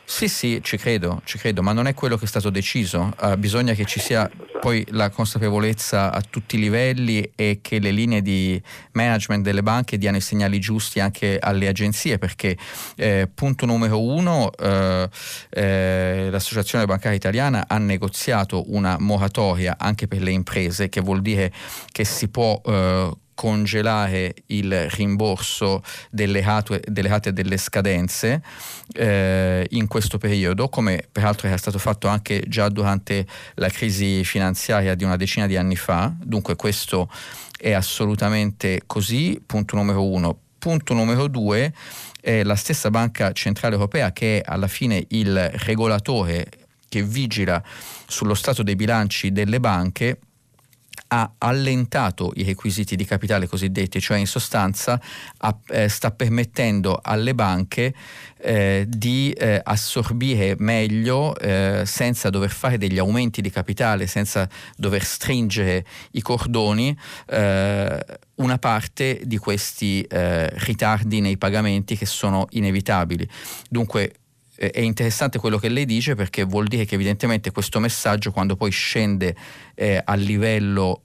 Sì, 0.08 0.30
sì, 0.30 0.60
ci 0.62 0.78
credo, 0.78 1.22
ci 1.26 1.40
credo, 1.40 1.64
ma 1.64 1.74
non 1.74 1.88
è 1.88 1.96
quello 1.96 2.16
che 2.16 2.26
è 2.26 2.28
stato 2.28 2.52
deciso. 2.52 3.12
Eh, 3.22 3.38
bisogna 3.38 3.74
che 3.74 3.86
ci 3.86 4.00
sia 4.00 4.30
poi 4.62 4.86
la 4.92 5.10
consapevolezza 5.10 6.12
a 6.14 6.22
tutti 6.22 6.56
i 6.56 6.60
livelli 6.60 7.32
e 7.36 7.60
che 7.62 7.80
le 7.80 7.90
linee 7.92 8.22
di 8.22 8.62
management 8.94 9.44
delle 9.44 9.64
banche 9.64 9.98
diano 9.98 10.18
i 10.18 10.22
segnali 10.22 10.60
giusti 10.60 11.00
anche 11.00 11.40
alle 11.40 11.68
agenzie, 11.68 12.20
perché 12.20 12.56
eh, 12.96 13.28
punto 13.34 13.66
numero 13.66 14.02
uno, 14.02 14.52
eh, 14.52 15.10
eh, 15.50 16.28
l'Associazione 16.30 16.86
Bancaria 16.86 17.18
Italiana 17.18 17.66
ha 17.68 17.78
negoziato 17.80 18.74
una 18.74 18.98
moratoria 19.00 19.76
anche 19.78 20.08
per 20.08 20.22
le 20.22 20.32
imprese, 20.32 20.88
che 20.88 21.02
vuol 21.02 21.22
dire 21.22 21.52
che 21.92 22.06
si 22.06 22.30
può... 22.30 22.62
congelare 23.36 24.34
il 24.48 24.90
rimborso 24.92 25.84
delle 26.10 26.42
rate, 26.42 26.82
delle 26.88 27.10
rate 27.10 27.34
delle 27.34 27.58
scadenze 27.58 28.42
eh, 28.94 29.68
in 29.72 29.88
questo 29.88 30.18
periodo, 30.18 30.70
come 30.70 31.06
peraltro 31.12 31.48
era 31.48 31.58
stato 31.58 31.78
fatto 31.78 32.08
anche 32.08 32.44
già 32.48 32.70
durante 32.70 33.28
la 33.56 33.70
crisi 33.70 34.24
finanziaria 34.24 34.96
di 34.96 35.04
una 35.04 35.18
decina 35.18 35.46
di 35.46 35.58
anni 35.58 35.76
fa. 35.76 36.12
Dunque 36.18 36.56
questo 36.56 37.10
è 37.58 37.74
assolutamente 37.74 38.82
così, 38.88 39.40
punto 39.46 39.76
numero 39.76 40.08
uno. 40.08 40.40
Punto 40.58 40.96
numero 40.96 41.28
due, 41.28 41.72
è 42.20 42.42
la 42.44 42.56
stessa 42.56 42.90
Banca 42.90 43.32
Centrale 43.34 43.76
Europea 43.76 44.12
che 44.12 44.40
è 44.40 44.44
alla 44.44 44.68
fine 44.68 45.06
il 45.10 45.50
regolatore 45.50 46.48
che 46.90 47.04
vigila 47.04 47.62
sullo 48.08 48.34
stato 48.34 48.64
dei 48.64 48.76
bilanci 48.76 49.32
delle 49.32 49.60
banche 49.60 50.20
ha 51.08 51.34
allentato 51.38 52.32
i 52.36 52.44
requisiti 52.44 52.96
di 52.96 53.06
capitale 53.06 53.48
cosiddetti, 53.48 54.02
cioè 54.02 54.18
in 54.18 54.28
sostanza 54.28 55.00
ha- 55.38 55.58
eh, 55.70 55.88
sta 55.88 56.12
permettendo 56.12 57.00
alle 57.02 57.36
banche 57.36 57.94
eh, 58.38 58.86
di 58.88 59.32
eh, 59.32 59.60
assorbire 59.64 60.56
meglio 60.60 61.38
eh, 61.38 61.84
senza 61.86 62.30
dover 62.30 62.52
fare 62.52 62.78
degli 62.78 62.98
aumenti 62.98 63.42
di 63.42 63.50
capitale, 63.50 64.08
senza 64.08 64.48
dover 64.76 65.04
stringere 65.04 65.86
i 66.12 66.22
cordoni 66.22 66.98
eh, 67.28 68.06
una 68.36 68.58
parte 68.58 69.22
di 69.24 69.38
questi 69.38 70.02
eh, 70.04 70.50
ritardi 70.66 71.22
nei 71.22 71.38
pagamenti 71.38 71.96
che 71.96 72.06
sono 72.06 72.48
inevitabili. 72.52 73.28
Dunque 73.70 74.14
è 74.56 74.80
interessante 74.80 75.38
quello 75.40 75.58
che 75.58 75.70
lei 75.70 75.86
dice 75.86 76.16
perché 76.16 76.44
vuol 76.44 76.68
dire 76.68 76.86
che 76.86 76.96
evidentemente 76.96 77.52
questo 77.52 77.80
messaggio 77.80 78.32
quando 78.32 78.56
poi 78.56 78.72
scende 78.72 79.36
eh, 79.76 80.02
a 80.04 80.14
livello 80.16 81.02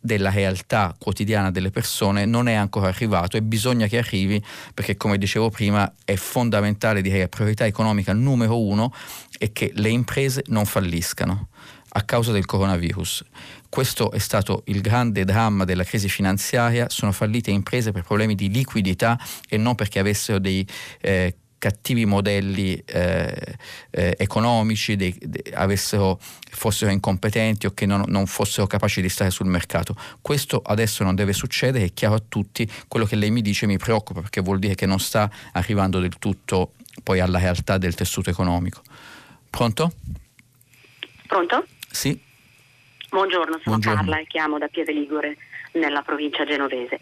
della 0.00 0.30
realtà 0.30 0.94
quotidiana 0.98 1.50
delle 1.50 1.70
persone 1.70 2.26
non 2.26 2.46
è 2.46 2.52
ancora 2.52 2.88
arrivato 2.88 3.38
e 3.38 3.42
bisogna 3.42 3.86
che 3.86 3.96
arrivi 3.96 4.42
perché 4.74 4.96
come 4.96 5.16
dicevo 5.16 5.48
prima 5.48 5.90
è 6.04 6.14
fondamentale 6.16 7.00
direi 7.00 7.20
la 7.20 7.28
priorità 7.28 7.64
economica 7.64 8.12
numero 8.12 8.60
uno 8.60 8.92
è 9.38 9.50
che 9.52 9.72
le 9.74 9.88
imprese 9.88 10.42
non 10.48 10.66
falliscano 10.66 11.48
a 11.96 12.02
causa 12.02 12.32
del 12.32 12.44
coronavirus. 12.44 13.24
Questo 13.68 14.10
è 14.10 14.18
stato 14.18 14.62
il 14.66 14.80
grande 14.80 15.24
dramma 15.24 15.64
della 15.64 15.84
crisi 15.84 16.08
finanziaria, 16.08 16.88
sono 16.88 17.12
fallite 17.12 17.50
imprese 17.50 17.92
per 17.92 18.02
problemi 18.02 18.34
di 18.34 18.50
liquidità 18.50 19.18
e 19.48 19.56
non 19.56 19.76
perché 19.76 20.00
avessero 20.00 20.38
dei 20.38 20.66
eh, 21.00 21.36
cattivi 21.64 22.04
modelli 22.04 22.76
eh, 22.84 23.56
eh, 23.90 24.14
economici, 24.18 24.96
dei- 24.96 25.16
de- 25.18 25.50
avessero, 25.54 26.18
fossero 26.20 26.90
incompetenti 26.90 27.64
o 27.64 27.70
che 27.72 27.86
non, 27.86 28.04
non 28.08 28.26
fossero 28.26 28.66
capaci 28.66 29.00
di 29.00 29.08
stare 29.08 29.30
sul 29.30 29.46
mercato. 29.46 29.96
Questo 30.20 30.60
adesso 30.62 31.04
non 31.04 31.14
deve 31.14 31.32
succedere, 31.32 31.86
è 31.86 31.94
chiaro 31.94 32.16
a 32.16 32.22
tutti, 32.28 32.70
quello 32.86 33.06
che 33.06 33.16
lei 33.16 33.30
mi 33.30 33.40
dice 33.40 33.64
mi 33.64 33.78
preoccupa 33.78 34.20
perché 34.20 34.42
vuol 34.42 34.58
dire 34.58 34.74
che 34.74 34.84
non 34.84 35.00
sta 35.00 35.30
arrivando 35.52 36.00
del 36.00 36.18
tutto 36.18 36.72
poi 37.02 37.20
alla 37.20 37.38
realtà 37.38 37.78
del 37.78 37.94
tessuto 37.94 38.28
economico. 38.28 38.82
Pronto? 39.48 39.94
Pronto? 41.26 41.66
Sì, 41.90 42.20
Buongiorno, 43.08 43.52
sono 43.62 43.78
Buongiorno. 43.78 44.00
Carla 44.00 44.18
e 44.18 44.26
chiamo 44.26 44.58
da 44.58 44.68
Pieve 44.68 44.92
Ligure, 44.92 45.36
nella 45.72 46.02
provincia 46.02 46.44
genovese. 46.44 47.00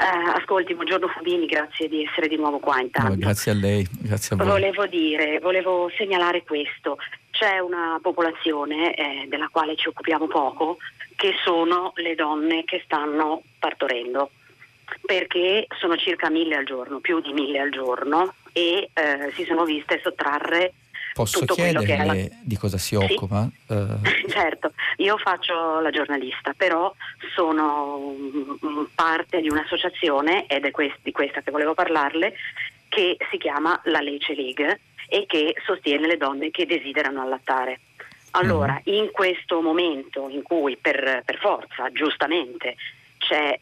Eh, 0.00 0.30
ascolti, 0.32 0.74
buongiorno 0.74 1.08
Fubini, 1.08 1.46
grazie 1.46 1.88
di 1.88 2.04
essere 2.04 2.28
di 2.28 2.36
nuovo 2.36 2.60
qua 2.60 2.76
no, 2.76 2.82
intanto. 2.82 3.16
grazie 3.16 3.50
a 3.50 3.54
lei, 3.56 3.84
grazie 3.90 4.36
a 4.36 4.38
voi. 4.38 4.46
Volevo 4.46 4.86
dire, 4.86 5.40
volevo 5.40 5.90
segnalare 5.96 6.44
questo. 6.44 6.98
C'è 7.32 7.58
una 7.58 7.98
popolazione 8.00 8.94
eh, 8.94 9.26
della 9.28 9.48
quale 9.50 9.74
ci 9.74 9.88
occupiamo 9.88 10.28
poco, 10.28 10.78
che 11.16 11.34
sono 11.42 11.92
le 11.96 12.14
donne 12.14 12.62
che 12.64 12.80
stanno 12.84 13.42
partorendo, 13.58 14.30
perché 15.04 15.66
sono 15.80 15.96
circa 15.96 16.30
mille 16.30 16.54
al 16.54 16.64
giorno, 16.64 17.00
più 17.00 17.20
di 17.20 17.32
mille 17.32 17.58
al 17.58 17.70
giorno, 17.70 18.34
e 18.52 18.90
eh, 18.92 19.32
si 19.34 19.44
sono 19.44 19.64
viste 19.64 20.00
sottrarre 20.00 20.74
Posso 21.18 21.40
tutto 21.40 21.54
quello 21.56 21.80
che 21.80 21.96
è 21.96 22.04
la- 22.04 22.28
di 22.42 22.56
cosa 22.56 22.78
si 22.78 22.94
occupa? 22.94 23.48
Eh, 23.68 24.28
Certo, 24.28 24.72
io 24.98 25.16
faccio 25.18 25.80
la 25.80 25.90
giornalista, 25.90 26.52
però 26.56 26.94
sono 27.34 28.14
mm, 28.16 28.84
parte 28.94 29.40
di 29.40 29.48
un'associazione, 29.50 30.46
ed 30.46 30.64
è 30.64 30.70
quest- 30.70 30.98
di 31.02 31.10
questa 31.12 31.40
che 31.40 31.50
volevo 31.50 31.74
parlarle, 31.74 32.34
che 32.88 33.16
si 33.30 33.36
chiama 33.38 33.78
la 33.84 34.00
Lece 34.00 34.34
League 34.34 34.80
e 35.08 35.24
che 35.26 35.54
sostiene 35.66 36.06
le 36.06 36.16
donne 36.16 36.50
che 36.50 36.66
desiderano 36.66 37.20
allattare. 37.22 37.80
Allora, 38.32 38.80
in 38.84 39.10
questo 39.10 39.60
momento 39.60 40.28
in 40.28 40.42
cui 40.42 40.76
per, 40.76 41.22
per 41.24 41.38
forza, 41.38 41.90
giustamente, 41.92 42.76
c'è 43.18 43.58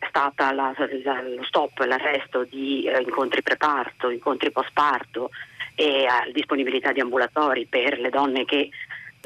la- 0.52 1.22
lo 1.22 1.44
stop, 1.44 1.78
l'arresto 1.86 2.44
di 2.44 2.84
eh, 2.84 3.00
incontri 3.00 3.42
preparto, 3.42 4.10
incontri 4.10 4.50
postparto 4.50 5.30
e 5.76 5.84
eh, 6.02 6.08
disponibilità 6.32 6.90
di 6.90 7.00
ambulatori 7.00 7.66
per 7.66 8.00
le 8.00 8.10
donne 8.10 8.44
che 8.44 8.70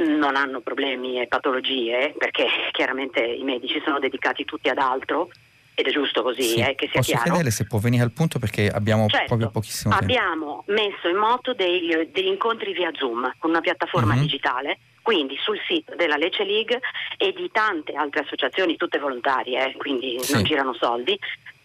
non 0.04 0.36
hanno 0.36 0.60
problemi 0.60 1.20
e 1.20 1.26
patologie, 1.26 2.14
perché 2.18 2.46
chiaramente 2.72 3.20
i 3.24 3.42
medici 3.44 3.80
sono 3.84 3.98
dedicati 3.98 4.44
tutti 4.44 4.68
ad 4.68 4.78
altro 4.78 5.30
ed 5.74 5.86
è 5.86 5.90
giusto 5.92 6.22
così, 6.22 6.42
sì. 6.42 6.60
eh, 6.60 6.74
che 6.74 6.86
sia 6.90 7.00
Posso 7.00 7.10
chiaro. 7.12 7.24
chiederle 7.24 7.50
se 7.50 7.66
può 7.66 7.78
venire 7.78 8.02
al 8.02 8.10
punto 8.12 8.38
perché 8.38 8.68
abbiamo 8.68 9.06
Certo, 9.08 9.26
proprio 9.26 9.50
pochissimo 9.50 9.96
tempo. 9.96 10.12
Abbiamo 10.12 10.64
messo 10.66 11.08
in 11.08 11.16
moto 11.16 11.54
degli, 11.54 11.94
degli 12.12 12.26
incontri 12.26 12.72
via 12.74 12.90
Zoom 12.94 13.32
con 13.38 13.48
una 13.50 13.60
piattaforma 13.60 14.14
Mhm. 14.14 14.20
digitale, 14.20 14.78
quindi 15.00 15.36
sul 15.40 15.58
sito 15.66 15.94
della 15.96 16.16
Lecce 16.16 16.44
League 16.44 16.80
e 17.16 17.32
di 17.32 17.48
tante 17.50 17.92
altre 17.94 18.20
associazioni, 18.22 18.76
tutte 18.76 18.98
volontarie, 18.98 19.68
eh, 19.68 19.76
quindi 19.76 20.18
Sì. 20.20 20.34
non 20.34 20.42
girano 20.42 20.74
soldi, 20.74 21.18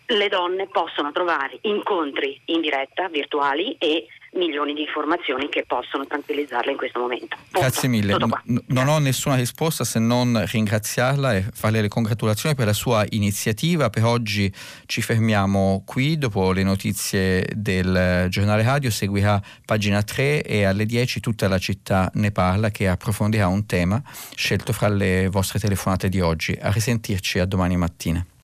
le 0.07 0.27
donne 0.29 0.67
possono 0.67 1.11
trovare 1.11 1.57
incontri 1.61 2.39
in 2.45 2.61
diretta, 2.61 3.09
virtuali 3.09 3.75
e 3.79 4.05
milioni 4.35 4.73
di 4.73 4.81
informazioni 4.81 5.49
che 5.49 5.63
possono 5.65 6.05
tranquillizzarle 6.05 6.71
in 6.71 6.77
questo 6.77 6.99
momento. 6.99 7.35
Punto. 7.35 7.59
Grazie 7.59 7.87
mille. 7.89 8.13
Tutto 8.13 8.27
qua. 8.27 8.41
N- 8.45 8.63
non 8.67 8.87
ho 8.87 8.99
nessuna 8.99 9.35
risposta 9.35 9.83
se 9.83 9.99
non 9.99 10.43
ringraziarla 10.45 11.35
e 11.35 11.45
farle 11.53 11.81
le 11.81 11.87
congratulazioni 11.87 12.55
per 12.55 12.65
la 12.65 12.73
sua 12.73 13.05
iniziativa. 13.09 13.89
Per 13.89 14.03
oggi 14.03 14.51
ci 14.85 15.01
fermiamo 15.01 15.83
qui. 15.85 16.17
Dopo 16.17 16.51
le 16.51 16.63
notizie 16.63 17.47
del 17.53 18.27
giornale 18.29 18.63
radio 18.63 18.89
seguirà 18.89 19.41
pagina 19.65 20.01
3 20.01 20.43
e 20.43 20.63
alle 20.63 20.85
10 20.85 21.19
tutta 21.19 21.47
la 21.47 21.57
città 21.57 22.09
ne 22.15 22.31
parla 22.31 22.69
che 22.69 22.87
approfondirà 22.87 23.47
un 23.47 23.65
tema 23.65 24.01
scelto 24.35 24.73
fra 24.73 24.87
le 24.87 25.27
vostre 25.29 25.59
telefonate 25.59 26.09
di 26.09 26.19
oggi. 26.19 26.57
A 26.59 26.71
risentirci 26.71 27.39
a 27.39 27.45
domani 27.45 27.77
mattina. 27.77 28.25